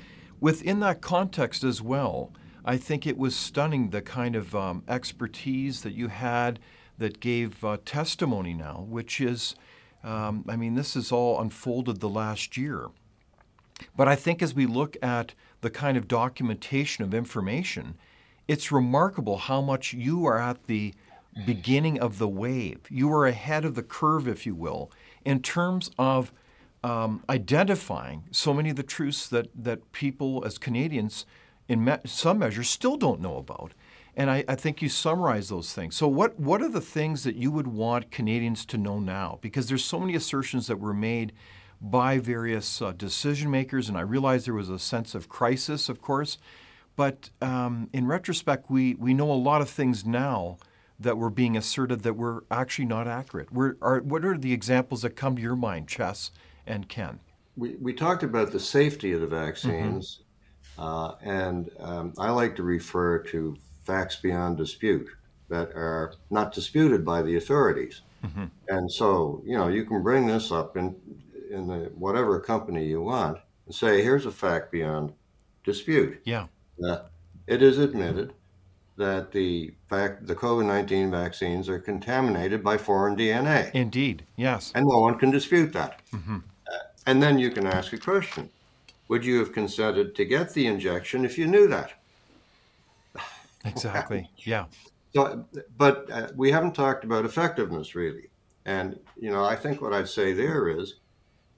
within 0.40 0.80
that 0.80 1.00
context 1.00 1.64
as 1.64 1.82
well, 1.82 2.32
I 2.64 2.76
think 2.76 3.06
it 3.06 3.16
was 3.16 3.34
stunning 3.34 3.90
the 3.90 4.02
kind 4.02 4.36
of 4.36 4.54
um, 4.54 4.84
expertise 4.86 5.80
that 5.82 5.94
you 5.94 6.08
had 6.08 6.60
that 6.98 7.20
gave 7.20 7.64
uh, 7.64 7.78
testimony 7.84 8.52
now, 8.52 8.84
which 8.88 9.20
is, 9.20 9.54
um, 10.04 10.44
I 10.48 10.56
mean, 10.56 10.74
this 10.74 10.96
is 10.96 11.10
all 11.12 11.40
unfolded 11.40 12.00
the 12.00 12.08
last 12.08 12.56
year. 12.56 12.88
But 13.96 14.08
I 14.08 14.16
think 14.16 14.42
as 14.42 14.54
we 14.54 14.66
look 14.66 14.96
at 15.02 15.34
the 15.60 15.70
kind 15.70 15.96
of 15.96 16.08
documentation 16.08 17.04
of 17.04 17.14
information, 17.14 17.94
it's 18.46 18.72
remarkable 18.72 19.36
how 19.38 19.60
much 19.60 19.92
you 19.92 20.26
are 20.26 20.38
at 20.38 20.66
the 20.66 20.94
beginning 21.46 22.00
of 22.00 22.18
the 22.18 22.28
wave. 22.28 22.80
You 22.90 23.12
are 23.12 23.26
ahead 23.26 23.64
of 23.64 23.74
the 23.74 23.82
curve, 23.82 24.26
if 24.26 24.46
you 24.46 24.54
will, 24.54 24.90
in 25.24 25.40
terms 25.42 25.90
of 25.98 26.32
um, 26.82 27.22
identifying 27.28 28.24
so 28.30 28.54
many 28.54 28.70
of 28.70 28.76
the 28.76 28.82
truths 28.82 29.28
that, 29.28 29.48
that 29.54 29.92
people 29.92 30.42
as 30.44 30.58
Canadians, 30.58 31.26
in 31.68 31.84
me- 31.84 31.98
some 32.04 32.38
measure, 32.38 32.64
still 32.64 32.96
don't 32.96 33.20
know 33.20 33.36
about. 33.36 33.72
And 34.18 34.32
I, 34.32 34.44
I, 34.48 34.56
think 34.56 34.82
you 34.82 34.88
summarize 34.88 35.48
those 35.48 35.72
things. 35.72 35.94
So, 35.94 36.08
what, 36.08 36.40
what 36.40 36.60
are 36.60 36.68
the 36.68 36.80
things 36.80 37.22
that 37.22 37.36
you 37.36 37.52
would 37.52 37.68
want 37.68 38.10
Canadians 38.10 38.66
to 38.66 38.76
know 38.76 38.98
now? 38.98 39.38
Because 39.40 39.68
there's 39.68 39.84
so 39.84 40.00
many 40.00 40.16
assertions 40.16 40.66
that 40.66 40.80
were 40.80 40.92
made 40.92 41.32
by 41.80 42.18
various 42.18 42.82
uh, 42.82 42.90
decision 42.90 43.48
makers, 43.48 43.88
and 43.88 43.96
I 43.96 44.00
realize 44.00 44.44
there 44.44 44.54
was 44.54 44.70
a 44.70 44.78
sense 44.80 45.14
of 45.14 45.28
crisis, 45.28 45.88
of 45.88 46.02
course. 46.02 46.36
But 46.96 47.30
um, 47.40 47.90
in 47.92 48.08
retrospect, 48.08 48.68
we, 48.68 48.94
we 48.94 49.14
know 49.14 49.30
a 49.30 49.34
lot 49.34 49.60
of 49.60 49.70
things 49.70 50.04
now 50.04 50.58
that 50.98 51.16
were 51.16 51.30
being 51.30 51.56
asserted 51.56 52.02
that 52.02 52.14
were 52.14 52.44
actually 52.50 52.86
not 52.86 53.06
accurate. 53.06 53.46
Are, 53.80 54.00
what 54.00 54.24
are 54.24 54.36
the 54.36 54.52
examples 54.52 55.02
that 55.02 55.10
come 55.10 55.36
to 55.36 55.42
your 55.42 55.54
mind, 55.54 55.86
Ches 55.86 56.32
and 56.66 56.88
Ken? 56.88 57.20
We, 57.56 57.76
we 57.80 57.92
talked 57.92 58.24
about 58.24 58.50
the 58.50 58.58
safety 58.58 59.12
of 59.12 59.20
the 59.20 59.28
vaccines, 59.28 60.22
mm-hmm. 60.76 60.82
uh, 60.82 61.14
and 61.22 61.70
um, 61.78 62.14
I 62.18 62.30
like 62.30 62.56
to 62.56 62.64
refer 62.64 63.18
to 63.24 63.56
facts 63.88 64.16
beyond 64.16 64.58
dispute 64.58 65.08
that 65.48 65.68
are 65.68 66.12
not 66.30 66.52
disputed 66.52 67.04
by 67.06 67.22
the 67.22 67.36
authorities. 67.36 68.02
Mm-hmm. 68.22 68.44
And 68.68 68.92
so, 68.92 69.42
you 69.46 69.56
know, 69.56 69.68
you 69.68 69.84
can 69.86 70.02
bring 70.02 70.26
this 70.26 70.52
up 70.52 70.76
in 70.76 70.94
in 71.50 71.66
the 71.66 71.90
whatever 71.94 72.38
company 72.38 72.84
you 72.84 73.00
want 73.00 73.38
and 73.64 73.74
say, 73.74 74.02
here's 74.02 74.26
a 74.26 74.30
fact 74.30 74.70
beyond 74.70 75.14
dispute. 75.64 76.20
Yeah. 76.24 76.46
Uh, 76.84 76.98
it 77.46 77.62
is 77.62 77.78
admitted 77.78 78.34
that 78.98 79.32
the 79.32 79.72
fact 79.88 80.26
the 80.26 80.34
COVID 80.34 80.66
nineteen 80.66 81.10
vaccines 81.10 81.68
are 81.70 81.78
contaminated 81.78 82.62
by 82.62 82.76
foreign 82.76 83.16
DNA. 83.16 83.70
Indeed, 83.72 84.26
yes. 84.36 84.70
And 84.74 84.84
no 84.86 84.98
one 84.98 85.18
can 85.18 85.30
dispute 85.30 85.72
that. 85.72 86.02
Mm-hmm. 86.12 86.36
Uh, 86.36 86.78
and 87.06 87.22
then 87.22 87.38
you 87.38 87.50
can 87.50 87.66
ask 87.66 87.94
a 87.94 87.98
question: 87.98 88.50
Would 89.08 89.24
you 89.24 89.38
have 89.38 89.54
consented 89.54 90.14
to 90.16 90.26
get 90.26 90.52
the 90.52 90.66
injection 90.66 91.24
if 91.24 91.38
you 91.38 91.46
knew 91.46 91.66
that? 91.68 91.92
Exactly. 93.64 94.30
yeah. 94.38 94.66
So, 95.14 95.46
but 95.76 96.10
uh, 96.10 96.28
we 96.36 96.50
haven't 96.50 96.74
talked 96.74 97.04
about 97.04 97.24
effectiveness 97.24 97.94
really, 97.94 98.28
and 98.66 98.98
you 99.16 99.30
know, 99.30 99.44
I 99.44 99.56
think 99.56 99.80
what 99.80 99.92
I'd 99.92 100.08
say 100.08 100.32
there 100.32 100.68
is 100.68 100.96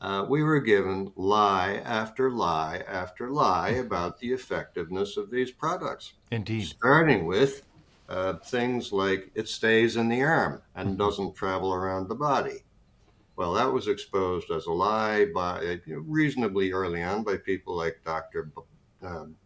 uh, 0.01 0.25
we 0.29 0.43
were 0.43 0.61
given 0.61 1.13
lie 1.17 1.83
after 1.85 2.31
lie 2.31 2.83
after 2.89 3.31
lie 3.31 3.69
about 3.87 4.19
the 4.19 4.33
effectiveness 4.33 5.17
of 5.17 5.31
these 5.31 5.51
products. 5.51 6.15
Indeed. 6.31 6.67
Starting 6.67 7.27
with 7.27 7.63
uh, 8.09 8.35
things 8.35 8.93
like 8.93 9.31
it 9.35 9.49
stays 9.49 9.97
in 9.97 10.09
the 10.09 10.23
arm 10.23 10.63
and 10.75 10.91
mm-hmm. 10.91 10.99
doesn't 10.99 11.35
travel 11.35 11.73
around 11.73 12.09
the 12.09 12.15
body. 12.15 12.65
Well, 13.37 13.53
that 13.55 13.73
was 13.73 13.89
exposed 13.89 14.51
as 14.51 14.67
a 14.67 14.73
lie 14.73 15.27
by 15.35 15.79
you 15.87 15.95
know, 15.95 16.05
reasonably 16.07 16.73
early 16.73 17.03
on 17.03 17.23
by 17.23 17.37
people 17.37 17.75
like 17.77 18.01
Dr. 18.05 18.51
Um, 19.03 19.37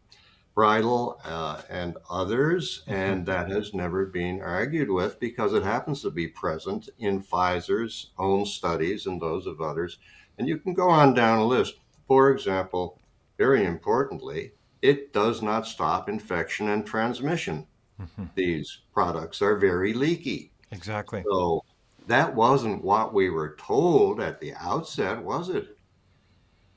Bridle 0.55 1.21
uh, 1.25 1.63
and 1.69 1.97
others, 2.09 2.83
mm-hmm. 2.83 2.93
and 2.93 3.27
that 3.27 3.51
has 3.51 3.75
never 3.75 4.07
been 4.07 4.41
argued 4.41 4.91
with 4.91 5.19
because 5.19 5.53
it 5.53 5.63
happens 5.63 6.03
to 6.03 6.11
be 6.11 6.29
present 6.29 6.89
in 6.99 7.23
Pfizer's 7.23 8.11
own 8.19 8.47
studies 8.47 9.07
and 9.07 9.21
those 9.21 9.47
of 9.47 9.61
others 9.61 9.99
and 10.39 10.49
you 10.49 10.59
can 10.59 10.75
go 10.75 10.89
on 10.89 11.15
down 11.15 11.39
a 11.39 11.45
list. 11.45 11.77
For 12.07 12.31
example, 12.31 13.01
very 13.39 13.65
importantly, 13.65 14.53
it 14.83 15.13
does 15.13 15.43
not 15.43 15.67
stop 15.67 16.09
infection 16.09 16.69
and 16.69 16.87
transmission. 16.87 17.67
Mm-hmm. 18.01 18.25
These 18.35 18.81
products 18.93 19.41
are 19.41 19.57
very 19.57 19.95
leaky. 19.95 20.53
Exactly. 20.73 21.23
So 21.31 21.65
that 22.07 22.35
wasn't 22.35 22.85
what 22.85 23.15
we 23.15 23.31
were 23.31 23.57
told 23.59 24.21
at 24.21 24.41
the 24.41 24.55
outset, 24.55 25.23
was 25.23 25.49
it? 25.49 25.79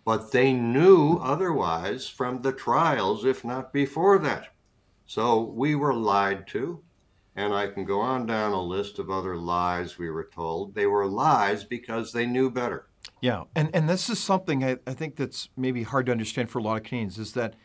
But 0.08 0.32
they 0.32 0.54
knew 0.54 1.20
otherwise 1.22 2.08
from 2.08 2.42
the 2.42 2.54
trials, 2.54 3.26
if 3.26 3.44
not 3.44 3.74
before 3.74 4.18
that. 4.20 4.54
So 5.06 5.42
we 5.44 5.76
were 5.76 5.94
lied 5.94 6.48
to. 6.48 6.82
And 7.36 7.54
I 7.54 7.68
can 7.68 7.84
go 7.84 8.00
on 8.00 8.26
down 8.26 8.54
a 8.54 8.62
list 8.62 9.00
of 9.00 9.10
other 9.10 9.36
lies 9.36 9.98
we 9.98 10.10
were 10.10 10.30
told. 10.34 10.76
They 10.76 10.86
were 10.86 11.06
lies 11.08 11.66
because 11.66 12.14
they 12.14 12.26
knew 12.26 12.50
better. 12.50 12.88
Yeah, 13.20 13.44
and, 13.54 13.70
and 13.74 13.90
this 13.90 14.10
is 14.10 14.18
something 14.18 14.64
I, 14.64 14.78
I 14.88 14.94
think 14.94 15.18
that's 15.18 15.50
maybe 15.58 15.84
hard 15.84 16.06
to 16.06 16.14
understand 16.14 16.50
for 16.50 16.60
a 16.60 16.64
lot 16.64 16.78
of 16.78 16.84
Canadians 16.84 17.18
is 17.18 17.34
that 17.34 17.56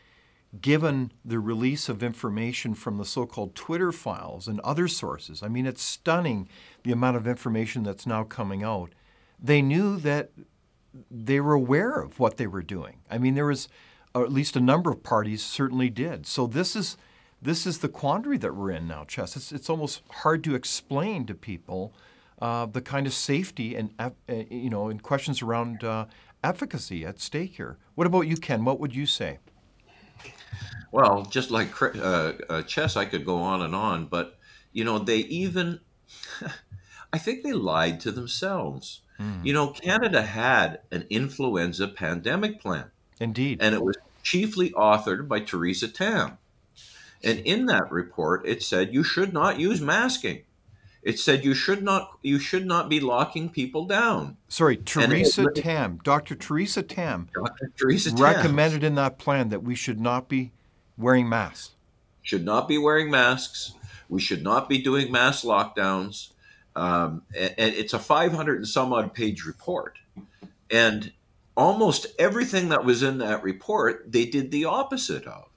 given 0.59 1.13
the 1.23 1.39
release 1.39 1.87
of 1.87 2.03
information 2.03 2.73
from 2.73 2.97
the 2.97 3.05
so 3.05 3.25
called 3.25 3.55
Twitter 3.55 3.93
files 3.93 4.49
and 4.49 4.59
other 4.59 4.89
sources, 4.89 5.41
I 5.43 5.47
mean, 5.47 5.65
it's 5.65 5.81
stunning 5.81 6.49
the 6.83 6.91
amount 6.91 7.15
of 7.15 7.25
information 7.25 7.83
that's 7.83 8.05
now 8.05 8.25
coming 8.25 8.63
out. 8.63 8.91
They 9.41 9.61
knew 9.61 9.95
that 10.01 10.31
they 11.09 11.39
were 11.39 11.53
aware 11.53 11.99
of 11.99 12.19
what 12.19 12.37
they 12.37 12.47
were 12.47 12.61
doing. 12.61 12.99
I 13.09 13.17
mean, 13.17 13.35
there 13.35 13.45
was, 13.45 13.67
or 14.13 14.23
at 14.23 14.31
least 14.31 14.55
a 14.55 14.61
number 14.61 14.91
of 14.91 15.03
parties 15.03 15.43
certainly 15.43 15.89
did. 15.89 16.25
So 16.27 16.47
this 16.47 16.75
is 16.75 16.97
this 17.41 17.67
is 17.67 17.79
the 17.79 17.89
quandary 17.89 18.37
that 18.37 18.55
we're 18.55 18.71
in 18.71 18.87
now, 18.87 19.03
Ches. 19.03 19.35
It's, 19.35 19.51
it's 19.51 19.69
almost 19.69 20.01
hard 20.09 20.45
to 20.45 20.55
explain 20.55 21.25
to 21.25 21.33
people 21.33 21.93
uh, 22.41 22.65
the 22.65 22.81
kind 22.81 23.05
of 23.05 23.13
safety 23.13 23.75
and 23.75 23.93
uh, 23.99 24.11
you 24.27 24.69
know 24.69 24.87
and 24.87 25.03
questions 25.03 25.41
around 25.41 25.83
uh, 25.83 26.05
efficacy 26.43 27.05
at 27.05 27.19
stake 27.19 27.55
here. 27.55 27.77
What 27.95 28.07
about 28.07 28.21
you, 28.21 28.37
Ken? 28.37 28.65
What 28.65 28.79
would 28.79 28.95
you 28.95 29.05
say? 29.05 29.39
Well, 30.91 31.23
just 31.23 31.51
like 31.51 31.69
uh, 31.81 32.33
uh, 32.49 32.61
Ches, 32.63 32.95
I 32.95 33.05
could 33.05 33.25
go 33.25 33.37
on 33.37 33.61
and 33.61 33.73
on, 33.73 34.05
but 34.05 34.37
you 34.71 34.83
know 34.83 34.99
they 34.99 35.17
even, 35.17 35.79
I 37.13 37.17
think 37.17 37.43
they 37.43 37.53
lied 37.53 37.99
to 38.01 38.11
themselves. 38.11 39.01
Mm. 39.19 39.45
You 39.45 39.53
know, 39.53 39.67
Canada 39.67 40.23
had 40.23 40.79
an 40.91 41.05
influenza 41.09 41.87
pandemic 41.87 42.61
plan. 42.61 42.91
Indeed, 43.19 43.59
and 43.61 43.75
it 43.75 43.83
was 43.83 43.97
chiefly 44.23 44.71
authored 44.71 45.27
by 45.27 45.39
Theresa 45.39 45.87
Tam. 45.87 46.37
And 47.23 47.39
in 47.39 47.67
that 47.67 47.91
report, 47.91 48.45
it 48.45 48.61
said 48.63 48.93
you 48.93 49.03
should 49.03 49.33
not 49.33 49.59
use 49.59 49.79
masking. 49.79 50.43
It 51.03 51.19
said 51.19 51.43
you 51.43 51.53
should 51.53 51.83
not 51.83 52.17
you 52.21 52.39
should 52.39 52.65
not 52.65 52.89
be 52.89 52.99
locking 52.99 53.49
people 53.49 53.85
down. 53.85 54.37
Sorry, 54.47 54.77
Theresa 54.77 55.47
it, 55.47 55.55
Tam, 55.55 55.99
Dr. 56.03 56.35
Theresa 56.35 56.81
Tam, 56.81 57.27
Dr. 57.33 57.71
Theresa 57.77 58.15
recommended 58.15 58.83
in 58.83 58.95
that 58.95 59.17
plan 59.17 59.49
that 59.49 59.63
we 59.63 59.75
should 59.75 59.99
not 59.99 60.29
be 60.29 60.51
wearing 60.97 61.27
masks. 61.27 61.71
Should 62.21 62.45
not 62.45 62.69
be 62.69 62.77
wearing 62.77 63.11
masks. 63.11 63.73
We 64.07 64.21
should 64.21 64.43
not 64.43 64.69
be 64.69 64.77
doing 64.81 65.11
mass 65.11 65.43
lockdowns. 65.43 66.29
Um, 66.75 67.23
and, 67.37 67.53
and 67.57 67.75
it's 67.75 67.93
a 67.93 67.99
500 67.99 68.57
and 68.57 68.67
some 68.67 68.93
odd 68.93 69.13
page 69.13 69.45
report, 69.45 69.99
and 70.71 71.11
almost 71.55 72.07
everything 72.17 72.69
that 72.69 72.83
was 72.83 73.03
in 73.03 73.19
that 73.19 73.43
report 73.43 74.11
they 74.11 74.25
did 74.25 74.51
the 74.51 74.65
opposite 74.65 75.25
of. 75.27 75.49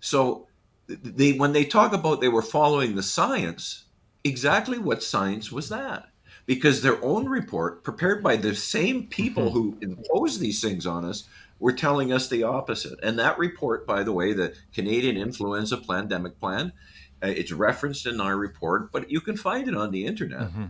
So 0.00 0.48
they 0.86 1.32
when 1.32 1.52
they 1.52 1.64
talk 1.64 1.92
about 1.92 2.20
they 2.20 2.28
were 2.28 2.42
following 2.42 2.94
the 2.94 3.02
science 3.02 3.84
exactly 4.22 4.78
what 4.78 5.02
science 5.02 5.50
was 5.50 5.70
that 5.70 6.08
because 6.46 6.82
their 6.82 7.02
own 7.02 7.26
report 7.26 7.82
prepared 7.82 8.22
by 8.22 8.36
the 8.36 8.54
same 8.54 9.06
people 9.06 9.44
mm-hmm. 9.44 9.54
who 9.54 9.78
imposed 9.80 10.40
these 10.40 10.60
things 10.60 10.86
on 10.86 11.04
us 11.04 11.26
were 11.58 11.72
telling 11.72 12.12
us 12.12 12.28
the 12.28 12.42
opposite. 12.42 12.98
And 13.02 13.18
that 13.18 13.38
report, 13.38 13.86
by 13.86 14.02
the 14.02 14.12
way, 14.12 14.32
the 14.32 14.54
Canadian 14.74 15.16
Influenza 15.16 15.78
Pandemic 15.78 16.38
Plan, 16.38 16.72
it's 17.28 17.52
referenced 17.52 18.06
in 18.06 18.20
our 18.20 18.36
report, 18.36 18.92
but 18.92 19.10
you 19.10 19.20
can 19.20 19.36
find 19.36 19.68
it 19.68 19.74
on 19.74 19.90
the 19.90 20.06
internet. 20.06 20.40
Mm-hmm. 20.40 20.64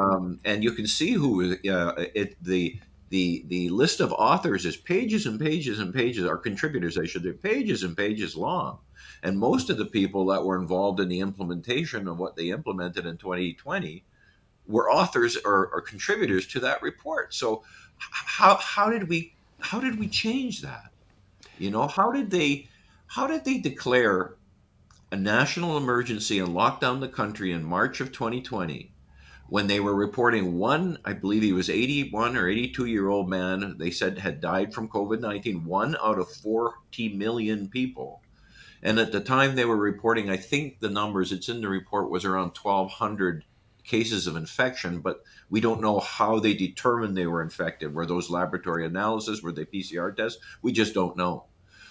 Um, 0.00 0.40
and 0.44 0.62
you 0.62 0.72
can 0.72 0.86
see 0.86 1.12
who 1.12 1.56
uh, 1.68 1.94
it, 2.14 2.42
the 2.42 2.80
the 3.10 3.44
the 3.48 3.68
list 3.70 4.00
of 4.00 4.12
authors 4.12 4.64
is 4.64 4.76
pages 4.76 5.26
and 5.26 5.38
pages 5.38 5.80
and 5.80 5.92
pages, 5.92 6.24
or 6.24 6.38
contributors, 6.38 6.96
I 6.96 7.04
should 7.04 7.24
say, 7.24 7.32
pages 7.32 7.82
and 7.82 7.96
pages 7.96 8.36
long. 8.36 8.78
And 9.22 9.38
most 9.38 9.68
of 9.68 9.76
the 9.76 9.86
people 9.86 10.26
that 10.26 10.44
were 10.44 10.58
involved 10.58 11.00
in 11.00 11.08
the 11.08 11.20
implementation 11.20 12.08
of 12.08 12.18
what 12.18 12.36
they 12.36 12.50
implemented 12.50 13.04
in 13.06 13.18
2020 13.18 14.04
were 14.66 14.90
authors 14.90 15.36
or, 15.44 15.68
or 15.72 15.80
contributors 15.80 16.46
to 16.48 16.60
that 16.60 16.82
report. 16.82 17.34
So 17.34 17.64
how 17.98 18.56
how 18.56 18.90
did 18.90 19.08
we 19.08 19.34
how 19.58 19.80
did 19.80 19.98
we 19.98 20.08
change 20.08 20.62
that? 20.62 20.90
You 21.58 21.70
know, 21.70 21.86
how 21.86 22.12
did 22.12 22.30
they 22.30 22.68
how 23.08 23.26
did 23.26 23.44
they 23.44 23.58
declare 23.58 24.36
a 25.12 25.16
national 25.16 25.76
emergency 25.76 26.38
and 26.38 26.54
locked 26.54 26.80
down 26.80 27.00
the 27.00 27.08
country 27.08 27.52
in 27.52 27.64
March 27.64 28.00
of 28.00 28.12
2020 28.12 28.92
when 29.50 29.66
they 29.66 29.80
were 29.80 29.94
reporting 29.94 30.56
one, 30.58 30.96
I 31.04 31.12
believe 31.12 31.42
he 31.42 31.52
was 31.52 31.68
81 31.68 32.36
or 32.36 32.48
82 32.48 32.86
year 32.86 33.08
old 33.08 33.28
man, 33.28 33.76
they 33.78 33.90
said 33.90 34.18
had 34.18 34.40
died 34.40 34.72
from 34.72 34.88
COVID 34.88 35.20
19, 35.20 35.64
one 35.64 35.96
out 36.00 36.20
of 36.20 36.30
40 36.30 37.16
million 37.16 37.68
people. 37.68 38.22
And 38.80 39.00
at 39.00 39.10
the 39.10 39.20
time 39.20 39.56
they 39.56 39.64
were 39.64 39.76
reporting, 39.76 40.30
I 40.30 40.36
think 40.36 40.78
the 40.78 40.88
numbers, 40.88 41.32
it's 41.32 41.48
in 41.48 41.60
the 41.60 41.68
report, 41.68 42.10
was 42.10 42.24
around 42.24 42.56
1,200 42.56 43.44
cases 43.82 44.28
of 44.28 44.36
infection, 44.36 45.00
but 45.00 45.24
we 45.50 45.60
don't 45.60 45.82
know 45.82 45.98
how 45.98 46.38
they 46.38 46.54
determined 46.54 47.16
they 47.16 47.26
were 47.26 47.42
infected. 47.42 47.92
Were 47.92 48.06
those 48.06 48.30
laboratory 48.30 48.86
analyses? 48.86 49.42
Were 49.42 49.52
they 49.52 49.64
PCR 49.64 50.16
tests? 50.16 50.40
We 50.62 50.70
just 50.70 50.94
don't 50.94 51.16
know. 51.16 51.46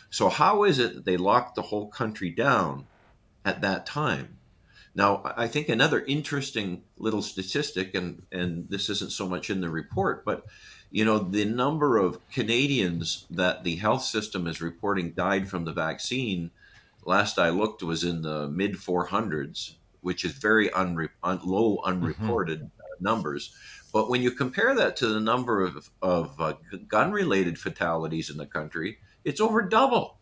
So, 0.09 0.29
how 0.29 0.63
is 0.63 0.79
it 0.79 0.95
that 0.95 1.05
they 1.05 1.17
locked 1.17 1.55
the 1.55 1.61
whole 1.61 1.89
country 1.89 2.31
down 2.31 2.87
at 3.45 3.61
that 3.61 3.85
time? 3.85 4.39
Now, 4.95 5.21
I 5.37 5.47
think 5.47 5.69
another 5.69 6.03
interesting 6.05 6.83
little 6.97 7.21
statistic, 7.21 7.95
and, 7.95 8.23
and 8.31 8.67
this 8.69 8.89
isn't 8.89 9.11
so 9.11 9.27
much 9.27 9.49
in 9.49 9.61
the 9.61 9.69
report, 9.69 10.25
but 10.25 10.45
you 10.91 11.05
know, 11.05 11.19
the 11.19 11.45
number 11.45 11.97
of 11.97 12.19
Canadians 12.31 13.25
that 13.29 13.63
the 13.63 13.75
health 13.75 14.03
system 14.03 14.47
is 14.47 14.61
reporting 14.61 15.11
died 15.11 15.47
from 15.47 15.65
the 15.65 15.71
vaccine, 15.71 16.49
last 17.05 17.37
I 17.37 17.49
looked, 17.49 17.83
was 17.83 18.03
in 18.03 18.23
the 18.23 18.47
mid 18.47 18.73
400s, 18.73 19.75
which 20.01 20.25
is 20.25 20.31
very 20.31 20.69
unre- 20.69 21.09
un- 21.23 21.41
low, 21.43 21.79
unreported 21.85 22.61
mm-hmm. 22.61 23.03
numbers. 23.03 23.55
But 23.93 24.09
when 24.09 24.23
you 24.23 24.31
compare 24.31 24.73
that 24.75 24.95
to 24.97 25.07
the 25.07 25.19
number 25.19 25.63
of, 25.63 25.89
of 26.01 26.41
uh, 26.41 26.53
gun 26.87 27.11
related 27.11 27.59
fatalities 27.59 28.29
in 28.29 28.37
the 28.37 28.45
country, 28.47 28.97
it's 29.23 29.39
over 29.39 29.61
double. 29.61 30.17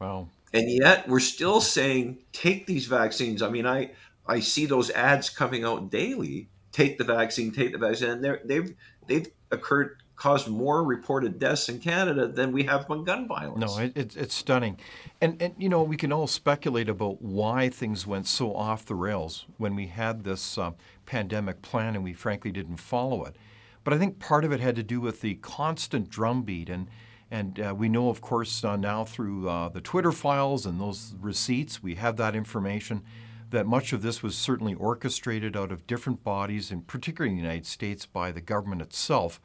Wow 0.00 0.28
and 0.52 0.70
yet 0.70 1.08
we're 1.08 1.20
still 1.20 1.60
saying 1.60 2.18
take 2.32 2.66
these 2.66 2.86
vaccines. 2.86 3.42
I 3.42 3.48
mean, 3.48 3.66
I 3.66 3.90
I 4.26 4.40
see 4.40 4.66
those 4.66 4.90
ads 4.90 5.30
coming 5.30 5.64
out 5.64 5.90
daily. 5.90 6.48
Take 6.72 6.96
the 6.96 7.04
vaccine, 7.04 7.52
take 7.52 7.72
the 7.72 7.78
vaccine, 7.78 8.10
and 8.10 8.38
they've 8.44 8.74
they've 9.06 9.26
occurred 9.50 9.96
caused 10.22 10.46
more 10.46 10.84
reported 10.84 11.38
deaths 11.40 11.68
in 11.68 11.80
Canada 11.80 12.28
than 12.28 12.52
we 12.52 12.62
have 12.62 12.88
on 12.88 13.02
gun 13.02 13.26
violence. 13.26 13.58
No, 13.58 13.82
it, 13.82 13.92
it's 13.96 14.16
it's 14.16 14.34
stunning, 14.34 14.78
and 15.20 15.40
and 15.42 15.54
you 15.58 15.68
know 15.68 15.82
we 15.82 15.96
can 15.96 16.12
all 16.12 16.26
speculate 16.26 16.88
about 16.88 17.20
why 17.20 17.68
things 17.68 18.06
went 18.06 18.26
so 18.26 18.54
off 18.54 18.84
the 18.84 18.94
rails 18.94 19.46
when 19.58 19.74
we 19.74 19.88
had 19.88 20.24
this 20.24 20.56
uh, 20.56 20.70
pandemic 21.06 21.60
plan 21.62 21.94
and 21.94 22.04
we 22.04 22.12
frankly 22.12 22.52
didn't 22.52 22.76
follow 22.76 23.24
it. 23.24 23.36
But 23.84 23.94
I 23.94 23.98
think 23.98 24.20
part 24.20 24.44
of 24.44 24.52
it 24.52 24.60
had 24.60 24.76
to 24.76 24.82
do 24.82 25.00
with 25.00 25.22
the 25.22 25.34
constant 25.36 26.08
drumbeat 26.08 26.70
and 26.70 26.86
and 27.32 27.58
uh, 27.58 27.74
we 27.74 27.88
know, 27.88 28.10
of 28.10 28.20
course, 28.20 28.62
uh, 28.62 28.76
now 28.76 29.06
through 29.06 29.48
uh, 29.48 29.70
the 29.70 29.80
Twitter 29.80 30.12
files 30.12 30.66
and 30.66 30.78
those 30.78 31.14
receipts, 31.18 31.82
we 31.82 31.94
have 31.94 32.18
that 32.18 32.36
information 32.36 33.02
that 33.48 33.66
much 33.66 33.94
of 33.94 34.02
this 34.02 34.22
was 34.22 34.36
certainly 34.36 34.74
orchestrated 34.74 35.56
out 35.56 35.72
of 35.72 35.86
different 35.86 36.22
bodies, 36.22 36.70
and 36.70 36.86
particularly 36.86 37.30
in 37.30 37.36
the 37.38 37.42
United 37.42 37.64
States 37.64 38.04
by 38.04 38.32
the 38.32 38.42
government 38.42 38.82
itself, 38.82 39.40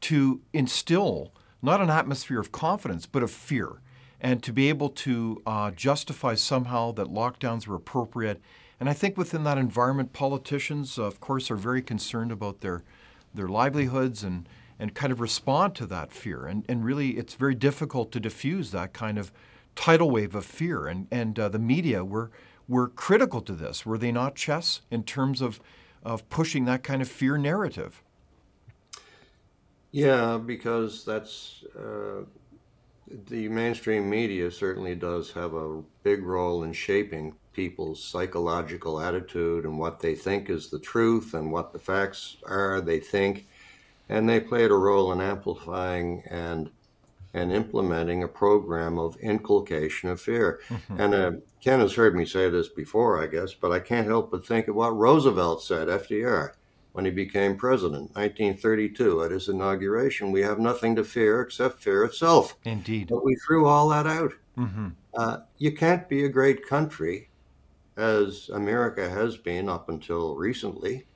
to 0.00 0.40
instill 0.54 1.34
not 1.60 1.82
an 1.82 1.90
atmosphere 1.90 2.40
of 2.40 2.50
confidence, 2.50 3.04
but 3.04 3.22
of 3.22 3.30
fear, 3.30 3.82
and 4.18 4.42
to 4.42 4.50
be 4.50 4.70
able 4.70 4.88
to 4.88 5.42
uh, 5.44 5.70
justify 5.70 6.34
somehow 6.34 6.92
that 6.92 7.08
lockdowns 7.08 7.66
were 7.66 7.76
appropriate. 7.76 8.40
And 8.80 8.88
I 8.88 8.94
think 8.94 9.18
within 9.18 9.44
that 9.44 9.58
environment, 9.58 10.14
politicians, 10.14 10.98
of 10.98 11.20
course, 11.20 11.50
are 11.50 11.56
very 11.56 11.82
concerned 11.82 12.32
about 12.32 12.62
their 12.62 12.84
their 13.34 13.48
livelihoods 13.48 14.22
and 14.22 14.46
and 14.78 14.94
kind 14.94 15.12
of 15.12 15.20
respond 15.20 15.74
to 15.76 15.86
that 15.86 16.12
fear. 16.12 16.46
And, 16.46 16.64
and 16.68 16.84
really, 16.84 17.10
it's 17.10 17.34
very 17.34 17.54
difficult 17.54 18.12
to 18.12 18.20
diffuse 18.20 18.70
that 18.70 18.92
kind 18.92 19.18
of 19.18 19.32
tidal 19.74 20.10
wave 20.10 20.34
of 20.34 20.44
fear. 20.44 20.86
And, 20.86 21.06
and 21.10 21.38
uh, 21.38 21.48
the 21.48 21.58
media 21.58 22.04
were, 22.04 22.30
were 22.68 22.88
critical 22.88 23.40
to 23.42 23.52
this, 23.52 23.86
were 23.86 23.98
they 23.98 24.12
not, 24.12 24.34
Ches, 24.34 24.82
in 24.90 25.04
terms 25.04 25.40
of, 25.40 25.60
of 26.02 26.28
pushing 26.30 26.64
that 26.66 26.82
kind 26.82 27.02
of 27.02 27.08
fear 27.08 27.36
narrative? 27.36 28.02
Yeah, 29.92 30.38
because 30.38 31.04
that's 31.04 31.64
uh, 31.78 32.24
the 33.28 33.48
mainstream 33.48 34.08
media 34.08 34.50
certainly 34.50 34.94
does 34.94 35.30
have 35.32 35.54
a 35.54 35.82
big 36.02 36.22
role 36.22 36.62
in 36.62 36.72
shaping 36.72 37.34
people's 37.52 38.02
psychological 38.02 39.00
attitude 39.00 39.64
and 39.64 39.78
what 39.78 40.00
they 40.00 40.14
think 40.14 40.48
is 40.48 40.70
the 40.70 40.78
truth 40.78 41.34
and 41.34 41.52
what 41.52 41.72
the 41.72 41.78
facts 41.78 42.38
are 42.46 42.80
they 42.80 42.98
think 42.98 43.46
and 44.12 44.28
they 44.28 44.40
played 44.40 44.70
a 44.70 44.74
role 44.74 45.10
in 45.12 45.20
amplifying 45.20 46.22
and 46.30 46.70
and 47.34 47.50
implementing 47.50 48.22
a 48.22 48.28
program 48.28 48.98
of 48.98 49.16
inculcation 49.16 50.10
of 50.10 50.20
fear. 50.20 50.60
Mm-hmm. 50.68 51.00
And 51.00 51.14
uh, 51.14 51.32
Ken 51.62 51.80
has 51.80 51.94
heard 51.94 52.14
me 52.14 52.26
say 52.26 52.50
this 52.50 52.68
before, 52.68 53.22
I 53.22 53.26
guess, 53.26 53.54
but 53.54 53.72
I 53.72 53.80
can't 53.80 54.06
help 54.06 54.30
but 54.30 54.46
think 54.46 54.68
of 54.68 54.74
what 54.74 54.94
Roosevelt 54.94 55.62
said, 55.62 55.88
FDR, 55.88 56.50
when 56.92 57.06
he 57.06 57.10
became 57.10 57.56
president, 57.56 58.14
1932, 58.16 59.24
at 59.24 59.30
his 59.30 59.48
inauguration. 59.48 60.30
We 60.30 60.42
have 60.42 60.58
nothing 60.58 60.94
to 60.96 61.04
fear 61.04 61.40
except 61.40 61.82
fear 61.82 62.04
itself. 62.04 62.54
Indeed. 62.64 63.08
But 63.08 63.24
we 63.24 63.34
threw 63.36 63.64
all 63.64 63.88
that 63.88 64.06
out. 64.06 64.34
Mm-hmm. 64.58 64.88
Uh, 65.14 65.38
you 65.56 65.72
can't 65.72 66.06
be 66.10 66.26
a 66.26 66.28
great 66.28 66.66
country, 66.66 67.30
as 67.96 68.50
America 68.52 69.08
has 69.08 69.38
been 69.38 69.70
up 69.70 69.88
until 69.88 70.34
recently, 70.34 71.06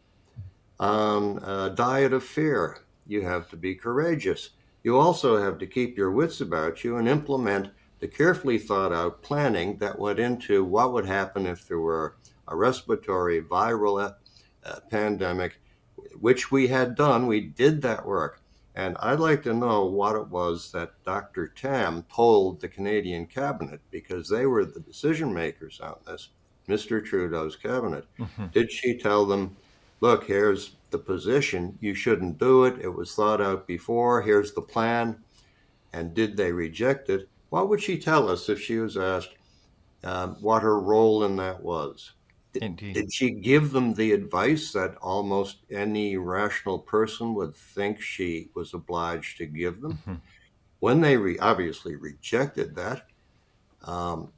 on 0.80 1.42
a 1.44 1.68
diet 1.68 2.14
of 2.14 2.24
fear 2.24 2.85
you 3.06 3.22
have 3.22 3.48
to 3.50 3.56
be 3.56 3.74
courageous. 3.74 4.50
You 4.82 4.98
also 4.98 5.42
have 5.42 5.58
to 5.58 5.66
keep 5.66 5.96
your 5.96 6.10
wits 6.10 6.40
about 6.40 6.84
you 6.84 6.96
and 6.96 7.08
implement 7.08 7.70
the 7.98 8.08
carefully 8.08 8.58
thought 8.58 8.92
out 8.92 9.22
planning 9.22 9.78
that 9.78 9.98
went 9.98 10.18
into 10.18 10.64
what 10.64 10.92
would 10.92 11.06
happen 11.06 11.46
if 11.46 11.66
there 11.66 11.80
were 11.80 12.16
a 12.48 12.56
respiratory 12.56 13.42
viral 13.42 14.14
uh, 14.64 14.80
pandemic, 14.90 15.58
which 16.20 16.50
we 16.50 16.68
had 16.68 16.94
done. 16.94 17.26
We 17.26 17.40
did 17.40 17.82
that 17.82 18.06
work. 18.06 18.42
And 18.74 18.96
I'd 19.00 19.20
like 19.20 19.42
to 19.44 19.54
know 19.54 19.86
what 19.86 20.16
it 20.16 20.28
was 20.28 20.70
that 20.72 21.02
Dr. 21.04 21.48
Tam 21.48 22.04
told 22.14 22.60
the 22.60 22.68
Canadian 22.68 23.26
cabinet 23.26 23.80
because 23.90 24.28
they 24.28 24.44
were 24.44 24.66
the 24.66 24.80
decision 24.80 25.32
makers 25.32 25.80
on 25.80 25.96
this, 26.06 26.28
Mr. 26.68 27.02
Trudeau's 27.02 27.56
cabinet. 27.56 28.04
Mm-hmm. 28.18 28.46
Did 28.52 28.70
she 28.70 28.98
tell 28.98 29.24
them, 29.24 29.56
look, 30.02 30.24
here's 30.24 30.75
the 30.90 30.98
position. 30.98 31.76
You 31.80 31.94
shouldn't 31.94 32.38
do 32.38 32.64
it. 32.64 32.80
It 32.80 32.88
was 32.88 33.14
thought 33.14 33.40
out 33.40 33.66
before. 33.66 34.22
Here's 34.22 34.52
the 34.52 34.62
plan. 34.62 35.18
And 35.92 36.14
did 36.14 36.36
they 36.36 36.52
reject 36.52 37.08
it? 37.10 37.28
What 37.50 37.68
would 37.68 37.82
she 37.82 37.98
tell 37.98 38.28
us 38.28 38.48
if 38.48 38.60
she 38.60 38.78
was 38.78 38.96
asked 38.96 39.34
um, 40.04 40.36
what 40.40 40.62
her 40.62 40.80
role 40.80 41.24
in 41.24 41.36
that 41.36 41.62
was? 41.62 42.12
Did, 42.52 42.76
did, 42.76 43.12
she 43.12 43.30
give 43.30 43.70
them 43.70 43.92
the 43.92 44.12
advice 44.12 44.72
that 44.72 44.96
almost 45.02 45.58
any 45.70 46.16
rational 46.16 46.78
person 46.78 47.34
would 47.34 47.54
think 47.54 48.00
she 48.00 48.48
was 48.54 48.72
obliged 48.72 49.36
to 49.38 49.46
give 49.46 49.80
them? 49.82 49.98
Mm-hmm. 50.02 50.14
When 50.80 51.00
they 51.00 51.16
re- 51.16 51.38
obviously 51.38 51.96
rejected 51.96 52.74
that, 52.76 53.06
um, 53.82 54.32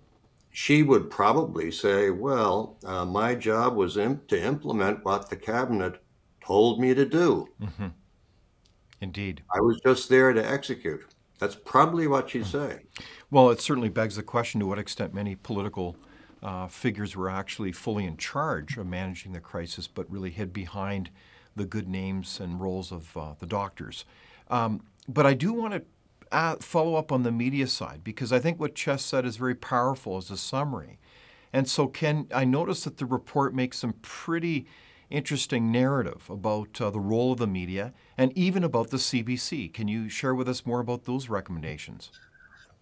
she 0.51 0.83
would 0.83 1.11
probably 1.11 1.71
say, 1.71 2.11
Well, 2.11 2.77
uh, 2.85 3.05
my 3.05 3.35
job 3.35 3.77
was 3.77 3.95
to 3.95 4.19
implement 4.31 5.05
what 5.05 5.31
the 5.31 5.37
cabinet 5.37 6.03
told 6.49 6.81
me 6.81 6.95
to 6.95 7.05
do. 7.05 7.47
Mm-hmm. 7.63 7.89
Indeed. 9.01 9.43
I 9.55 9.61
was 9.61 9.81
just 9.85 10.09
there 10.09 10.33
to 10.33 10.45
execute. 10.45 11.05
That's 11.39 11.55
probably 11.55 12.09
what 12.09 12.31
she'd 12.31 12.47
say. 12.47 12.81
Well, 13.31 13.51
it 13.51 13.61
certainly 13.61 13.91
begs 13.91 14.17
the 14.17 14.25
question 14.25 14.59
to 14.61 14.67
what 14.67 14.79
extent 14.79 15.15
many 15.15 15.37
political 15.37 15.95
uh, 16.43 16.67
figures 16.67 17.15
were 17.15 17.29
actually 17.29 17.71
fully 17.71 18.07
in 18.07 18.17
charge 18.17 18.77
of 18.77 18.87
managing 18.87 19.33
the 19.33 19.41
crisis, 19.41 19.87
but 19.87 20.11
really 20.11 20.31
hid 20.31 20.53
behind 20.53 21.11
the 21.55 21.67
good 21.67 21.89
names 21.89 22.41
and 22.41 22.61
roles 22.61 22.91
of 22.91 23.17
uh, 23.17 23.35
the 23.39 23.47
doctors. 23.47 24.05
Um, 24.49 24.83
but 25.07 25.27
I 25.27 25.35
do 25.35 25.53
want 25.53 25.75
to 25.75 25.83
uh, 26.33 26.57
follow 26.57 26.97
up 26.97 27.13
on 27.13 27.23
the 27.23 27.33
media 27.33 27.67
side 27.67 28.03
because 28.03 28.33
I 28.33 28.39
think 28.39 28.59
what 28.59 28.75
Ches 28.75 29.05
said 29.05 29.25
is 29.25 29.37
very 29.37 29.55
powerful 29.55 30.17
as 30.17 30.31
a 30.31 30.37
summary. 30.37 30.99
And 31.53 31.69
so, 31.69 31.87
Ken, 31.87 32.27
I 32.35 32.45
noticed 32.45 32.85
that 32.85 32.97
the 32.97 33.07
report 33.07 33.55
makes 33.55 33.79
some 33.79 33.95
pretty 34.03 34.67
interesting 35.11 35.73
narrative 35.73 36.29
about 36.29 36.81
uh, 36.81 36.91
the 36.91 37.01
role 37.01 37.33
of 37.33 37.39
the 37.39 37.47
media 37.47 37.93
and 38.17 38.37
even 38.37 38.65
about 38.65 38.91
the 38.91 38.97
CBC. 38.97 39.73
Can 39.73 39.89
you 39.89 40.09
share 40.09 40.35
with 40.35 40.49
us 40.49 40.67
more 40.67 40.81
about 40.81 41.05
those 41.05 41.29
recommendations? 41.29 42.11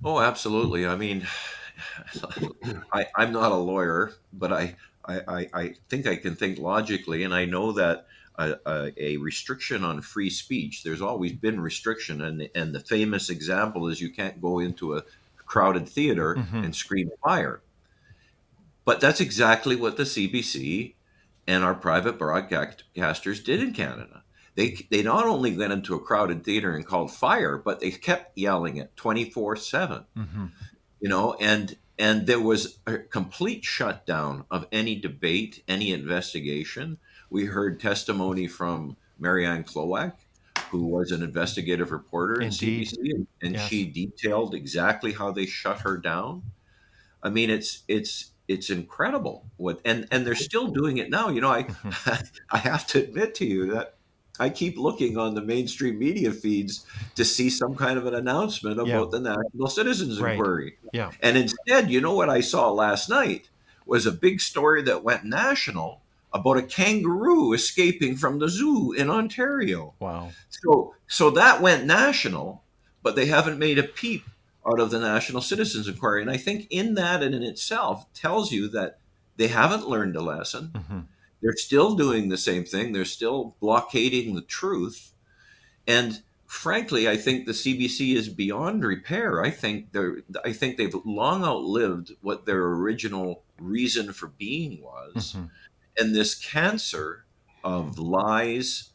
Oh, 0.05 0.21
absolutely. 0.21 0.87
I 0.87 0.97
mean, 0.97 1.27
I, 2.93 3.07
I'm 3.17 3.33
not 3.33 3.53
a 3.53 3.57
lawyer, 3.57 4.13
but 4.33 4.53
I, 4.53 4.77
I, 5.09 5.49
I 5.55 5.75
think 5.89 6.07
I 6.07 6.17
can 6.17 6.35
think 6.35 6.59
logically, 6.59 7.23
and 7.23 7.33
I 7.33 7.45
know 7.45 7.73
that 7.73 8.07
a, 8.39 8.57
a, 8.67 8.93
a, 8.99 9.17
restriction 9.19 9.85
on 9.85 10.01
free 10.03 10.31
speech. 10.31 10.83
There's 10.83 11.01
always 11.01 11.33
been 11.33 11.61
restriction, 11.61 12.23
and 12.23 12.49
and 12.55 12.75
the 12.75 12.81
famous 12.81 13.31
example 13.31 13.89
is 13.89 14.01
you 14.01 14.11
can't 14.11 14.43
go 14.43 14.59
into 14.59 14.97
a 14.97 15.03
crowded 15.47 15.89
theater 15.89 16.35
mm-hmm. 16.35 16.65
and 16.65 16.75
scream 16.75 17.11
fire. 17.23 17.61
But 18.85 19.01
that's 19.01 19.21
exactly 19.21 19.75
what 19.75 19.97
the 19.97 20.03
CBC 20.03 20.95
and 21.47 21.65
our 21.65 21.75
private 21.75 22.19
broadcasters 22.19 23.45
did 23.45 23.63
in 23.63 23.73
Canada. 23.73 24.23
They 24.55 24.87
they 24.91 25.03
not 25.03 25.27
only 25.27 25.57
went 25.57 25.73
into 25.73 25.95
a 25.95 26.01
crowded 26.01 26.45
theater 26.45 26.75
and 26.75 26.87
called 26.87 27.13
fire, 27.13 27.59
but 27.59 27.81
they 27.81 27.91
kept 27.91 28.37
yelling 28.39 28.79
it 28.79 28.97
twenty 28.97 29.31
four 29.31 29.55
seven. 29.57 30.05
Mm-hmm. 30.17 30.47
You 31.01 31.09
know, 31.09 31.35
and 31.35 31.77
and 31.99 32.27
there 32.27 32.41
was 32.41 32.79
a 32.87 32.99
complete 32.99 33.65
shutdown 33.65 34.45
of 34.51 34.67
any 34.73 34.97
debate, 34.97 35.63
any 35.69 35.93
investigation 35.93 36.99
we 37.31 37.47
heard 37.47 37.81
testimony 37.81 38.47
from 38.47 38.97
Marianne 39.19 39.65
Klowak, 39.65 40.15
who 40.71 40.87
was 40.87 41.11
an 41.11 41.23
investigative 41.23 41.91
reporter 41.91 42.41
in 42.41 42.49
CBC, 42.51 43.27
and 43.43 43.55
yes. 43.55 43.69
she 43.69 43.87
detailed 43.87 44.55
exactly 44.55 45.13
how 45.13 45.33
they 45.33 45.47
shut 45.47 45.81
her 45.81 45.97
down. 45.97 46.43
I 47.23 47.31
mean, 47.31 47.51
it's 47.51 47.83
it's 47.89 48.33
it's 48.49 48.71
incredible 48.71 49.45
what 49.57 49.81
and 49.85 50.07
and 50.11 50.27
they're 50.27 50.35
still 50.35 50.69
doing 50.69 50.99
it 50.99 51.11
now. 51.11 51.29
You 51.29 51.41
know, 51.41 51.51
I 51.51 51.65
mm-hmm. 51.65 52.25
I 52.51 52.59
have 52.59 52.87
to 52.89 53.03
admit 53.03 53.35
to 53.37 53.47
you 53.47 53.73
that 53.73 53.97
I 54.39 54.51
keep 54.51 54.77
looking 54.77 55.17
on 55.17 55.35
the 55.35 55.41
mainstream 55.41 55.99
media 55.99 56.31
feeds 56.31 56.85
to 57.15 57.25
see 57.25 57.51
some 57.51 57.75
kind 57.75 57.99
of 57.99 58.07
an 58.07 58.15
announcement 58.15 58.79
about 58.79 58.89
yeah. 58.89 59.05
the 59.11 59.21
National 59.21 59.69
Citizens 59.69 60.21
right. 60.21 60.35
Inquiry. 60.35 60.77
Yeah. 60.93 61.11
And 61.21 61.37
instead, 61.37 61.91
you 61.91 62.01
know 62.01 62.15
what 62.15 62.29
I 62.29 62.41
saw 62.41 62.71
last 62.71 63.09
night 63.09 63.49
was 63.87 64.05
a 64.05 64.13
big 64.13 64.41
story 64.41 64.83
that 64.83 65.05
went 65.05 65.25
national 65.25 66.03
about 66.33 66.59
a 66.59 66.63
kangaroo 66.63 67.55
escaping 67.55 68.17
from 68.17 68.39
the 68.39 68.49
zoo 68.49 68.93
in 68.93 69.09
Ontario. 69.09 69.95
Wow. 70.01 70.31
So 70.51 70.95
so 71.07 71.31
that 71.31 71.63
went 71.63 71.87
national, 71.87 72.63
but 73.03 73.17
they 73.17 73.27
haven't 73.27 73.59
made 73.59 73.79
a 73.79 73.85
peep 73.85 74.25
out 74.69 74.81
of 74.81 74.91
the 74.91 74.99
National 74.99 75.41
Citizens 75.41 75.89
Inquiry. 75.89 76.23
And 76.23 76.31
I 76.31 76.37
think 76.37 76.67
in 76.71 76.95
that 76.95 77.23
and 77.23 77.35
in 77.35 77.43
itself 77.43 78.13
tells 78.13 78.53
you 78.53 78.69
that 78.69 78.99
they 79.37 79.49
haven't 79.49 79.89
learned 79.89 80.17
a 80.17 80.23
lesson. 80.23 80.71
Mm-hmm. 80.75 81.01
They're 81.43 81.57
still 81.57 81.95
doing 81.95 82.29
the 82.29 82.39
same 82.39 82.65
thing. 82.65 82.93
They're 82.93 83.05
still 83.05 83.57
blockading 83.61 84.35
the 84.35 84.43
truth. 84.43 85.13
And 85.87 86.23
frankly, 86.47 87.09
I 87.09 87.17
think 87.17 87.47
the 87.47 87.53
CBC 87.53 88.17
is 88.17 88.29
beyond 88.29 88.85
repair. 88.85 89.43
I 89.43 89.51
think 89.51 89.93
they're 89.93 90.19
I 90.45 90.53
think 90.53 90.77
they've 90.77 90.95
long 91.05 91.45
outlived 91.45 92.13
what 92.23 92.47
their 92.47 92.65
original 92.65 93.45
reason 93.61 94.13
for 94.13 94.29
being 94.29 94.83
was. 94.83 95.35
Mm-hmm 95.35 95.47
and 95.99 96.15
this 96.15 96.35
cancer 96.35 97.25
of 97.65 97.99
lies 97.99 98.91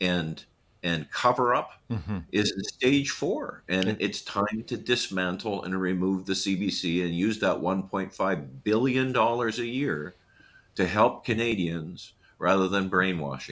and 0.00 0.44
and 0.86 1.10
cover 1.10 1.52
up 1.52 1.72
mm-hmm. 1.90 2.18
is 2.30 2.52
stage 2.74 3.10
four 3.10 3.64
and 3.68 3.96
it's 3.98 4.22
time 4.22 4.62
to 4.68 4.76
dismantle 4.76 5.64
and 5.64 5.80
remove 5.80 6.26
the 6.26 6.32
cbc 6.32 7.04
and 7.04 7.12
use 7.12 7.40
that 7.40 7.56
1.5 7.56 8.48
billion 8.62 9.12
dollars 9.12 9.58
a 9.58 9.66
year 9.66 10.14
to 10.76 10.86
help 10.86 11.24
canadians 11.24 12.12
rather 12.38 12.68
than 12.68 12.88
brainwashing 12.88 13.42